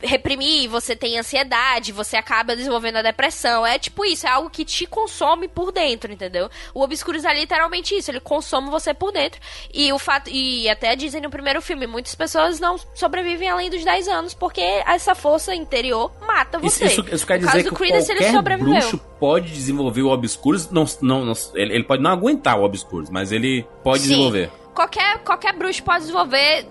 [0.00, 3.66] reprimir, você tem ansiedade, você acaba desenvolvendo a depressão.
[3.66, 6.48] É tipo isso, é algo que te consome por dentro, entendeu?
[6.72, 9.40] O Obscuros é literalmente isso, ele consome você por dentro.
[9.74, 13.84] E o fato e até dizem no primeiro filme, muitas pessoas não sobrevivem além dos
[13.84, 16.67] 10 anos porque essa força interior mata você.
[16.68, 20.84] Isso, isso quer No caso dizer que Creedence, qualquer bruxo pode desenvolver o Obscuros, não,
[21.02, 24.08] não, não- ele, ele pode não aguentar o Obscuros, mas ele pode Sim.
[24.10, 24.50] desenvolver.
[24.74, 26.66] Qualquer, qualquer bruxo pode desenvolver,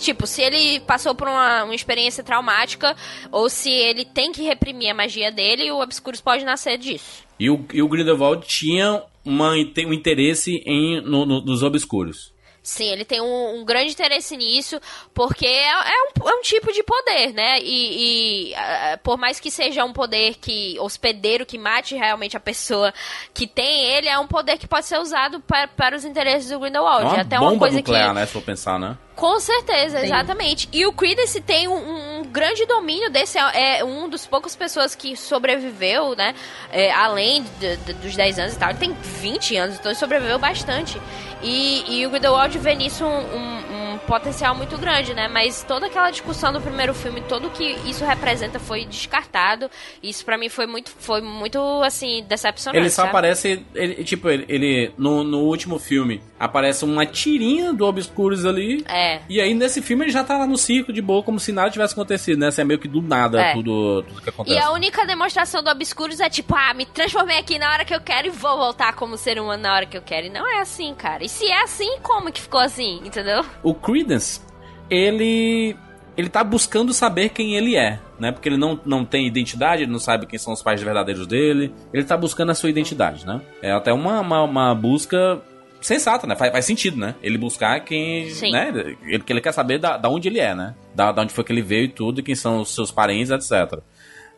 [0.00, 2.96] tipo, se ele passou por uma, uma experiência traumática
[3.30, 7.22] ou se ele tem que reprimir a magia dele, o Obscuros pode nascer disso.
[7.38, 12.31] E o, e o Grindelwald tinha uma, tem um interesse em, no- no- nos Obscuros.
[12.62, 14.80] Sim, ele tem um, um grande interesse nisso,
[15.12, 17.58] porque é, é, um, é um tipo de poder, né?
[17.60, 22.40] E, e uh, por mais que seja um poder que hospedeiro que mate realmente a
[22.40, 22.94] pessoa
[23.34, 26.60] que tem ele, é um poder que pode ser usado para, para os interesses do
[26.60, 27.02] Grindelwald.
[27.04, 28.26] É uma é até bomba uma coisa nuclear, que né?
[28.26, 28.96] Se for pensar, né?
[29.14, 30.06] com certeza, Sim.
[30.06, 30.68] exatamente.
[30.72, 33.38] E o Credence tem um, um grande domínio desse.
[33.38, 36.34] É é um dos poucos pessoas que sobreviveu, né?
[36.70, 38.70] É, além de- de- dos 10 anos e tal.
[38.70, 41.00] Ele tem 20 anos, então ele sobreviveu bastante.
[41.42, 45.28] E, e o Grindelwald vê nisso um, um- um potencial muito grande, né?
[45.28, 49.70] Mas toda aquela discussão do primeiro filme, tudo que isso representa foi descartado.
[50.02, 52.78] Isso pra mim foi muito, foi muito assim, decepcionante.
[52.82, 53.08] Ele só sabe?
[53.10, 58.84] aparece, ele, tipo, ele, ele- no, no último filme aparece uma tirinha do Obscurus ali.
[58.88, 59.20] É.
[59.28, 61.70] E aí nesse filme ele já tá lá no circo de boa, como se nada
[61.70, 62.48] tivesse acontecido, né?
[62.48, 63.52] Assim, é meio que do nada É.
[63.52, 64.56] tudo, tudo que acontece.
[64.56, 67.94] E a única demonstração do Obscuros é tipo, ah, me transformei aqui na hora que
[67.94, 70.26] eu quero e vou voltar como ser humano na hora que eu quero.
[70.26, 71.22] E não é assim, cara.
[71.32, 73.42] Se é assim, como que ficou assim, entendeu?
[73.62, 74.40] O Credence,
[74.90, 75.74] ele
[76.14, 78.30] ele tá buscando saber quem ele é, né?
[78.30, 81.74] Porque ele não, não tem identidade, ele não sabe quem são os pais verdadeiros dele.
[81.90, 83.40] Ele tá buscando a sua identidade, né?
[83.62, 85.40] É até uma, uma, uma busca
[85.80, 86.36] sensata, né?
[86.36, 87.14] Faz, faz sentido, né?
[87.22, 88.52] Ele buscar quem, Sim.
[88.52, 88.68] né?
[89.06, 90.74] Ele, que ele quer saber da, da onde ele é, né?
[90.94, 93.80] Da, da onde foi que ele veio e tudo, quem são os seus parentes, etc.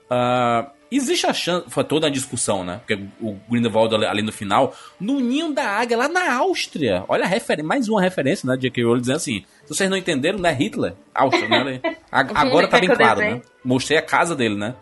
[0.08, 2.80] Ah, existe a chance, foi toda a discussão, né?
[2.86, 7.04] Porque o Grindelwald ali, no final, no ninho da águia, lá na Áustria.
[7.08, 8.56] Olha a referência, mais uma referência, né?
[8.56, 8.84] J.K.
[8.84, 11.80] Rowling dizendo assim, se vocês não entenderam, não é Hitler, Áustria, né?
[12.10, 13.42] A- Agora tá bem claro, né?
[13.64, 14.74] Mostrei a casa dele, né?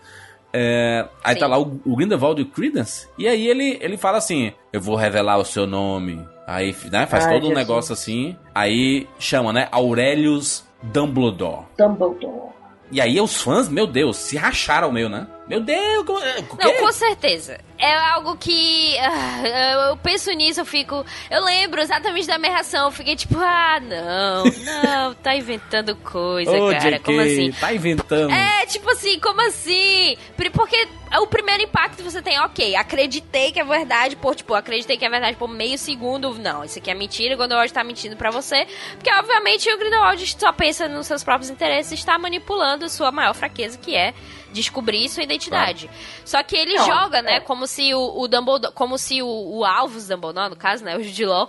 [0.54, 1.40] É, aí Sim.
[1.40, 4.82] tá lá o, o Grindelwald e o Credence, e aí ele, ele fala assim, eu
[4.82, 6.22] vou revelar o seu nome.
[6.46, 11.62] Aí, né, faz Ai, todo um negócio assim, aí chama, né, Aurelius Dumbledore.
[11.78, 12.52] Dumbledore.
[12.90, 15.26] E aí os fãs, meu Deus, se racharam ao meio, né?
[15.52, 17.60] Meu Deus, como- é, Não, com certeza.
[17.78, 18.96] É algo que.
[18.98, 21.04] ah, eu penso nisso, eu fico.
[21.30, 22.86] Eu lembro exatamente da minha reação.
[22.86, 24.44] Eu fiquei tipo, ah, não,
[25.04, 26.92] não, tá inventando coisa, Ô, cara.
[26.92, 27.52] JK, Como assim?
[27.52, 28.32] Tá inventando.
[28.32, 30.16] É, tipo assim, como assim?
[30.52, 30.88] Porque
[31.20, 35.04] o primeiro impacto que você tem, ok, acreditei que é verdade, por, tipo, acreditei que
[35.04, 36.32] é verdade por meio segundo.
[36.38, 38.66] Não, isso aqui é mentira, o Grindelwald tá mentindo pra você.
[38.94, 43.34] Porque, obviamente, o Grindelwald só pensa nos seus próprios interesses e está manipulando sua maior
[43.34, 44.14] fraqueza, que é
[44.52, 45.90] descobrir sua identidade.
[46.24, 47.40] Só que ele Não, joga, né, é.
[47.40, 51.02] como se o, o Dumbledore, como se o, o Alvus Dumbledore, no caso, né, o
[51.02, 51.48] Jude Law,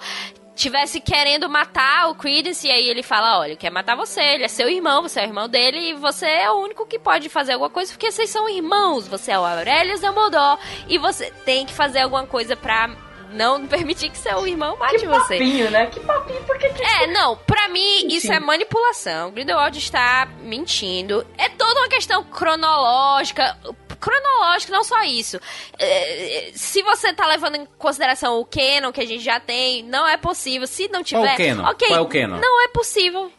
[0.55, 4.43] tivesse querendo matar o Credence e aí ele fala, olha, ele quer matar você, ele
[4.43, 7.27] é seu irmão, você é o irmão dele e você é o único que pode
[7.29, 11.65] fazer alguma coisa porque vocês são irmãos, você é o Aurelius Dumbledore e você tem
[11.65, 12.95] que fazer alguma coisa pra
[13.33, 15.37] não permitir que seu irmão mate Que você.
[15.37, 15.85] papinho, né?
[15.87, 16.83] Que papinho, por que que...
[16.83, 19.31] É, não, pra mim isso é manipulação.
[19.31, 21.25] Grindelwald está mentindo.
[21.37, 23.57] É toda uma questão cronológica.
[23.99, 25.39] Cronológica, não só isso.
[25.79, 30.05] É, se você tá levando em consideração o canon que a gente já tem, não
[30.07, 30.67] é possível.
[30.67, 31.21] Se não tiver.
[31.21, 31.69] Qual o canon?
[31.69, 32.37] Ok, Qual é o canon?
[32.39, 33.31] Não é possível.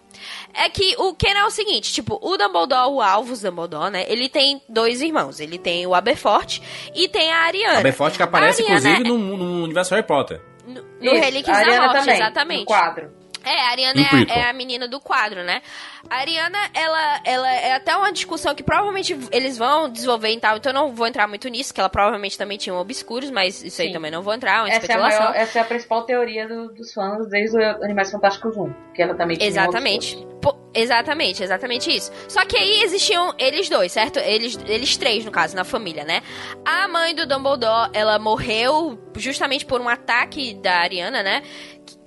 [0.55, 4.05] É que o canon é o seguinte, tipo, o Dumbledore, o Alvus Dumbledore, né?
[4.09, 5.41] Ele tem dois irmãos.
[5.41, 6.61] Ele tem o Aberforth
[6.95, 7.81] e tem a Ariana.
[7.81, 10.41] A Beforte que aparece, Ariana inclusive, no, no universo Harry Potter.
[10.67, 12.61] No, no Isso, Relíquias da Morte, também, exatamente.
[12.61, 13.24] No quadro.
[13.45, 15.61] É, a Ariana é a, é a menina do quadro, né?
[16.09, 20.57] A Ariana, ela, ela é até uma discussão que provavelmente eles vão desenvolver e tal,
[20.57, 23.63] então eu não vou entrar muito nisso, que ela provavelmente também tinha um obscuros, mas
[23.63, 23.95] isso aí Sim.
[23.95, 25.21] também não vou entrar, é uma Essa é, a especulação.
[25.21, 28.73] maior, essa é a principal teoria do- dos fãs desde o Animais Fantásticos 1.
[28.95, 30.27] Que ela também tinha um Exatamente.
[30.43, 32.13] Pô, exatamente, exatamente isso.
[32.29, 34.19] Só que aí existiam eles dois, certo?
[34.19, 36.23] Eles, eles três, no caso, na família, né?
[36.67, 41.43] A mãe do Dumbledore, ela morreu justamente por um ataque da Ariana, né?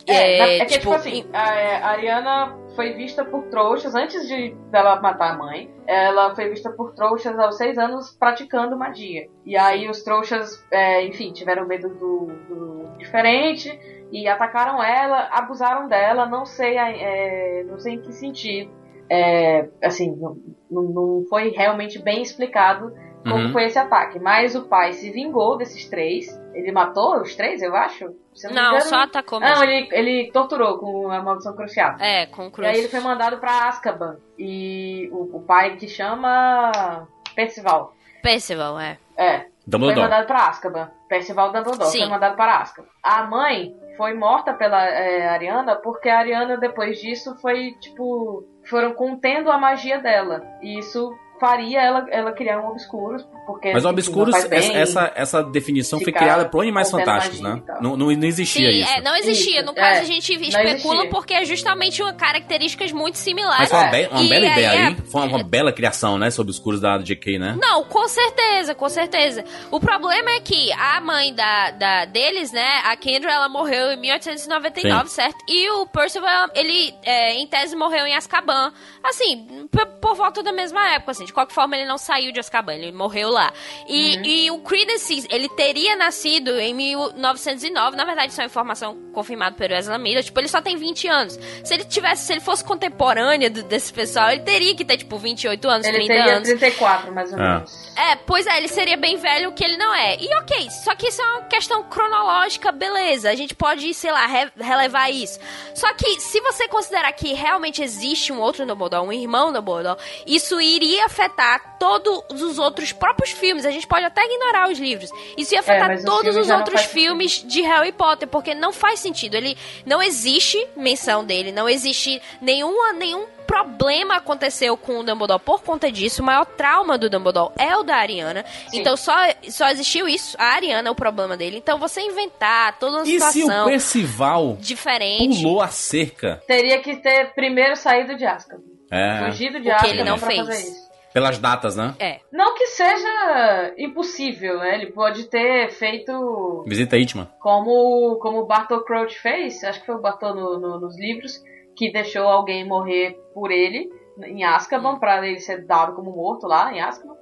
[0.08, 4.28] É, na- é que, tipo, tipo assim, a, a Ariana foi vista por trouxas, antes
[4.28, 9.28] de dela matar a mãe, ela foi vista por trouxas aos seis anos praticando magia.
[9.46, 13.78] E aí os trouxas, é, enfim, tiveram medo do, do diferente
[14.12, 18.72] e atacaram ela, abusaram dela, não sei, é, não sei em que sentido.
[19.10, 20.38] É, assim, não,
[20.70, 22.94] não- não foi realmente bem explicado
[23.24, 23.52] como Uhum.
[23.54, 24.20] foi esse ataque.
[24.20, 26.28] Mas o pai se vingou desses três.
[26.58, 28.06] Ele matou os três, eu acho?
[28.52, 29.64] Não, engano, só atacou não, mesmo.
[29.64, 31.96] ele, ele torturou com a maldição crucial.
[32.00, 32.68] É, com o E Cruz.
[32.70, 34.18] aí ele foi mandado pra Azkaban.
[34.38, 37.94] E o, o pai que chama Percival.
[38.24, 38.98] Percival, é.
[39.16, 39.40] É.
[39.40, 40.02] Foi Dumbledore.
[40.02, 40.92] mandado pra Azkaban.
[41.08, 42.00] Percival Dumbledore Sim.
[42.00, 42.88] foi mandado para Azkaban.
[43.04, 48.94] A mãe foi morta pela é, Ariana porque a Ariana depois disso foi tipo foram
[48.94, 50.42] contendo a magia dela.
[50.62, 55.12] E isso faria ela, ela criar um Obscuros, porque Mas o enfim, Obscuros, bem, essa,
[55.16, 57.62] essa definição foi criada por Animais Fantásticos, né?
[57.82, 58.92] Não, não, não existia Sim, isso.
[58.92, 59.62] é, não existia.
[59.62, 63.60] No caso, é, a gente especula porque é justamente uma características muito similares.
[63.60, 64.96] Mas foi uma, be- uma E bela ideia aí é- aí.
[65.06, 66.30] Foi uma, uma bela criação, né?
[66.32, 67.58] Sobre Obscuros da JK, né?
[67.62, 69.44] Não, com certeza, com certeza.
[69.72, 73.98] O problema é que a mãe da, da deles, né, a Kendra, ela morreu em
[73.98, 75.16] 1899, Sim.
[75.16, 75.38] certo?
[75.48, 78.72] E o Percival, ele, é, em tese, morreu em Azkaban.
[79.04, 81.27] Assim, por, por volta da mesma época, assim.
[81.28, 83.52] De qualquer forma, ele não saiu de Azkaban, ele morreu lá.
[83.88, 87.98] E, e o Credence, ele teria nascido em 1909.
[87.98, 90.24] Na verdade, isso é uma informação confirmada pelo Ezra Miller.
[90.24, 91.38] Tipo, ele só tem 20 anos.
[91.64, 95.18] Se ele tivesse, se ele fosse contemporâneo do- desse pessoal, ele teria que ter, tipo,
[95.18, 96.48] 28 anos, Ele 30 teria anos.
[96.48, 97.54] 34, mais ou Ah.
[97.56, 97.92] menos.
[97.98, 100.16] É, pois é, ele seria bem velho, o que ele não é.
[100.20, 103.30] E ok, só que isso é uma questão cronológica, beleza.
[103.30, 105.40] A gente pode, sei lá, re- relevar isso.
[105.76, 110.60] Só que se você considerar que realmente existe um outro Dumbledore, um irmão Dumbledore, isso
[110.62, 113.66] iria afetar todos os outros próprios filmes.
[113.66, 115.10] A gente pode até ignorar os livros.
[115.36, 118.72] Isso ia afetar É, mas os todos os outros filmes de Harry Potter, porque não
[118.72, 119.36] faz sentido.
[119.36, 125.64] Ele não existe menção dele, não existe nenhuma, nenhum problema aconteceu com o Dumbledore por
[125.64, 126.22] conta disso.
[126.22, 128.44] O maior trauma do Dumbledore é o da Ariana.
[128.74, 129.14] Então só,
[129.50, 130.36] só existiu isso.
[130.38, 131.58] A Ariana é o problema dele.
[131.58, 135.42] Então você inventar toda uma E se o situação Percival diferente.
[135.42, 136.42] pulou a cerca?
[136.46, 138.62] Teria que ter primeiro saído de Azkaban.
[138.92, 140.87] É, Fugido de O que Azkaban ele não fez.
[141.18, 141.96] Pelas datas, né?
[142.00, 142.20] É.
[142.32, 144.76] Não que seja impossível, né?
[144.76, 147.28] Ele pode ter feito Visita Hitman.
[147.40, 151.42] como, como o Bartol Crouch fez, acho que foi o Bartol no- no- nos livros,
[151.76, 153.90] que deixou alguém morrer por ele
[154.26, 157.16] em Azkaban, pra ele ser dado como morto lá em Azkaban.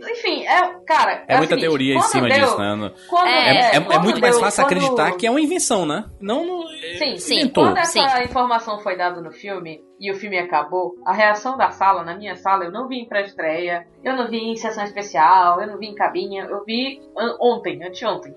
[0.00, 1.24] Mas, enfim, é, cara...
[1.28, 2.92] É, o muita seguinte, teoria em quando cima deu- disso, né?
[3.08, 5.86] Quando, É, É, é- é muito mais deu- fácil quando- acreditar que é uma invenção,
[5.86, 6.04] né?
[6.20, 6.62] Não, não
[6.98, 7.34] Sim, sim.
[7.40, 7.64] inventou.
[7.64, 12.02] Quando essa informação foi dada no filme e o filme acabou, a reação da sala,
[12.02, 15.66] na minha sala, eu não vi em pré-estreia, eu não vi em sessão especial, eu
[15.68, 17.00] não vi em cabinha, eu vi
[17.40, 18.34] ontem, anteontem.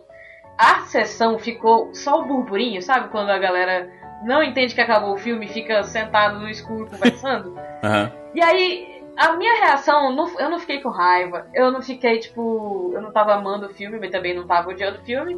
[0.57, 3.09] A sessão ficou só o burburinho, sabe?
[3.09, 3.89] Quando a galera
[4.23, 7.55] não entende que acabou o filme e fica sentado no escuro conversando.
[7.83, 8.11] Aham.
[8.33, 12.91] E aí, a minha reação, não- eu não fiquei com raiva, eu não fiquei, tipo,
[12.93, 15.35] eu não tava amando o filme, mas também não tava odiando o filme.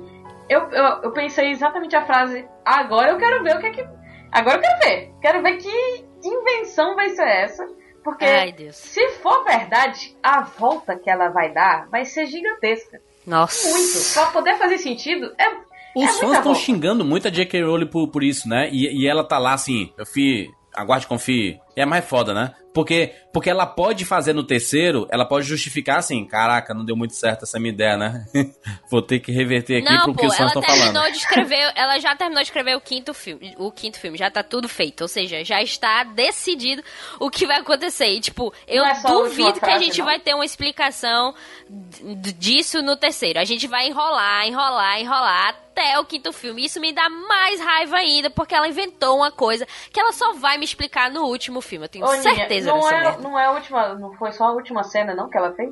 [0.50, 3.88] Eu, eu, eu pensei exatamente a frase, agora eu quero ver o que é que.
[4.32, 5.12] Agora eu quero ver.
[5.22, 7.66] Quero ver que invenção vai ser essa.
[8.04, 8.76] Porque Ai, Deus.
[8.76, 13.00] se for verdade, a volta que ela vai dar vai ser gigantesca.
[13.26, 13.70] Nossa.
[13.70, 14.14] Muito.
[14.14, 15.70] Pra poder fazer sentido, é.
[15.96, 17.64] Os é fãs estão xingando muito a J.K.
[17.64, 18.70] Rowling por, por isso, né?
[18.72, 21.60] E, e ela tá lá assim, eu fui, aguarde, confie.
[21.76, 22.54] E é mais foda, né?
[22.74, 27.16] Porque, porque ela pode fazer no terceiro, ela pode justificar assim, caraca, não deu muito
[27.16, 28.26] certo essa minha ideia, né?
[28.92, 31.12] Vou ter que reverter aqui Não, pro pô, ela estão terminou falando.
[31.12, 34.44] de escrever, ela já terminou de escrever o quinto filme, o quinto filme, já tá
[34.44, 36.84] tudo feito, ou seja, já está decidido
[37.20, 38.08] o que vai acontecer.
[38.08, 40.06] E, tipo, eu é duvido que a gente não?
[40.06, 41.34] vai ter uma explicação
[42.38, 43.40] disso no terceiro.
[43.40, 46.66] A gente vai enrolar, enrolar, enrolar até o quinto filme.
[46.66, 50.58] Isso me dá mais raiva ainda, porque ela inventou uma coisa que ela só vai
[50.58, 51.86] me explicar no último filme.
[51.86, 53.94] Eu tenho Ô, Ninha, certeza não dessa é, não é a última.
[53.96, 55.72] Não foi só a última cena, não, que ela fez?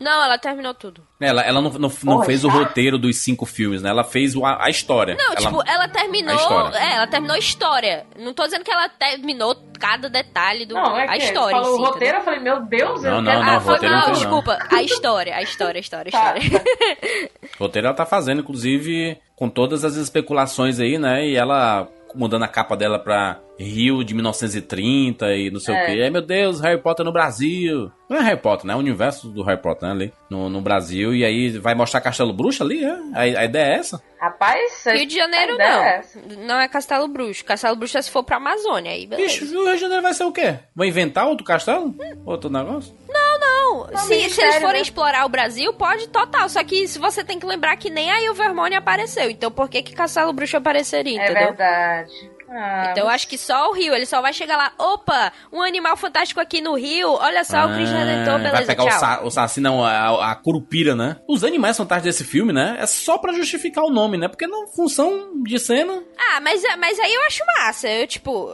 [0.00, 1.00] Não, ela terminou tudo.
[1.20, 2.54] Ela, ela não, não, não Porra, fez o tá.
[2.54, 3.90] roteiro dos cinco filmes, né?
[3.90, 5.14] Ela fez a, a história.
[5.16, 6.32] Não, ela, tipo, ela terminou.
[6.32, 6.76] a história.
[6.78, 8.06] É, ela terminou a história.
[8.18, 10.74] Não tô dizendo que ela terminou cada detalhe do.
[10.74, 11.56] Não, é a que história.
[11.56, 12.18] falou si, o roteiro, entendeu?
[12.18, 13.44] eu falei, meu Deus, Não, eu não, quero...
[13.44, 14.30] não, Ah, foi roteiro não mal, fez, não.
[14.42, 14.58] desculpa.
[14.76, 16.36] A história, a história, a história, a Tá.
[16.38, 16.62] história.
[17.60, 21.24] O roteiro ela tá fazendo, inclusive, com todas as especulações aí, né?
[21.28, 25.82] E ela mudando a capa dela pra Rio de 1930 e não sei É.
[25.82, 26.00] o quê.
[26.04, 27.90] Ai, meu Deus, Harry Potter no Brasil.
[28.08, 28.72] Não é Harry Potter, né?
[28.72, 29.94] É o universo do Harry Potter, né?
[29.94, 31.14] Ali no, no Brasil.
[31.14, 32.90] E aí vai mostrar Castelo Bruxo ali, é?
[33.14, 34.02] A, a ideia é essa?
[34.20, 36.02] Rapaz, Rio de Janeiro, ideia é
[36.36, 36.46] não.
[36.46, 37.44] Não é Castelo Bruxo.
[37.44, 38.92] Castelo Bruxo é se for pra Amazônia.
[38.92, 39.28] Aí, beleza.
[39.40, 40.56] Bicho, o Rio de Janeiro vai ser o quê?
[40.74, 41.94] Vai inventar outro castelo?
[42.24, 42.94] Outro negócio?
[43.08, 44.80] Não, se, se eles forem né?
[44.82, 46.48] explorar o Brasil, pode total.
[46.48, 49.30] Só que se você tem que lembrar que nem a Ilvermorny apareceu.
[49.30, 51.48] Então por que que Castelo Bruxo apareceria, É entendeu?
[51.48, 52.12] verdade.
[52.54, 55.62] Ah, Então eu acho que só o Rio, ele só vai chegar lá, opa, um
[55.62, 58.96] animal fantástico aqui no Rio, olha só o Cristo Redentor, Ah, beleza, Vai pegar tchau.
[58.96, 61.16] o, sa o Saci, não, a, a Curupira, né?
[61.28, 62.76] Os animais fantásticos desse filme, né?
[62.78, 64.28] É só pra justificar o nome, né?
[64.28, 66.02] Porque não função de cena.
[66.18, 68.50] Ah, mas, mas aí eu acho massa, eu tipo,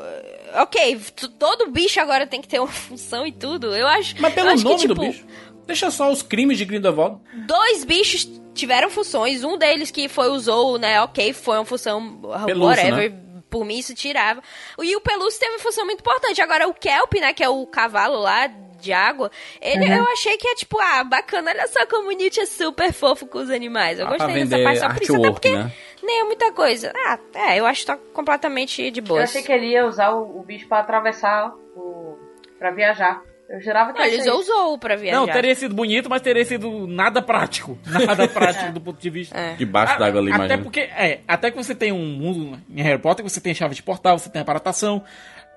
[0.55, 1.01] ok,
[1.39, 4.15] todo bicho agora tem que ter uma função e tudo, eu acho...
[4.21, 5.25] Mas pelo acho nome que, tipo, do bicho.
[5.67, 7.21] Deixa só os crimes de Grindelwald.
[7.47, 12.67] Dois bichos tiveram funções, um deles que foi usou, né, ok, foi uma função Pelúcio,
[12.69, 13.21] whatever, né?
[13.51, 14.43] Por mim isso tirava.
[14.81, 16.41] E o Pelúcio teve uma função muito importante.
[16.41, 19.31] Agora o Kelp, né, que é o cavalo lá de água,
[19.61, 19.97] ele Uhum.
[19.97, 23.27] eu achei que é tipo, ah, bacana, olha só como o Newt é super fofo
[23.27, 23.99] com os animais.
[23.99, 25.73] Eu pra gostei dessa parte só por isso, até porque né?
[26.03, 26.93] nem é muita coisa.
[26.95, 29.21] Ah, é, eu acho que tá completamente de boa.
[29.21, 32.17] Eu achei que ele ia usar o, o bicho pra atravessar o.
[32.57, 33.21] pra viajar.
[33.49, 35.19] Eu jurava que Não, ia ele ser usou pra viajar.
[35.19, 37.79] Não, teria sido bonito, mas teria sido nada prático.
[37.87, 39.39] Nada prático do ponto de vista.
[39.39, 39.55] É.
[39.55, 40.63] Debaixo A- d'água ali, Até imagina.
[40.63, 43.83] porque, é, até que você tem um mundo em Harry Potter, você tem chave de
[43.83, 45.03] portal, você tem aparatação.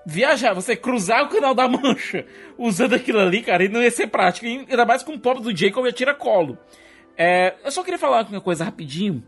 [0.05, 2.25] Viajar, você cruzar o canal da Mancha
[2.57, 4.45] usando aquilo ali, cara, e não ia ser prático.
[4.47, 6.57] E Ainda mais com o pobre do Jacob e tira colo.
[7.17, 9.21] É, eu só queria falar uma coisa rapidinho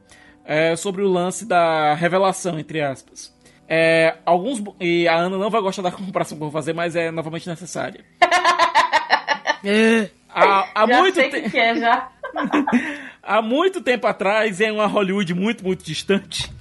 [0.45, 3.31] é, sobre o lance da revelação, entre aspas.
[3.67, 4.63] É, alguns.
[4.79, 7.47] E a Ana não vai gostar da comparação que eu vou fazer, mas é novamente
[7.47, 8.03] necessária.
[10.29, 11.49] há, há já muito sei o tempo.
[11.49, 12.09] que, é, já.
[13.25, 16.51] Há muito tempo atrás, em uma Hollywood muito, muito distante,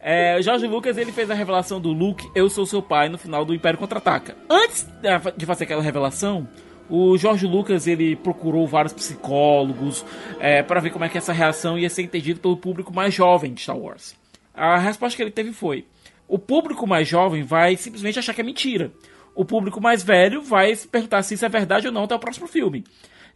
[0.00, 3.42] é, George Lucas ele fez a revelação do Luke, Eu Sou Seu Pai, no final
[3.42, 4.36] do Império Contra-Ataca.
[4.50, 4.86] Antes
[5.34, 6.46] de fazer aquela revelação,
[6.90, 10.04] o George Lucas ele procurou vários psicólogos
[10.38, 13.54] é, para ver como é que essa reação ia ser entendida pelo público mais jovem
[13.54, 14.14] de Star Wars.
[14.52, 15.86] A resposta que ele teve foi:
[16.28, 18.92] o público mais jovem vai simplesmente achar que é mentira.
[19.34, 22.18] O público mais velho vai se perguntar se isso é verdade ou não até o
[22.18, 22.84] próximo filme.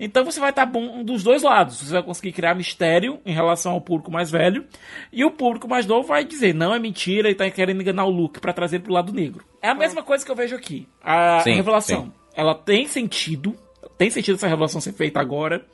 [0.00, 1.80] Então você vai estar bom dos dois lados.
[1.80, 4.64] Você vai conseguir criar mistério em relação ao público mais velho.
[5.12, 8.10] E o público mais novo vai dizer, não é mentira, e tá querendo enganar o
[8.10, 9.44] Luke pra trazer ele pro lado negro.
[9.60, 10.86] É a mesma coisa que eu vejo aqui.
[11.02, 12.04] A Sim, revelação.
[12.04, 12.12] sim.
[12.34, 13.56] Ela tem sentido.
[13.96, 15.66] Tem sentido essa revelação ser feita agora.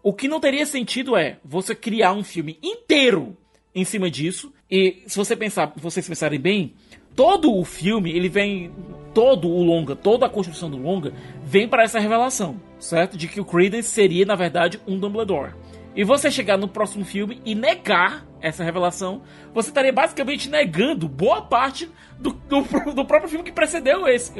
[0.00, 3.36] O que não teria sentido é você criar um filme inteiro
[3.74, 4.52] em cima disso.
[4.70, 6.74] E se você pensar, vocês pensarem bem,
[7.14, 8.70] todo o filme, ele vem.
[9.14, 11.12] Todo o longa, toda a construção do longa
[11.44, 13.14] vem para essa revelação, certo?
[13.14, 15.52] De que o Credence seria, na verdade, um Dumbledore.
[15.94, 19.20] E você chegar no próximo filme e negar essa revelação,
[19.52, 22.62] você estaria basicamente negando boa parte do, do,
[22.94, 24.32] do próprio filme que precedeu esse,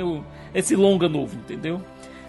[0.54, 1.82] esse longa novo, entendeu?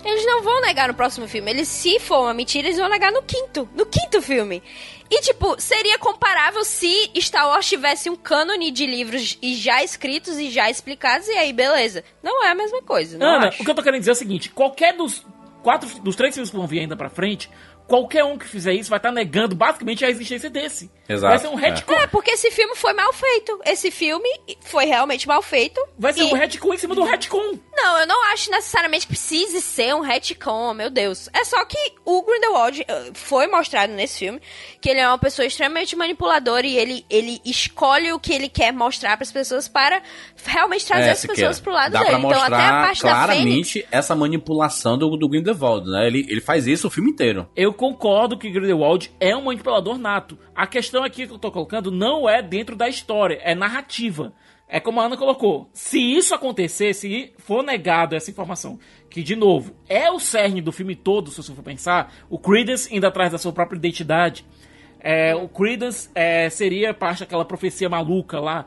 [0.03, 1.51] Eles não vão negar no próximo filme.
[1.51, 3.67] Eles, se for uma mentira, eles vão negar no quinto.
[3.75, 4.61] No quinto filme.
[5.09, 10.37] E, tipo, seria comparável se Star Wars tivesse um cânone de livros e já escritos
[10.39, 12.03] e já explicados, e aí, beleza.
[12.21, 13.61] Não é a mesma coisa, não Ana, acho.
[13.61, 15.23] o que eu tô querendo dizer é o seguinte: qualquer dos
[15.61, 17.49] quatro, dos três filmes que vão vir ainda pra frente,
[17.87, 20.89] qualquer um que fizer isso vai estar negando basicamente a existência desse.
[21.07, 21.69] Exato, Vai ser um é.
[21.69, 21.93] retcon.
[21.93, 23.59] É, porque esse filme foi mal feito.
[23.65, 24.27] Esse filme
[24.61, 25.79] foi realmente mal feito.
[25.99, 27.59] Vai ser E- um retcon em cima do retcon.
[27.75, 31.27] Não, eu não acho necessariamente que precise ser um retcon, meu Deus.
[31.33, 34.39] É só que o Grindelwald eh, foi mostrado nesse filme
[34.79, 38.71] que ele é uma pessoa extremamente manipuladora e ele, ele escolhe o que ele quer
[38.71, 40.01] mostrar para as pessoas para
[40.45, 42.11] realmente trazer É, as pessoas pro lado Dá dele.
[42.11, 43.25] pra Então até a parte da Fênix...
[43.25, 46.05] claramente essa manipulação do, do Grindelwald, né?
[46.07, 47.49] Ele, ele faz isso o filme inteiro.
[47.55, 50.37] Eu concordo que Grindelwald é um manipulador nato.
[50.55, 54.31] A questão aqui que eu tô colocando não é dentro da história, é narrativa.
[54.67, 55.69] É como a Ana colocou.
[55.73, 58.79] Se isso acontecer, se for negado essa informação,
[59.09, 62.93] que de novo é o cerne do filme todo, se você for pensar, o Credence
[62.95, 64.45] indo atrás da sua própria identidade.
[64.99, 68.65] É, o Credence é, seria parte daquela profecia maluca lá.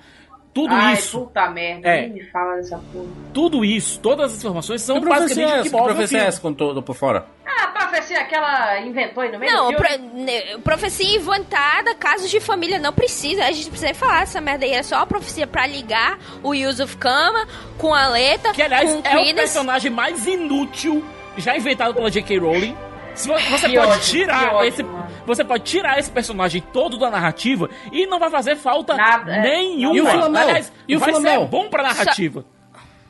[0.56, 2.08] Tudo Ai, isso, puta merda, É.
[2.08, 3.04] me fala dessa porra.
[3.34, 6.56] tudo isso, todas as informações são Que basicamente é que o profecia é essa quando
[6.56, 7.26] tô, tô por fora?
[7.44, 11.94] Ah, a profecia que ela inventou aí no meio Não, do pro, ne- profecia inventada,
[11.96, 13.44] casos de família, não precisa.
[13.44, 14.72] A gente precisa falar essa merda aí.
[14.72, 17.46] É só uma profecia pra ligar o Yusuf Kama
[17.76, 21.04] com a Leta, Que, aliás, com o é o personagem mais inútil
[21.36, 22.38] já inventado pela J.K.
[22.38, 22.74] Rowling.
[23.16, 25.06] Se vo- você Que pode ótimo, tirar ótimo, esse, mano.
[25.26, 29.40] você pode tirar esse personagem todo da narrativa e não vai fazer falta Nada, é.
[29.42, 29.96] nenhuma.
[29.96, 30.42] E o Flamel?
[30.42, 31.40] Aliás, E o vai Flamel?
[31.42, 32.44] ser bom pra narrativa.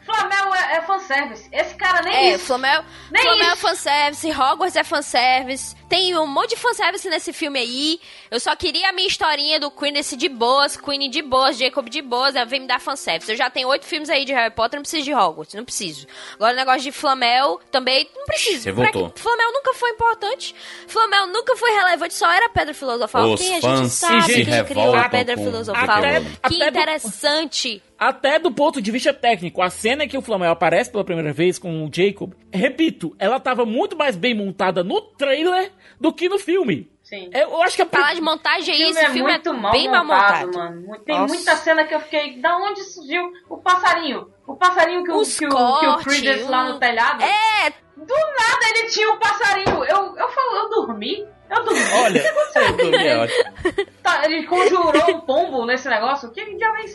[0.06, 1.48] Flamel é, é fanservice.
[1.52, 2.46] Esse cara nem É, isso.
[2.46, 3.56] Flamel, Nem Flamel é isso.
[3.56, 5.74] fanservice, Hogwarts é fanservice.
[5.88, 8.00] Tem um monte de fanservice nesse filme aí.
[8.30, 11.88] Eu só queria a minha historinha do Queen desse de boas, Queen de boas, Jacob
[11.88, 13.30] de boas, ela vem me dar fanservice.
[13.30, 16.06] Eu já tenho oito filmes aí de Harry Potter, não preciso de Hogwarts, não preciso.
[16.34, 18.62] Agora o negócio de Flamel também não preciso.
[18.62, 19.12] Você voltou.
[19.16, 20.54] Flamel nunca foi importante.
[20.88, 23.30] Flamel nunca foi relevante, só era Pedra Filosofal.
[23.32, 25.82] Os Quem a gente sabe quem criou a Pedra Filosofal.
[25.98, 27.82] Até- que até do- interessante.
[27.98, 31.32] Até do ponto de vista técnico, a cena em que o Flamel aparece pela primeira
[31.32, 36.28] vez com o Jacob, repito, ela tava muito mais bem montada no trailer do que
[36.28, 36.90] no filme.
[37.02, 37.30] Sim.
[37.32, 39.48] Eu, eu acho que a Falar de montagem O aí, filme esse é filme muito
[39.48, 40.58] é mal bem mal montado, montado.
[40.58, 40.98] mano.
[41.04, 41.34] Tem Nossa.
[41.34, 42.40] muita cena que eu fiquei.
[42.40, 44.28] Da onde surgiu o passarinho?
[44.46, 47.22] O passarinho que o, Os que o, que o corte, Credence lá um- no telhado.
[47.22, 49.84] É, Do nada ele tinha um passarinho.
[49.84, 51.24] Eu, eu falo, eu dormi?
[51.50, 51.80] Eu dormi.
[51.94, 52.22] Olha,
[52.56, 53.86] Eu dormi, ótimo.
[54.02, 56.30] Tá, ele conjurou um pombo nesse negócio?
[56.30, 56.94] Que diabo é isso?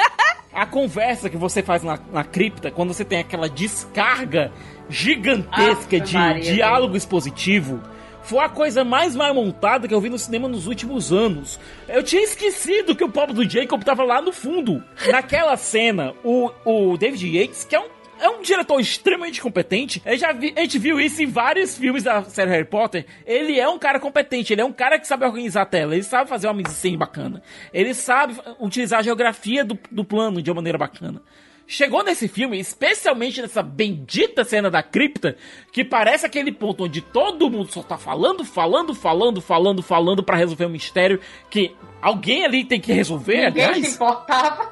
[0.53, 4.51] a conversa que você faz na, na cripta, quando você tem aquela descarga
[4.89, 7.81] gigantesca de Maria, diálogo expositivo,
[8.23, 11.59] foi a coisa mais mal montada que eu vi no cinema nos últimos anos.
[11.87, 14.83] Eu tinha esquecido que o pobre do Jacob tava lá no fundo.
[15.09, 17.89] Naquela cena, o, o David Yates, que é um
[18.21, 20.01] é um diretor extremamente competente.
[20.05, 23.05] Eu já vi, a gente viu isso em vários filmes da série Harry Potter.
[23.25, 26.03] Ele é um cara competente, ele é um cara que sabe organizar a tela, ele
[26.03, 27.41] sabe fazer uma mise bacana.
[27.73, 31.21] Ele sabe utilizar a geografia do, do plano de uma maneira bacana.
[31.67, 35.37] Chegou nesse filme, especialmente nessa bendita cena da cripta,
[35.71, 40.35] que parece aquele ponto onde todo mundo só tá falando, falando, falando, falando, falando para
[40.35, 41.19] resolver um mistério
[41.49, 43.87] que alguém ali tem que resolver, Ninguém aliás.
[43.87, 44.70] se importava.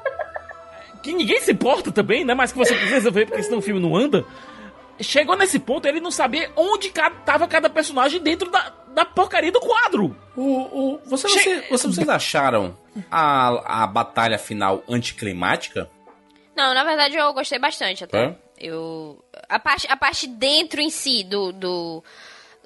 [1.02, 2.34] Que ninguém se importa também, né?
[2.34, 4.24] Mas que você precisa resolver porque senão o filme não anda.
[5.00, 9.50] Chegou nesse ponto, ele não sabia onde ca- tava cada personagem dentro da, da porcaria
[9.50, 10.14] do quadro.
[10.36, 12.76] O, o, você, Che- você- você- vocês acharam
[13.10, 15.88] a, a batalha final anticlimática?
[16.54, 18.24] Não, na verdade eu gostei bastante até.
[18.26, 18.36] É?
[18.58, 19.24] Eu.
[19.48, 21.50] A parte, a parte dentro em si do.
[21.50, 22.04] do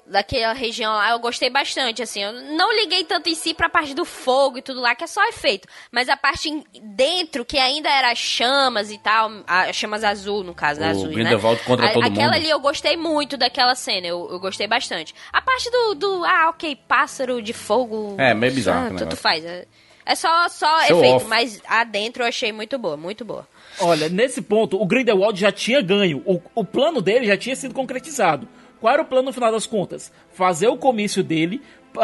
[0.07, 2.21] daquela região lá, eu gostei bastante, assim.
[2.23, 5.07] Eu não liguei tanto em si pra parte do fogo e tudo lá, que é
[5.07, 5.67] só efeito.
[5.91, 10.53] Mas a parte dentro, que ainda era as chamas e tal, as chamas azul, no
[10.53, 11.31] caso, O azul, né?
[11.65, 12.35] Contra A- todo Aquela mundo.
[12.35, 15.13] ali eu gostei muito daquela cena, eu, eu gostei bastante.
[15.33, 18.15] A parte do, do, ah, ok, pássaro de fogo...
[18.17, 19.17] É, meio bizarro ah, Tanto negócio.
[19.19, 19.65] faz, é,
[20.05, 21.25] é só, só Show efeito, off.
[21.27, 23.47] mas a dentro eu achei muito boa, muito boa.
[23.79, 26.21] Olha, nesse ponto, o Grindelwald já tinha ganho.
[26.25, 28.47] O, o plano dele já tinha sido concretizado.
[28.79, 30.11] Qual era o plano no final das contas?
[30.33, 31.61] Fazer o comício dele,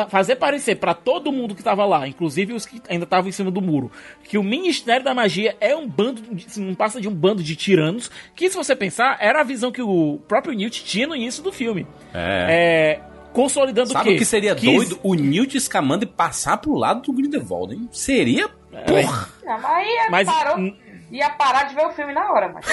[0.10, 3.52] fazer parecer pra todo mundo que tava lá, inclusive os que ainda estavam em cima
[3.52, 3.92] do muro,
[4.24, 7.56] que o Ministério da Magia é um bando, de- não passa de um bando de
[7.58, 11.44] tiranos, que se você pensar, era a visão que o próprio Newt tinha no início
[11.44, 11.86] do filme.
[12.14, 13.00] É.
[13.00, 13.00] É,
[13.34, 14.16] consolidando Sabe o quê?
[14.16, 14.98] o que seria Que- doido?
[15.04, 17.90] O Newt Scamander passar pro lado do Grindelwald, hein?
[17.92, 18.48] Seria...
[18.88, 19.28] Porra!
[19.44, 20.74] Não, mas aí Mas- parou.
[21.12, 22.66] Ia parar de ver o filme na hora, mas...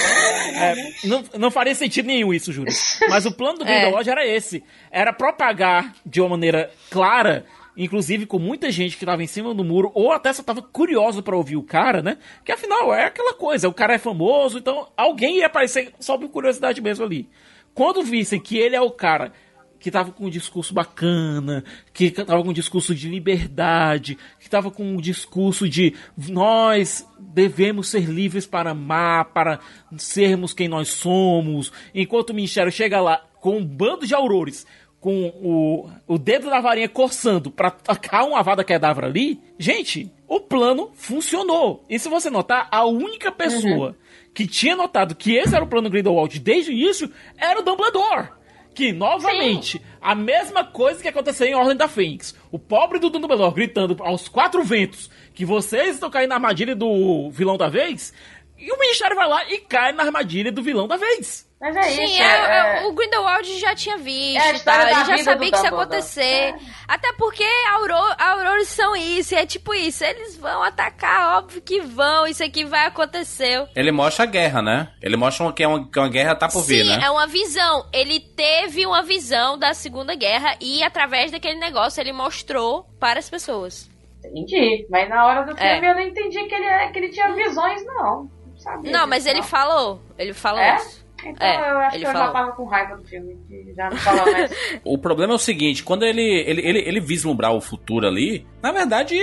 [0.55, 2.73] É, não, não faria sentido nenhum isso, Júlio.
[3.09, 4.63] Mas o plano do Grindelwald era esse.
[4.89, 7.45] Era propagar de uma maneira clara,
[7.75, 11.21] inclusive com muita gente que tava em cima do muro, ou até só tava curioso
[11.21, 12.17] pra ouvir o cara, né?
[12.43, 16.29] Que afinal é aquela coisa, o cara é famoso, então alguém ia aparecer só por
[16.29, 17.29] curiosidade mesmo ali.
[17.73, 19.31] Quando vissem que ele é o cara
[19.79, 24.69] que tava com um discurso bacana, que tava com um discurso de liberdade, que tava
[24.69, 25.95] com um discurso de
[26.27, 29.59] nós devemos ser livres para amar, para
[29.97, 34.65] sermos quem nós somos, enquanto o ministério chega lá com um bando de aurores,
[34.99, 40.41] com o, o dedo da varinha coçando pra tacar uma vada kedavra ali, gente, o
[40.41, 41.85] plano funcionou.
[41.89, 43.95] E se você notar, a única pessoa
[44.33, 48.38] que tinha notado que esse era o plano Grindelwald desde o início era o Dumbledore.
[48.79, 52.33] Que, novamente, a mesma coisa que aconteceu em Ordem da Fênix.
[52.49, 57.29] O pobre do Dumbledore gritando aos quatro ventos que vocês estão caindo na armadilha do
[57.29, 58.13] vilão da vez.
[58.57, 61.45] E o Ministério vai lá e cai na armadilha do vilão da vez.
[61.61, 64.93] Mas é Sim, isso, é- é- é- o Grindelwald já tinha visto, É da ele
[64.93, 66.55] já sabia que isso ia acontecer.
[66.87, 72.25] Até porque auro- aurores são isso, é tipo isso, eles vão atacar, óbvio que vão,
[72.25, 73.67] isso aqui vai acontecer.
[73.75, 74.87] Ele mostra a guerra, né?
[75.01, 77.01] Ele mostra que é uma, que uma guerra tá por vir, Sim, né?
[77.03, 77.85] é uma visão.
[77.91, 83.29] Ele teve uma visão da Segunda Guerra e através daquele negócio ele mostrou para as
[83.29, 83.89] pessoas.
[84.23, 85.73] Entendi, mas na hora do É.
[85.73, 88.29] filme eu não entendi que ele, é- que ele tinha visões, não.
[88.49, 89.47] Não, sabia Não, mas ele não.
[89.47, 90.75] falou, ele falou É?
[90.77, 91.08] isso.
[91.25, 92.33] Então É, eu acho que eu já falou.
[92.33, 94.51] tava com raiva do filme, que já não falava mais.
[94.83, 98.71] O problema é o seguinte, quando ele, ele, ele, ele vislumbrar o futuro ali, na
[98.71, 99.15] verdade,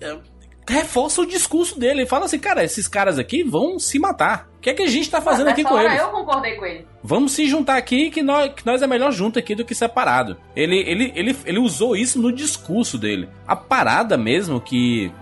[0.00, 0.16] é,
[0.68, 2.00] reforça o discurso dele.
[2.00, 4.48] Ele fala assim, cara, esses caras aqui vão se matar.
[4.56, 6.00] O que é que a gente tá fazendo aqui com eles?
[6.00, 6.86] eu concordei com ele.
[7.02, 10.38] Vamos se juntar aqui que nós, que nós é melhor junto aqui do que separado.
[10.56, 13.28] Ele, ele, ele, ele usou isso no discurso dele.
[13.46, 15.12] A parada mesmo que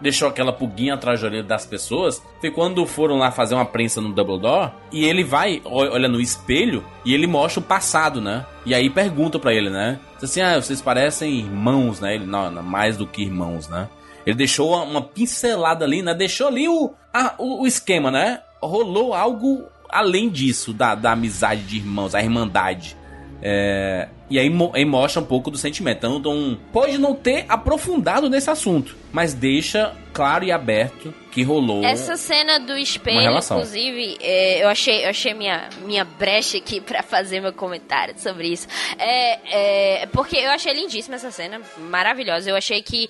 [0.00, 4.00] deixou aquela pulguinha atrás da orelha das pessoas foi quando foram lá fazer uma prensa
[4.00, 8.46] no Dumbledore e ele vai, olha no espelho e ele mostra o passado, né?
[8.64, 9.98] E aí pergunta pra ele, né?
[10.22, 12.14] Assim, ah, vocês parecem irmãos, né?
[12.14, 13.88] Ele, não, não, mais do que irmãos, né?
[14.26, 16.14] Ele deixou uma, uma pincelada ali, né?
[16.14, 18.40] Deixou ali o, a- o, o esquema, né?
[18.62, 22.96] Rolou algo além disso, da, da amizade de irmãos, a irmandade.
[23.40, 26.06] É, e aí, aí mostra um pouco do sentimento.
[26.06, 31.84] Então, pode não ter aprofundado nesse assunto, mas deixa claro e aberto que rolou.
[31.84, 37.02] Essa cena do espelho, inclusive, é, eu achei, eu achei minha, minha brecha aqui pra
[37.02, 38.66] fazer meu comentário sobre isso.
[38.98, 42.50] É, é, porque eu achei lindíssima essa cena, maravilhosa.
[42.50, 43.08] Eu achei que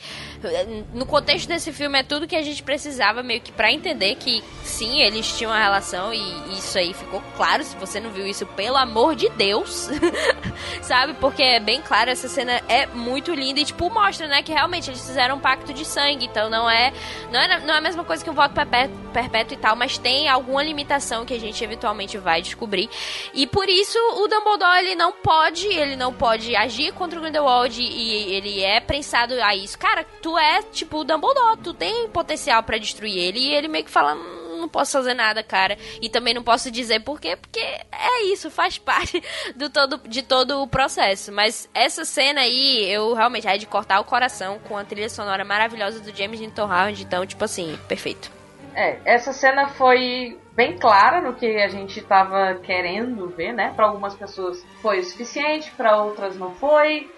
[0.93, 4.45] no contexto desse filme é tudo que a gente precisava meio que pra entender que
[4.63, 7.65] sim, eles tinham uma relação e isso aí ficou claro.
[7.65, 9.89] Se você não viu isso, pelo amor de Deus,
[10.83, 11.08] sabe?
[11.15, 14.91] Porque é bem claro, essa cena é muito linda e tipo mostra, né, que realmente
[14.91, 16.93] eles fizeram um pacto de sangue, então não é
[17.33, 20.29] não é, não é a mesma coisa que um voto perpétuo, e tal, mas tem
[20.29, 22.89] alguma limitação que a gente eventualmente vai descobrir.
[23.35, 27.81] E por isso o Dumbledore ele não pode, ele não pode agir contra o Grindelwald
[27.81, 29.79] e ele é prensado a isso.
[29.79, 33.85] Cara, tu é tipo o Dumbledore, tu tem potencial pra destruir ele e ele meio
[33.85, 34.17] que fala
[34.59, 35.77] "Hum, não posso fazer nada, cara.
[36.01, 39.23] E também não posso dizer por quê, porque é isso, faz parte
[39.57, 41.33] do todo, de todo o processo.
[41.33, 45.45] Mas essa cena aí, eu realmente é de cortar o coração com a trilha sonora
[45.45, 47.03] maravilhosa do James Newton Howard.
[47.03, 48.31] Então, tipo assim, perfeito.
[48.75, 53.73] É, essa cena foi bem clara no que a gente estava querendo ver, né?
[53.75, 57.11] Para algumas pessoas foi o suficiente, para outras não foi.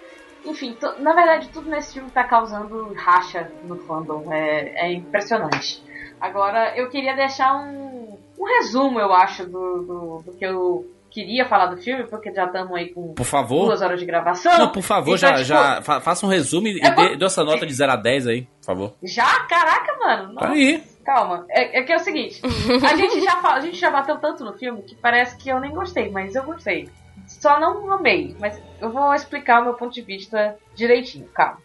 [0.45, 4.31] Enfim, na verdade, tudo nesse filme tá causando racha no fandom.
[4.33, 5.83] É, é impressionante.
[6.21, 11.45] Agora, eu queria deixar um, um resumo, eu acho, do, do, do que eu queria
[11.45, 13.65] falar do filme, porque já estamos aí com por favor.
[13.65, 14.57] duas horas de gravação.
[14.57, 17.43] Não, por favor, então, já, tipo, já faça um resumo e é dê, dê essa
[17.43, 18.93] nota de 0 a 10 aí, por favor.
[19.03, 19.41] Já?
[19.45, 20.33] Caraca, mano.
[20.33, 20.47] Nossa.
[20.47, 20.83] Tá aí.
[21.03, 22.39] Calma, é, é, que é o seguinte,
[22.87, 25.71] a gente, já a gente já bateu tanto no filme que parece que eu nem
[25.71, 26.87] gostei, mas eu gostei.
[27.27, 31.57] Só não amei, mas eu vou explicar o meu ponto de vista direitinho, calma.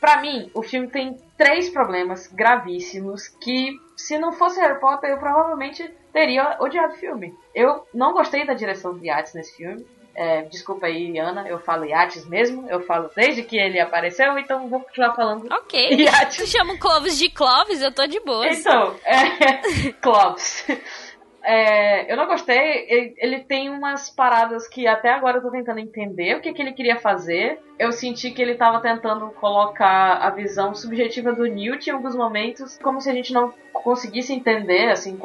[0.00, 5.18] Pra mim, o filme tem três problemas gravíssimos que, se não fosse Harry Potter, eu
[5.18, 7.34] provavelmente teria odiado o filme.
[7.54, 9.86] Eu não gostei da direção de Yates nesse filme.
[10.14, 12.66] É, desculpa aí, Ana, eu falo Yates mesmo.
[12.70, 15.46] Eu falo desde que ele apareceu, então vou continuar falando.
[15.52, 15.90] Ok.
[15.94, 16.38] Yates.
[16.38, 18.48] Tu chama Clovis de Clovis, eu tô de boa.
[18.48, 19.92] Então, é.
[20.00, 20.64] Clovis.
[21.48, 22.86] É, eu não gostei.
[22.88, 26.60] Ele, ele, tem umas paradas que até agora eu tô tentando entender o que, que
[26.60, 27.60] ele queria fazer.
[27.78, 32.76] Eu senti que ele tava tentando colocar a visão subjetiva do Newt em alguns momentos,
[32.82, 35.16] como se a gente não conseguisse entender, assim,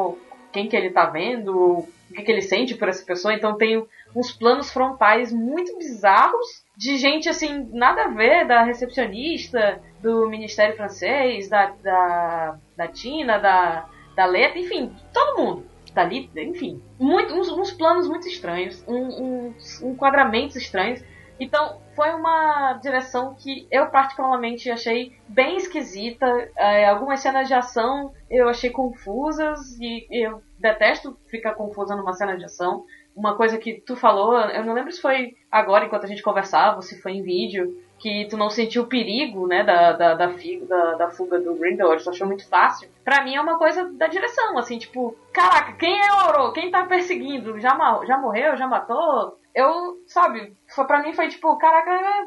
[0.52, 3.34] quem que ele tá vendo, o que, que ele sente por essa pessoa.
[3.34, 3.84] Então tem
[4.15, 10.76] uns planos frontais muito bizarros de gente assim, nada a ver, da recepcionista, do Ministério
[10.76, 15.70] Francês, da, da, da Tina, da, da Letra, enfim, todo mundo.
[15.94, 21.04] Dali, enfim, muito, uns, uns planos muito estranhos, um, uns enquadramentos estranhos.
[21.40, 26.26] Então, foi uma direção que eu particularmente achei bem esquisita.
[26.56, 32.38] É, algumas cenas de ação eu achei confusas e eu detesto ficar confusa numa cena
[32.38, 32.86] de ação.
[33.16, 36.82] Uma coisa que tu falou, eu não lembro se foi agora enquanto a gente conversava,
[36.82, 40.94] se foi em vídeo, que tu não sentiu o perigo, né, da, da, da, da,
[40.95, 42.90] da fuga do Grindelwald, tu achou muito fácil.
[43.03, 46.53] Pra mim é uma coisa da direção, assim, tipo, caraca, quem é o Oro?
[46.53, 47.60] Quem tá perseguindo?
[47.60, 48.57] Já, já morreu?
[48.57, 49.38] Já matou?
[49.53, 52.26] eu, sabe, foi, pra mim foi tipo, caraca, é,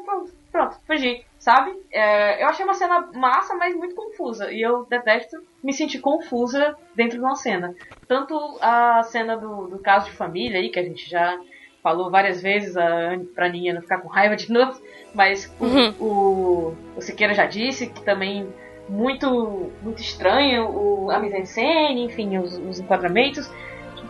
[0.51, 1.71] pronto, fugi, sabe?
[1.91, 4.51] É, eu achei uma cena massa, mas muito confusa.
[4.51, 7.73] E eu detesto me sentir confusa dentro de uma cena.
[8.07, 11.39] Tanto a cena do, do caso de família aí, que a gente já
[11.81, 14.79] falou várias vezes a, pra Ninha não ficar com raiva de novo,
[15.15, 15.93] mas o, uhum.
[15.99, 18.47] o, o Siqueira já disse que também
[18.87, 23.49] muito muito estranho o, a mise-en-scène, enfim, os, os enquadramentos.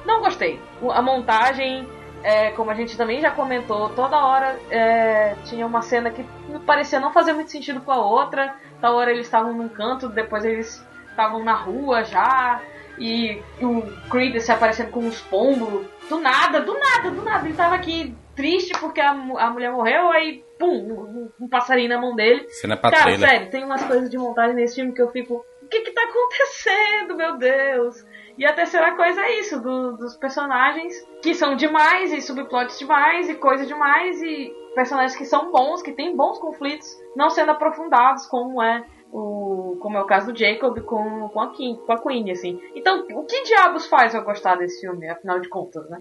[0.05, 0.59] Não gostei.
[0.91, 1.87] A montagem
[2.25, 6.25] é, como a gente também já comentou, toda hora é, tinha uma cena que
[6.65, 8.55] parecia não fazer muito sentido com a outra.
[8.81, 12.61] Tal hora eles estavam num canto, depois eles estavam na rua já.
[12.97, 15.85] E o Creed se aparecendo com uns pombos.
[16.09, 17.45] Do nada, do nada, do nada.
[17.45, 21.99] Ele tava aqui triste porque a, a mulher morreu, aí, pum, um, um passarinho na
[21.99, 22.47] mão dele.
[22.49, 23.29] Cena Cara, trailer.
[23.29, 25.45] sério, tem umas coisas de montagem nesse filme que eu fico.
[25.61, 28.05] O que que tá acontecendo, meu Deus?
[28.37, 33.29] E a terceira coisa é isso, do, dos personagens que são demais, e subplots demais,
[33.29, 38.27] e coisa demais, e personagens que são bons, que têm bons conflitos, não sendo aprofundados,
[38.27, 42.01] como é o, como é o caso do Jacob com, com, a, Kim, com a
[42.01, 42.59] Queen, assim.
[42.75, 45.99] Então, o que diabos faz eu gostar desse filme, afinal de contas, né?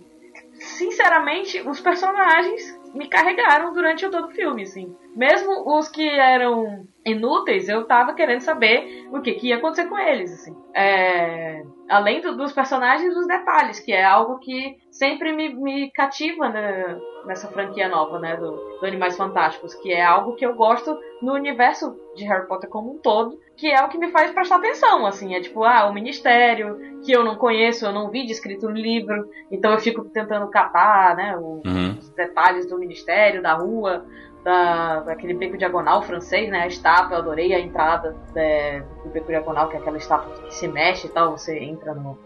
[0.55, 4.95] Sinceramente, os personagens me carregaram durante todo o filme, assim.
[5.17, 9.99] Mesmo os que eram inúteis, eu tava querendo saber o que, que ia acontecer com
[9.99, 10.57] eles, assim.
[10.73, 11.63] É...
[11.89, 16.99] Além do, dos personagens, os detalhes, que é algo que sempre me, me cativa né,
[17.27, 21.35] nessa franquia nova, né, do, do, Animais Fantásticos, que é algo que eu gosto no
[21.35, 25.05] universo de Harry Potter como um todo, que é o que me faz prestar atenção,
[25.05, 28.77] assim, é tipo, ah, o Ministério, que eu não conheço, eu não vi descrito no
[28.77, 31.99] livro, então eu fico tentando catar, né, o, uhum.
[31.99, 34.07] os detalhes do Ministério, da rua,
[34.45, 36.65] da, daquele beco diagonal francês, né?
[36.65, 40.55] A estátua, eu adorei a entrada é, do beco diagonal, que é aquela estátua que
[40.55, 42.19] se mexe e tal, você entra no,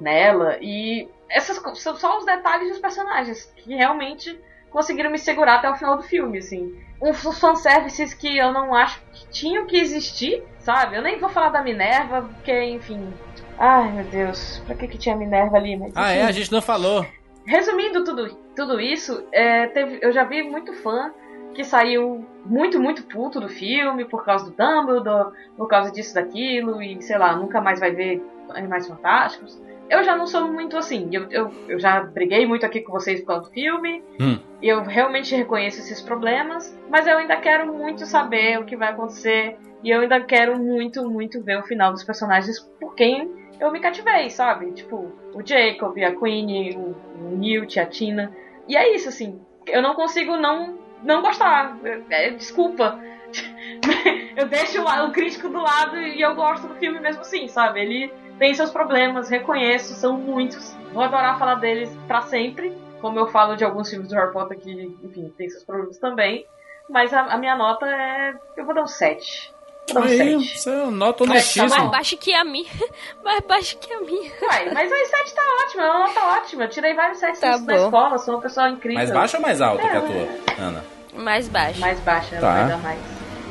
[0.00, 0.56] nela.
[0.62, 4.38] E essas são só os detalhes dos personagens que realmente
[4.70, 6.74] conseguiram me segurar até o final do filme, assim.
[7.00, 10.96] Uns fanservices que eu não acho que tinham que existir, sabe?
[10.96, 13.12] Eu nem vou falar da Minerva, porque, enfim.
[13.58, 15.76] Ai, meu Deus, pra que, que tinha Minerva ali?
[15.76, 16.22] Mas, ah, é?
[16.22, 17.06] A gente não falou.
[17.46, 21.12] Resumindo tudo, tudo isso, é, teve, eu já vi muito fã
[21.54, 26.80] que saiu muito, muito puto do filme por causa do Dumbledore, por causa disso, daquilo,
[26.82, 29.58] e sei lá, nunca mais vai ver Animais Fantásticos.
[29.88, 31.08] Eu já não sou muito assim.
[31.12, 34.02] Eu, eu, eu já briguei muito aqui com vocês do filme.
[34.20, 34.38] Hum.
[34.60, 36.76] E eu realmente reconheço esses problemas.
[36.90, 39.56] Mas eu ainda quero muito saber o que vai acontecer.
[39.82, 43.80] E eu ainda quero muito, muito ver o final dos personagens por quem eu me
[43.80, 44.72] cativei, sabe?
[44.72, 48.32] Tipo, o Jacob, a Queen, o, o Newt, a Tina.
[48.66, 49.40] E é isso, assim.
[49.66, 51.78] Eu não consigo não não gostar.
[52.10, 52.98] É, desculpa.
[54.36, 57.80] eu deixo o, o, crítico do lado e eu gosto do filme mesmo assim, sabe?
[57.80, 60.74] Ele tem seus problemas, reconheço, são muitos.
[60.92, 64.58] Vou adorar falar deles para sempre, como eu falo de alguns filmes do Harry Potter
[64.58, 64.70] que,
[65.02, 66.46] enfim, tem seus problemas também.
[66.88, 68.34] Mas a, a minha nota é.
[68.56, 69.52] Eu vou dar um 7.
[69.92, 70.58] Vou dar um Aí, 7.
[70.58, 71.68] você nota Tá honestíssimo.
[71.68, 71.76] bom.
[71.76, 72.70] Mais baixo que a minha.
[73.22, 74.32] Mais baixo que a minha.
[74.42, 76.64] Uai, mas aí 7 tá ótimo, é uma nota ótima.
[76.64, 78.96] Eu tirei vários 7 Tá na escola, sou uma pessoa incrível.
[78.98, 80.28] Mais baixo ou mais alto É, que a tua,
[80.66, 80.84] Ana?
[81.14, 81.80] Mais baixo.
[81.80, 82.54] Mais baixa, ela Tá.
[82.54, 83.00] vai dar mais.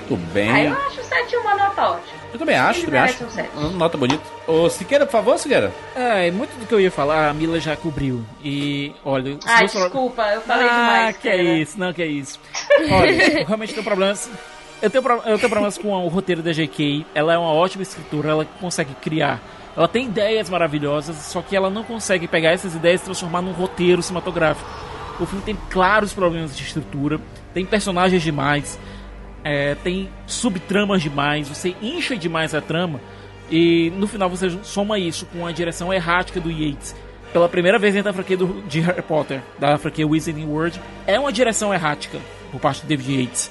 [0.07, 0.49] Tudo bem.
[0.51, 2.16] Ah, eu acho 7 uma nota ótima.
[2.37, 3.25] Eu também acho, também acho.
[3.57, 4.21] um Nota bonita.
[4.45, 5.73] Ô, Siqueira, por favor, Siqueira.
[5.95, 8.23] É, muito do que eu ia falar, a Mila já cobriu.
[8.43, 9.39] E, olha...
[9.43, 11.17] Ai, você falar- desculpa, eu falei ah, demais.
[11.17, 11.41] que cara.
[11.41, 12.39] é isso, não, que é isso.
[12.91, 13.11] Olha,
[13.41, 14.29] eu realmente tenho problemas.
[14.79, 17.07] Eu tenho, eu tenho problemas com o roteiro da J.K.
[17.15, 19.41] Ela é uma ótima escritora, ela consegue criar.
[19.75, 23.51] Ela tem ideias maravilhosas, só que ela não consegue pegar essas ideias e transformar num
[23.51, 24.69] roteiro cinematográfico.
[25.19, 27.19] O filme tem claros problemas de estrutura,
[27.53, 28.77] tem personagens demais,
[29.47, 32.99] é, tem subtramas demais, você incha demais a trama
[33.49, 36.93] e no final você soma isso com a direção errática do Yates.
[37.31, 41.17] Pela primeira vez dentro da franquia do, de Harry Potter, da franquia Wizarding World, é
[41.17, 42.19] uma direção errática
[42.51, 43.49] por parte do David Yates.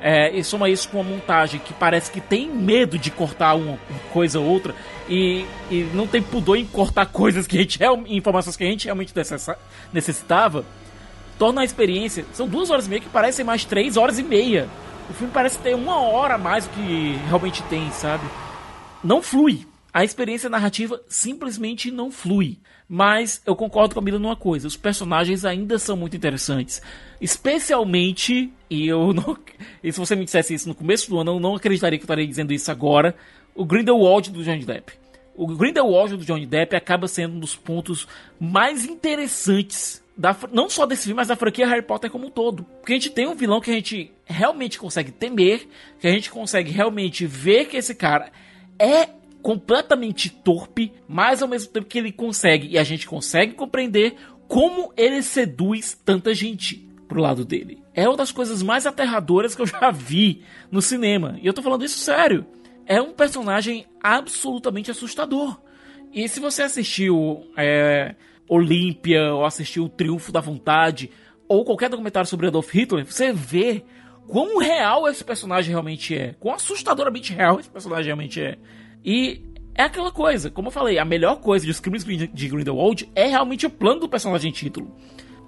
[0.00, 3.78] É, e soma isso com uma montagem que parece que tem medo de cortar uma,
[4.12, 4.74] coisa ou outra
[5.08, 8.66] e, e não tem pudor em cortar coisas que a gente real- informações que a
[8.66, 9.14] gente realmente
[9.92, 10.64] necessitava
[11.38, 12.24] torna a experiência.
[12.32, 14.68] São duas horas e meia que parecem mais três horas e meia.
[15.08, 18.24] O filme parece ter uma hora a mais do que realmente tem, sabe?
[19.02, 19.66] Não flui.
[19.92, 22.58] A experiência narrativa simplesmente não flui.
[22.88, 26.82] Mas eu concordo com a Mila numa coisa: os personagens ainda são muito interessantes.
[27.20, 29.38] Especialmente, e eu não.
[29.82, 32.06] E se você me dissesse isso no começo do ano, eu não acreditaria que eu
[32.06, 33.14] estaria dizendo isso agora.
[33.54, 34.92] O Grindelwald do Johnny Depp.
[35.34, 38.06] O Grindelwald do Johnny Depp acaba sendo um dos pontos
[38.40, 42.64] mais interessantes da, não só desse filme, mas da franquia Harry Potter como um todo.
[42.64, 45.68] Porque a gente tem um vilão que a gente realmente consegue temer,
[46.00, 48.32] que a gente consegue realmente ver que esse cara
[48.78, 49.10] é
[49.42, 54.16] completamente torpe, mas ao mesmo tempo que ele consegue, e a gente consegue compreender
[54.48, 57.82] como ele seduz tanta gente pro lado dele.
[57.94, 61.38] É uma das coisas mais aterradoras que eu já vi no cinema.
[61.40, 62.46] E eu tô falando isso sério.
[62.84, 65.60] É um personagem absolutamente assustador.
[66.12, 68.14] E se você assistiu é,
[68.48, 71.10] Olímpia, ou assistiu O Triunfo da Vontade,
[71.48, 73.84] ou qualquer documentário sobre Adolf Hitler, você vê
[74.26, 76.34] quão real esse personagem realmente é.
[76.40, 78.56] Quão assustadoramente real esse personagem realmente é.
[79.04, 79.42] E
[79.74, 83.66] é aquela coisa, como eu falei, a melhor coisa dos crimes de Grindelwald é realmente
[83.66, 84.90] o plano do personagem título.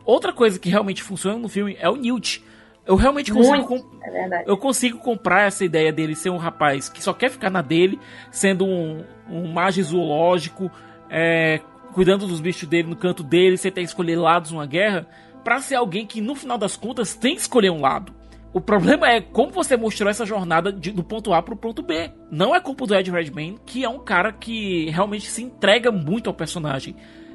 [0.05, 2.43] Outra coisa que realmente funciona no filme é o Newt.
[2.87, 7.03] Eu realmente consigo, com- é eu consigo comprar essa ideia dele ser um rapaz que
[7.03, 7.99] só quer ficar na dele,
[8.31, 10.70] sendo um, um zoológico,
[11.11, 11.61] é,
[11.99, 15.05] cuidando dos bichos dele no canto dele, sem ter que escolher lados numa guerra,
[15.43, 18.15] pra ser alguém que no final das contas tem que escolher um lado.
[18.53, 22.09] O problema é como você mostrou essa jornada de- do ponto A pro ponto B.
[22.31, 26.31] Não é culpa do Ed Redmayne, que é um cara que realmente se entrega muito
[26.31, 26.95] ao personagem.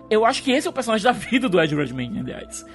[0.09, 2.65] Eu acho que esse é o personagem da vida do Ed Redmayne, aliás.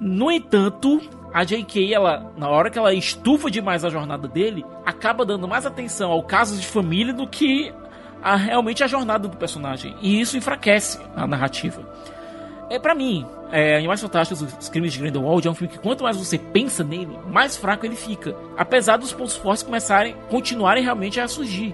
[0.00, 1.00] No entanto,
[1.34, 5.66] a J.K., ela, na hora que ela estufa demais a jornada dele, acaba dando mais
[5.66, 7.74] atenção ao caso de família do que
[8.26, 9.94] a, realmente a jornada do personagem.
[10.02, 11.88] E isso enfraquece a narrativa.
[12.68, 16.02] É para mim, é, Animais Fantásticos, Os Crimes de Grindelwald é um filme que quanto
[16.02, 18.34] mais você pensa nele, mais fraco ele fica.
[18.58, 21.72] Apesar dos pontos fortes começarem, continuarem realmente a surgir.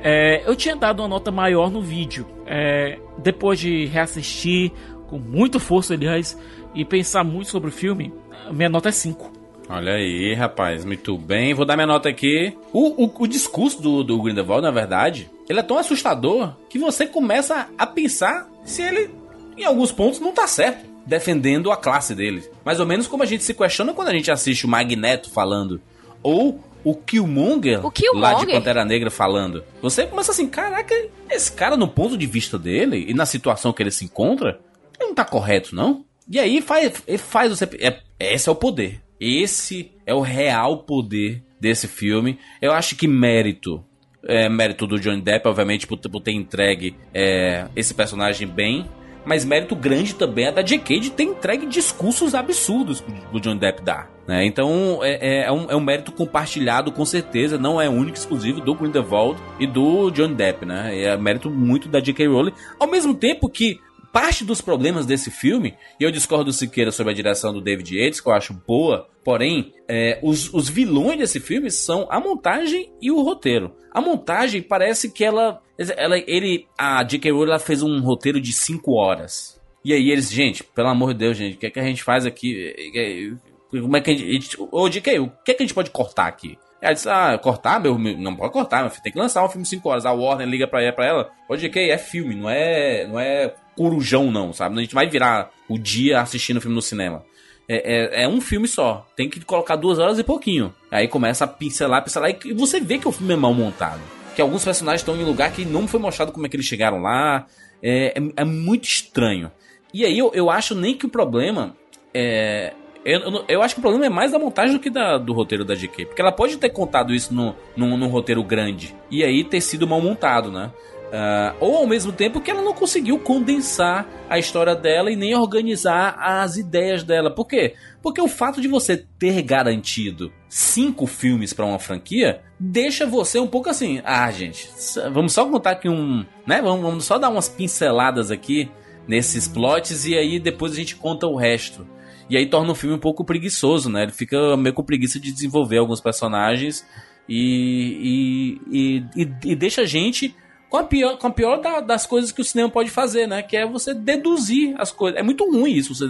[0.00, 2.24] É, eu tinha dado uma nota maior no vídeo.
[2.46, 4.70] É, depois de reassistir,
[5.08, 6.38] com muita força, aliás,
[6.72, 8.14] e pensar muito sobre o filme,
[8.52, 9.32] minha nota é 5.
[9.68, 11.52] Olha aí, rapaz, muito bem.
[11.52, 12.56] Vou dar minha nota aqui.
[12.72, 17.06] O, o, o discurso do, do Grindelwald, na verdade, ele é tão assustador que você
[17.06, 19.10] começa a pensar se ele,
[19.56, 20.84] em alguns pontos, não tá certo.
[21.06, 22.42] Defendendo a classe dele.
[22.64, 25.80] Mais ou menos como a gente se questiona quando a gente assiste o Magneto falando.
[26.22, 28.20] Ou o Killmonger, O Killmonger?
[28.22, 29.62] lá de Pantera Negra falando.
[29.82, 30.94] Você começa assim, caraca,
[31.30, 34.60] esse cara no ponto de vista dele e na situação que ele se encontra,
[34.98, 36.04] ele não tá correto, não?
[36.28, 37.68] E aí faz, faz você...
[37.78, 39.02] É, esse é o poder.
[39.20, 42.38] Esse é o real poder desse filme.
[42.62, 43.84] Eu acho que mérito...
[44.26, 48.86] É mérito do Johnny Depp, obviamente, por, por ter entregue é, esse personagem bem.
[49.24, 51.00] Mas mérito grande também é da J.K.
[51.00, 54.06] de ter entregue discursos absurdos que o Johnny Depp dá.
[54.26, 54.44] Né?
[54.44, 57.58] Então é, é, é um, é um mérito compartilhado, com certeza.
[57.58, 60.66] Não é único, exclusivo do Grindelwald e do Johnny Depp.
[60.66, 61.00] Né?
[61.00, 62.26] É mérito muito da J.K.
[62.26, 62.52] Rowling.
[62.78, 63.80] Ao mesmo tempo que
[64.14, 67.98] parte dos problemas desse filme, e eu discordo do Siqueira sobre a direção do David
[67.98, 72.92] Yates, que eu acho boa, porém, é, os, os vilões desse filme são a montagem
[73.02, 73.74] e o roteiro.
[73.90, 75.60] A montagem parece que ela.
[75.96, 77.32] ela ele, a J.K.
[77.32, 79.60] Rowling ela fez um roteiro de 5 horas.
[79.84, 82.04] E aí eles, gente, pelo amor de Deus, gente, o que, é que a gente
[82.04, 83.36] faz aqui?
[83.68, 84.56] Como é que a gente.
[84.70, 86.56] Ô, J.K., o que é que a gente pode cortar aqui?
[86.80, 89.44] E aí disse, ah, cortar, meu, meu não pode cortar, meu filho, tem que lançar
[89.44, 90.06] um filme 5 horas.
[90.06, 94.30] A Warner liga pra, pra ela, pode que é filme, não é, não é corujão
[94.30, 94.78] não, sabe?
[94.78, 97.24] A gente vai virar o dia assistindo o filme no cinema.
[97.68, 99.06] É, é, é, um filme só.
[99.16, 100.74] Tem que colocar duas horas e pouquinho.
[100.90, 102.36] Aí começa a pincelar, pincelar.
[102.44, 104.00] E você vê que o filme é mal montado.
[104.36, 106.66] Que alguns personagens estão em um lugar que não foi mostrado como é que eles
[106.66, 107.46] chegaram lá.
[107.82, 109.50] É, é, é muito estranho.
[109.92, 111.74] E aí eu, eu acho nem que o problema
[112.12, 112.72] é.
[113.04, 115.64] Eu, eu acho que o problema é mais da montagem do que da, do roteiro
[115.64, 116.06] da GK.
[116.06, 118.94] Porque ela pode ter contado isso no, no, num roteiro grande.
[119.10, 120.70] E aí ter sido mal montado, né?
[121.14, 125.32] Uh, ou ao mesmo tempo que ela não conseguiu condensar a história dela e nem
[125.36, 127.32] organizar as ideias dela.
[127.32, 127.76] Por quê?
[128.02, 133.46] Porque o fato de você ter garantido cinco filmes para uma franquia deixa você um
[133.46, 134.02] pouco assim.
[134.04, 134.68] Ah, gente,
[135.12, 136.26] vamos só contar aqui um.
[136.44, 136.60] né?
[136.60, 138.68] Vamos, vamos só dar umas pinceladas aqui
[139.06, 141.86] nesses plots e aí depois a gente conta o resto.
[142.28, 144.02] E aí torna o filme um pouco preguiçoso, né?
[144.02, 146.84] Ele fica meio com preguiça de desenvolver alguns personagens
[147.28, 150.34] e, e, e, e deixa a gente
[150.74, 153.44] com a pior, com a pior da, das coisas que o cinema pode fazer, né?
[153.44, 155.20] Que é você deduzir as coisas.
[155.20, 156.04] É muito ruim isso, você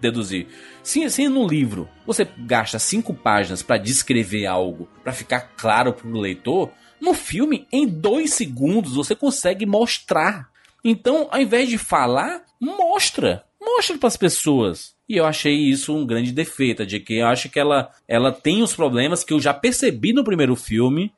[0.00, 0.48] deduzir.
[0.82, 6.18] Se, se no livro você gasta cinco páginas para descrever algo, para ficar claro pro
[6.18, 6.68] leitor,
[7.00, 10.48] no filme, em dois segundos, você consegue mostrar.
[10.84, 13.44] Então, ao invés de falar, mostra.
[13.60, 14.96] Mostra para as pessoas.
[15.08, 18.64] E eu achei isso um grande defeito, de que eu acho que ela, ela tem
[18.64, 21.12] os problemas que eu já percebi no primeiro filme.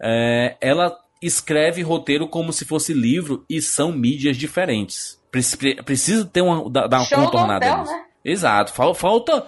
[0.00, 5.20] É, ela escreve roteiro como se fosse livro e são mídias diferentes.
[5.30, 7.92] Precisa ter uma, dar uma Show contornada nisso.
[7.92, 8.04] Né?
[8.24, 8.72] Exato.
[8.72, 9.46] Falta,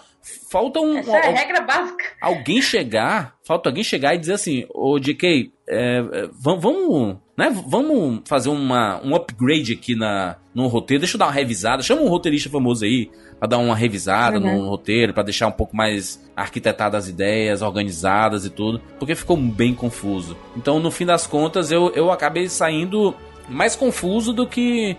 [0.51, 0.97] falta um.
[0.99, 2.05] Essa é a regra básica.
[2.21, 7.55] Alguém chegar, falta alguém chegar e dizer assim, ô JK, é, é vamos, vamos, né,
[7.69, 12.03] vamos fazer uma, um upgrade aqui na, no roteiro, deixa eu dar uma revisada, chama
[12.03, 13.09] um roteirista famoso aí,
[13.39, 14.63] para dar uma revisada uhum.
[14.63, 19.37] no roteiro, para deixar um pouco mais arquitetadas as ideias, organizadas e tudo, porque ficou
[19.37, 20.37] bem confuso.
[20.57, 23.15] Então, no fim das contas, eu, eu acabei saindo
[23.49, 24.97] mais confuso do que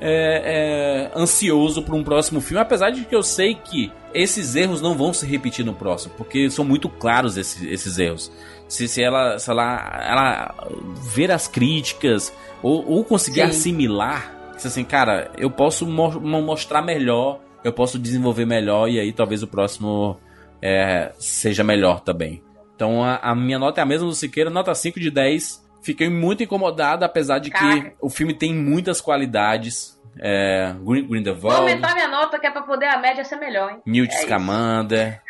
[0.00, 4.80] é, é, ansioso para um próximo filme, apesar de que eu sei que esses erros
[4.80, 8.30] não vão se repetir no próximo, porque são muito claros esses, esses erros.
[8.70, 10.54] Se, se, ela, se ela, ela
[11.02, 12.32] ver as críticas
[12.62, 13.48] ou, ou conseguir Sim.
[13.48, 19.42] assimilar, assim, cara, eu posso mo mostrar melhor eu posso desenvolver melhor e aí talvez
[19.42, 20.18] o próximo
[20.62, 22.42] é, seja melhor também.
[22.74, 25.68] Então a, a, minha nota é a mesma do Siqueira, nota 5 de 10.
[25.82, 27.90] Fiquei muito incomodado, apesar de Caraca.
[27.90, 29.98] que o filme tem muitas qualidades.
[30.18, 31.40] É, Grindelwald.
[31.40, 33.82] Vou aumentar minha nota que é pra poder a média ser melhor, hein?
[33.86, 35.22] Newt é Scamander.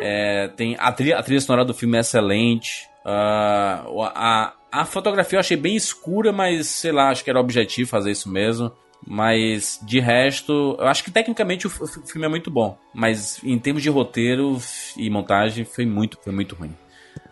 [0.00, 2.88] É, tem a trilha, a trilha sonora do filme é excelente.
[3.04, 7.88] Uh, a, a fotografia eu achei bem escura, mas sei lá, acho que era objetivo
[7.88, 8.72] fazer isso mesmo.
[9.06, 12.78] Mas de resto, eu acho que tecnicamente o filme é muito bom.
[12.92, 14.60] Mas em termos de roteiro
[14.96, 16.76] e montagem, foi muito, foi muito ruim.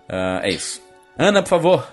[0.09, 0.83] Uh, é isso.
[1.19, 1.93] Ana, por favor.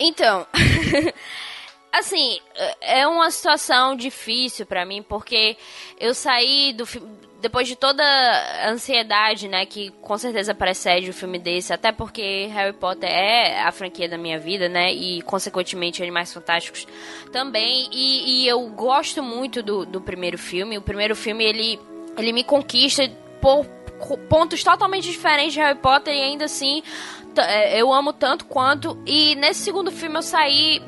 [0.00, 0.46] Então,
[1.92, 2.38] assim,
[2.80, 5.56] é uma situação difícil para mim, porque
[6.00, 7.08] eu saí do filme
[7.44, 12.46] depois de toda a ansiedade, né, que com certeza precede o filme desse, até porque
[12.46, 16.86] Harry Potter é a franquia da minha vida, né, e consequentemente Animais Fantásticos
[17.30, 20.78] também, e, e eu gosto muito do, do primeiro filme.
[20.78, 21.78] O primeiro filme ele,
[22.16, 23.06] ele me conquista
[23.42, 23.66] por
[24.26, 26.82] pontos totalmente diferentes de Harry Potter e ainda assim
[27.36, 28.98] é, eu amo tanto quanto.
[29.04, 30.80] E nesse segundo filme eu saí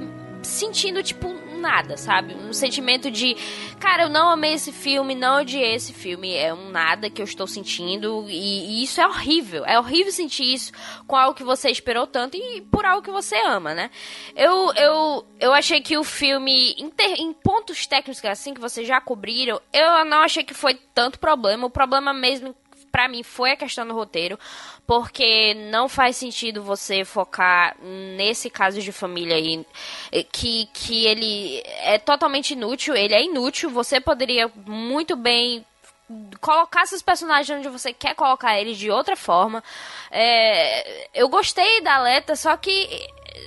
[0.42, 2.34] sentindo, tipo, nada, sabe?
[2.34, 3.36] Um sentimento de,
[3.80, 6.34] cara, eu não amei esse filme, não odiei esse filme.
[6.34, 9.64] É um nada que eu estou sentindo e, e isso é horrível.
[9.64, 10.72] É horrível sentir isso
[11.06, 13.90] com algo que você esperou tanto e por algo que você ama, né?
[14.34, 18.86] Eu, eu, eu achei que o filme, em, ter, em pontos técnicos assim que vocês
[18.86, 21.66] já cobriram, eu não achei que foi tanto problema.
[21.66, 22.54] O problema mesmo
[22.96, 24.38] para mim foi a questão do roteiro,
[24.86, 29.66] porque não faz sentido você focar nesse caso de família aí,
[30.12, 35.64] eh, que, que ele é totalmente inútil, ele é inútil, você poderia muito bem
[36.40, 39.62] colocar esses personagens onde você quer colocar eles de outra forma.
[40.10, 42.88] É, eu gostei da Aleta, só que,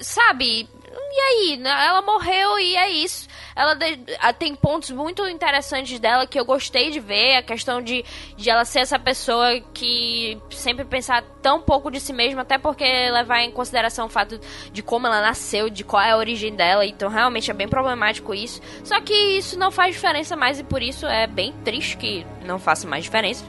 [0.02, 1.58] sabe, e aí?
[1.58, 1.70] Né?
[1.70, 3.28] Ela morreu e é isso.
[3.56, 4.00] Ela de,
[4.38, 7.38] tem pontos muito interessantes dela que eu gostei de ver.
[7.38, 8.04] A questão de,
[8.38, 12.84] de ela ser essa pessoa que sempre pensar tão pouco de si mesma, até porque
[12.84, 14.40] levar em consideração o fato
[14.72, 16.86] de como ela nasceu, de qual é a origem dela.
[16.86, 18.62] Então realmente é bem problemático isso.
[18.84, 22.60] Só que isso não faz diferença mais e por isso é bem triste que não
[22.60, 23.46] faça mais diferença.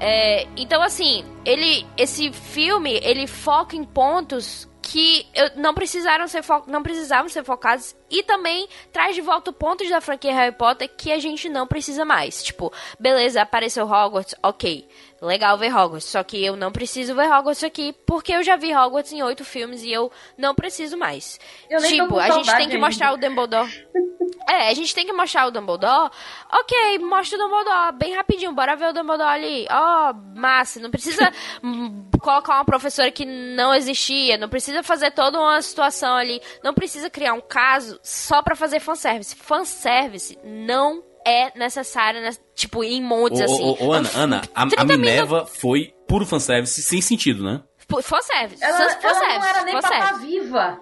[0.00, 6.44] É, então assim, ele, esse filme ele foca em pontos que eu, não precisaram ser
[6.66, 11.10] não precisavam ser focados e também traz de volta pontos da franquia Harry Potter que
[11.10, 12.42] a gente não precisa mais.
[12.42, 12.70] Tipo,
[13.00, 14.86] beleza, apareceu Hogwarts, ok.
[15.22, 18.76] Legal ver Hogwarts, só que eu não preciso ver Hogwarts aqui porque eu já vi
[18.76, 21.40] Hogwarts em oito filmes e eu não preciso mais.
[21.88, 22.86] tipo, a gente tem que ainda.
[22.86, 23.70] mostrar o Dumbledore.
[24.48, 26.10] É, a gente tem que mostrar o Dumbledore.
[26.52, 28.52] Ok, mostra o Dumbledore bem rapidinho.
[28.52, 29.66] Bora ver o Dumbledore ali.
[29.70, 30.80] Ó, oh, massa.
[30.80, 31.32] Não precisa
[32.20, 34.36] colocar uma professora que não existia.
[34.36, 36.40] Não precisa fazer toda uma situação ali.
[36.62, 39.34] Não precisa criar um caso só pra fazer fanservice.
[39.36, 42.30] Fanservice não é necessário, né?
[42.54, 43.62] tipo, em montes ô, assim.
[43.62, 47.62] Ô, ô, Ana, Ana, a, a Minerva foi puro fanservice sem sentido, né?
[48.02, 48.62] Fanservice.
[48.62, 50.80] Ela, ela não era nem pra estar tá viva.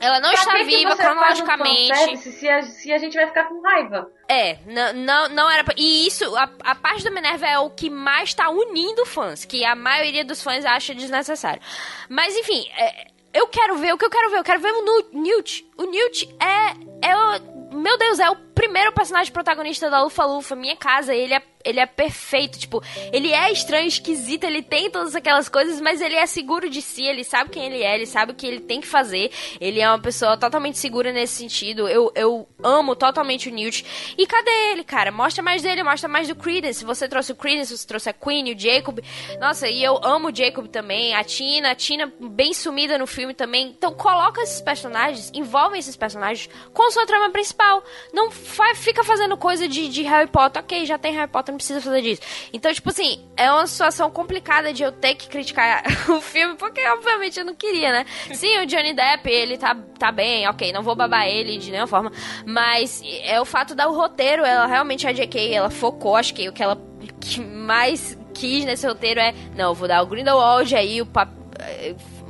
[0.00, 2.16] Ela não pra está viva cronologicamente.
[2.18, 4.10] Se a, se a gente vai ficar com raiva.
[4.28, 5.64] É, não, não, não era.
[5.64, 5.74] Pra...
[5.76, 9.64] E isso, a, a parte da Minerva é o que mais está unindo fãs, que
[9.64, 11.60] a maioria dos fãs acha desnecessário.
[12.08, 14.38] Mas enfim, é, eu quero ver, o que eu quero ver?
[14.38, 15.66] Eu quero ver o Newt.
[15.76, 17.08] O Newt é.
[17.08, 21.14] é o, meu Deus, é o primeiro personagem protagonista da Lufa Lufa, minha casa.
[21.14, 22.82] Ele é ele é perfeito, tipo,
[23.12, 27.02] ele é estranho, esquisito, ele tem todas aquelas coisas, mas ele é seguro de si,
[27.02, 29.30] ele sabe quem ele é, ele sabe o que ele tem que fazer.
[29.60, 31.88] Ele é uma pessoa totalmente segura nesse sentido.
[31.88, 33.84] Eu, eu amo totalmente o Newt.
[34.16, 35.10] E cadê ele, cara?
[35.10, 36.84] Mostra mais dele, mostra mais do Credence.
[36.84, 39.00] Você trouxe o Credence, você trouxe a Queen, o Jacob.
[39.38, 43.34] Nossa, e eu amo o Jacob também, a Tina, a Tina bem sumida no filme
[43.34, 43.68] também.
[43.68, 47.67] Então coloca esses personagens, envolve esses personagens com sua trama principal.
[48.12, 50.62] Não fica fazendo coisa de, de Harry Potter.
[50.62, 52.22] Ok, já tem Harry Potter não precisa fazer disso.
[52.52, 56.80] Então, tipo assim, é uma situação complicada de eu ter que criticar o filme, porque
[56.88, 58.06] obviamente eu não queria, né?
[58.32, 61.86] Sim, o Johnny Depp, ele tá, tá bem, ok, não vou babar ele de nenhuma
[61.86, 62.12] forma,
[62.46, 66.52] mas é o fato do roteiro, ela realmente, a J.K., ela focou, acho que o
[66.52, 66.78] que ela
[67.20, 71.38] que mais quis nesse roteiro é, não, vou dar o Grindelwald aí, o papel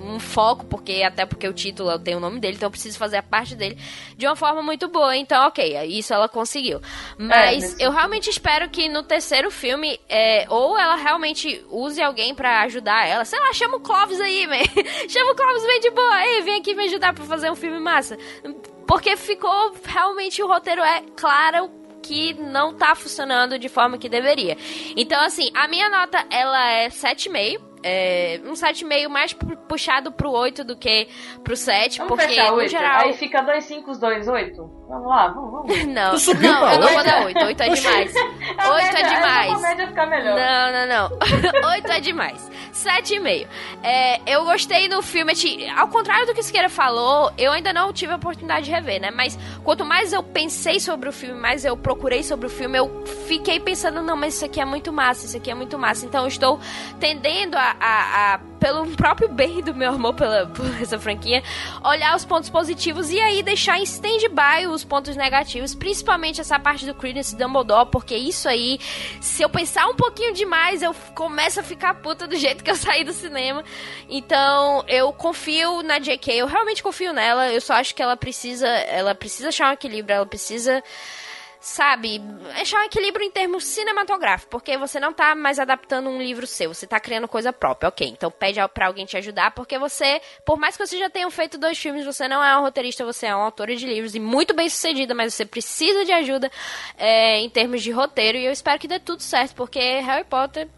[0.01, 3.19] um foco, porque até porque o título tem o nome dele, então eu preciso fazer
[3.19, 3.79] a parte dele
[4.17, 5.17] de uma forma muito boa.
[5.17, 6.81] Então, ok, isso ela conseguiu.
[7.17, 12.35] Mas é, eu realmente espero que no terceiro filme, é, ou ela realmente use alguém
[12.35, 13.25] para ajudar ela.
[13.25, 14.57] Sei lá, chama o Clovis aí, man.
[15.09, 16.27] chama o Clovis bem de boa.
[16.27, 18.17] Ei, vem aqui me ajudar pra fazer um filme massa.
[18.87, 21.71] Porque ficou realmente o roteiro é claro
[22.03, 24.57] que não tá funcionando de forma que deveria.
[24.97, 29.33] Então, assim, a minha nota, ela é 7,5 é, um 7,5 mais
[29.69, 31.09] puxado pro 8 do que
[31.43, 32.71] pro 7, vamos porque no 8.
[32.71, 33.01] geral.
[33.01, 34.79] Aí fica 2, 5, 2, 8.
[34.89, 35.85] Vamos lá, vamos, vamos.
[35.89, 37.45] Não, não, eu não vou dar 8.
[37.45, 38.15] 8 é demais.
[38.15, 39.53] 8 é demais.
[40.35, 41.19] Não, não, não.
[41.77, 42.51] 8 é demais.
[42.73, 43.47] 7,5.
[43.83, 45.33] É, eu gostei do filme.
[45.77, 49.01] Ao contrário do que o Siqueira falou, eu ainda não tive a oportunidade de rever,
[49.01, 49.11] né?
[49.11, 53.05] Mas quanto mais eu pensei sobre o filme, mais eu procurei sobre o filme, eu
[53.27, 56.07] fiquei pensando, não, mas isso aqui é muito massa, isso aqui é muito massa.
[56.07, 56.61] Então eu estou
[56.99, 61.43] tendendo a, a, a pelo próprio bem do meu amor pela, por essa franquia,
[61.85, 66.85] olhar os pontos positivos e aí deixar em stand-by os pontos negativos, principalmente essa parte
[66.85, 68.79] do Credence Dumbledore, porque isso aí,
[69.21, 72.77] se eu pensar um pouquinho demais, eu começo a ficar puta do jeito que eu
[72.77, 73.65] saí do cinema.
[74.09, 78.67] Então, eu confio na JK, eu realmente confio nela, eu só acho que ela precisa,
[78.67, 80.83] ela precisa achar um equilíbrio, ela precisa
[81.61, 82.23] sabe,
[82.61, 86.73] achar um equilíbrio em termos cinematográficos, porque você não tá mais adaptando um livro seu,
[86.73, 88.07] você tá criando coisa própria, ok.
[88.09, 91.59] Então pede pra alguém te ajudar, porque você, por mais que você já tenha feito
[91.59, 94.55] dois filmes, você não é um roteirista, você é um autor de livros e muito
[94.55, 96.51] bem sucedida, mas você precisa de ajuda
[96.97, 100.69] é, em termos de roteiro, e eu espero que dê tudo certo, porque Harry Potter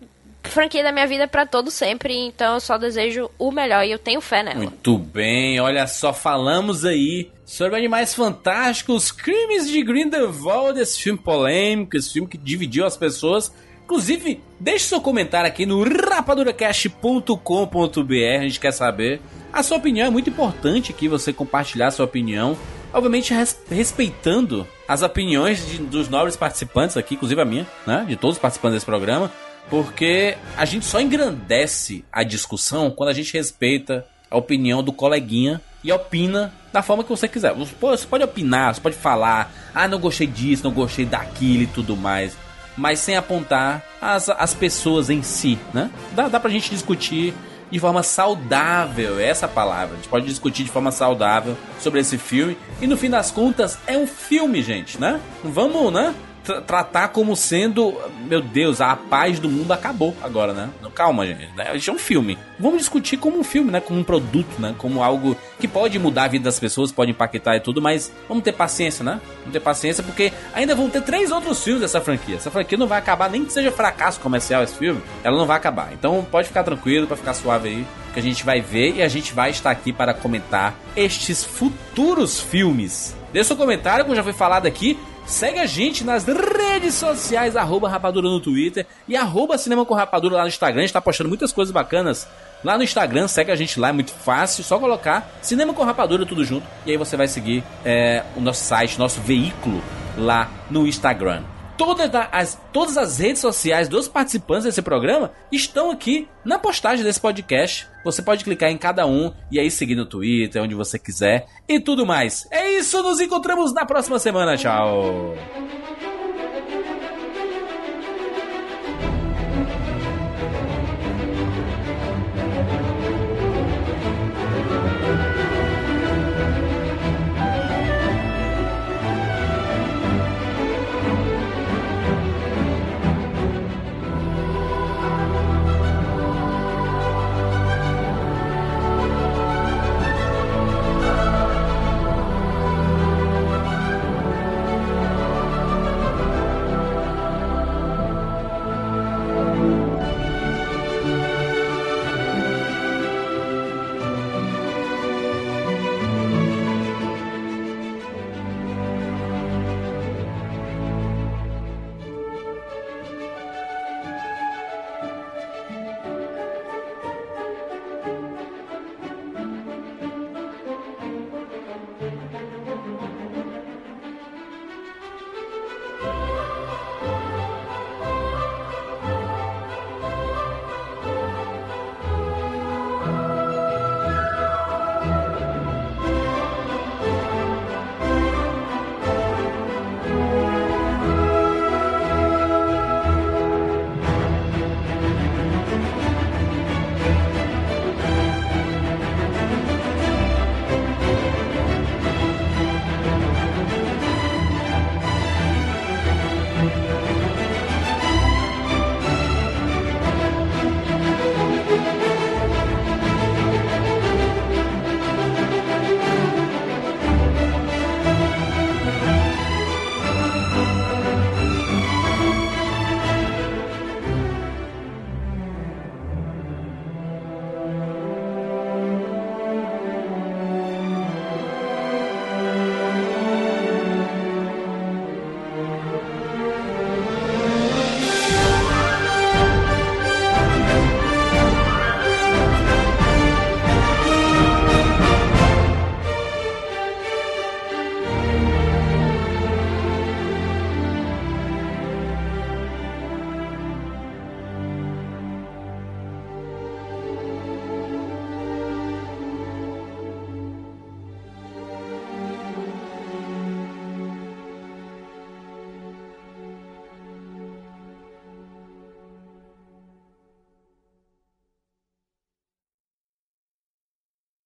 [0.45, 3.99] franquia da minha vida para todo sempre, então eu só desejo o melhor e eu
[3.99, 4.59] tenho fé nela.
[4.59, 11.97] Muito bem, olha só, falamos aí sobre Animais Fantásticos, Crimes de Grindelwald, esse filme polêmico,
[11.97, 13.53] esse filme que dividiu as pessoas.
[13.85, 19.21] Inclusive, deixe seu comentário aqui no rapaduracast.com.br, a gente quer saber.
[19.53, 22.57] A sua opinião é muito importante aqui, você compartilhar a sua opinião.
[22.93, 28.05] Obviamente res respeitando as opiniões de, dos nobres participantes aqui, inclusive a minha, né?
[28.07, 29.31] De todos os participantes desse programa.
[29.71, 35.61] Porque a gente só engrandece a discussão quando a gente respeita a opinião do coleguinha
[35.83, 37.55] e opina da forma que você quiser.
[37.55, 41.97] Você pode opinar, você pode falar, ah, não gostei disso, não gostei daquilo e tudo
[41.97, 42.37] mais.
[42.77, 45.91] Mas sem apontar as, as pessoas em si, né?
[46.15, 47.35] Dá, dá pra gente discutir
[47.71, 49.95] de forma saudável, essa palavra.
[49.95, 52.57] A gente pode discutir de forma saudável sobre esse filme.
[52.81, 55.21] E no fim das contas, é um filme, gente, né?
[55.45, 56.15] Vamos, né?
[56.45, 57.97] Tra tratar como sendo,
[58.27, 60.71] meu Deus, a paz do mundo acabou agora, né?
[60.95, 61.49] Calma, gente.
[61.57, 61.77] Né?
[61.77, 62.39] Isso é um filme.
[62.59, 63.81] Vamos discutir como um filme, né?
[63.81, 64.75] Como um produto, né?
[64.77, 68.43] Como algo que pode mudar a vida das pessoas, pode impactar e tudo, mas vamos
[68.43, 69.21] ter paciência, né?
[69.41, 72.37] Vamos ter paciência porque ainda vão ter três outros filmes dessa franquia.
[72.37, 75.57] Essa franquia não vai acabar, nem que seja fracasso comercial esse filme, ela não vai
[75.57, 75.91] acabar.
[75.93, 79.09] Então pode ficar tranquilo, para ficar suave aí, que a gente vai ver e a
[79.09, 83.17] gente vai estar aqui para comentar estes futuros filmes.
[83.33, 84.99] Deixe seu comentário, como já foi falado aqui.
[85.31, 90.35] Segue a gente nas redes sociais, arroba Rapadura no Twitter e arroba Cinema com Rapadura
[90.35, 90.81] lá no Instagram.
[90.81, 92.27] A gente tá postando muitas coisas bacanas
[92.65, 93.29] lá no Instagram.
[93.29, 94.65] Segue a gente lá, é muito fácil.
[94.65, 96.67] Só colocar Cinema com Rapadura tudo junto.
[96.85, 99.81] E aí você vai seguir é, o nosso site, nosso veículo
[100.19, 101.45] lá no Instagram
[101.81, 107.19] todas as, todas as redes sociais dos participantes desse programa estão aqui na postagem desse
[107.19, 107.89] podcast.
[108.05, 111.81] Você pode clicar em cada um e aí seguir no Twitter, onde você quiser e
[111.81, 112.47] tudo mais.
[112.51, 114.59] É isso, nos encontramos na próxima semana.
[114.59, 115.35] Tchau!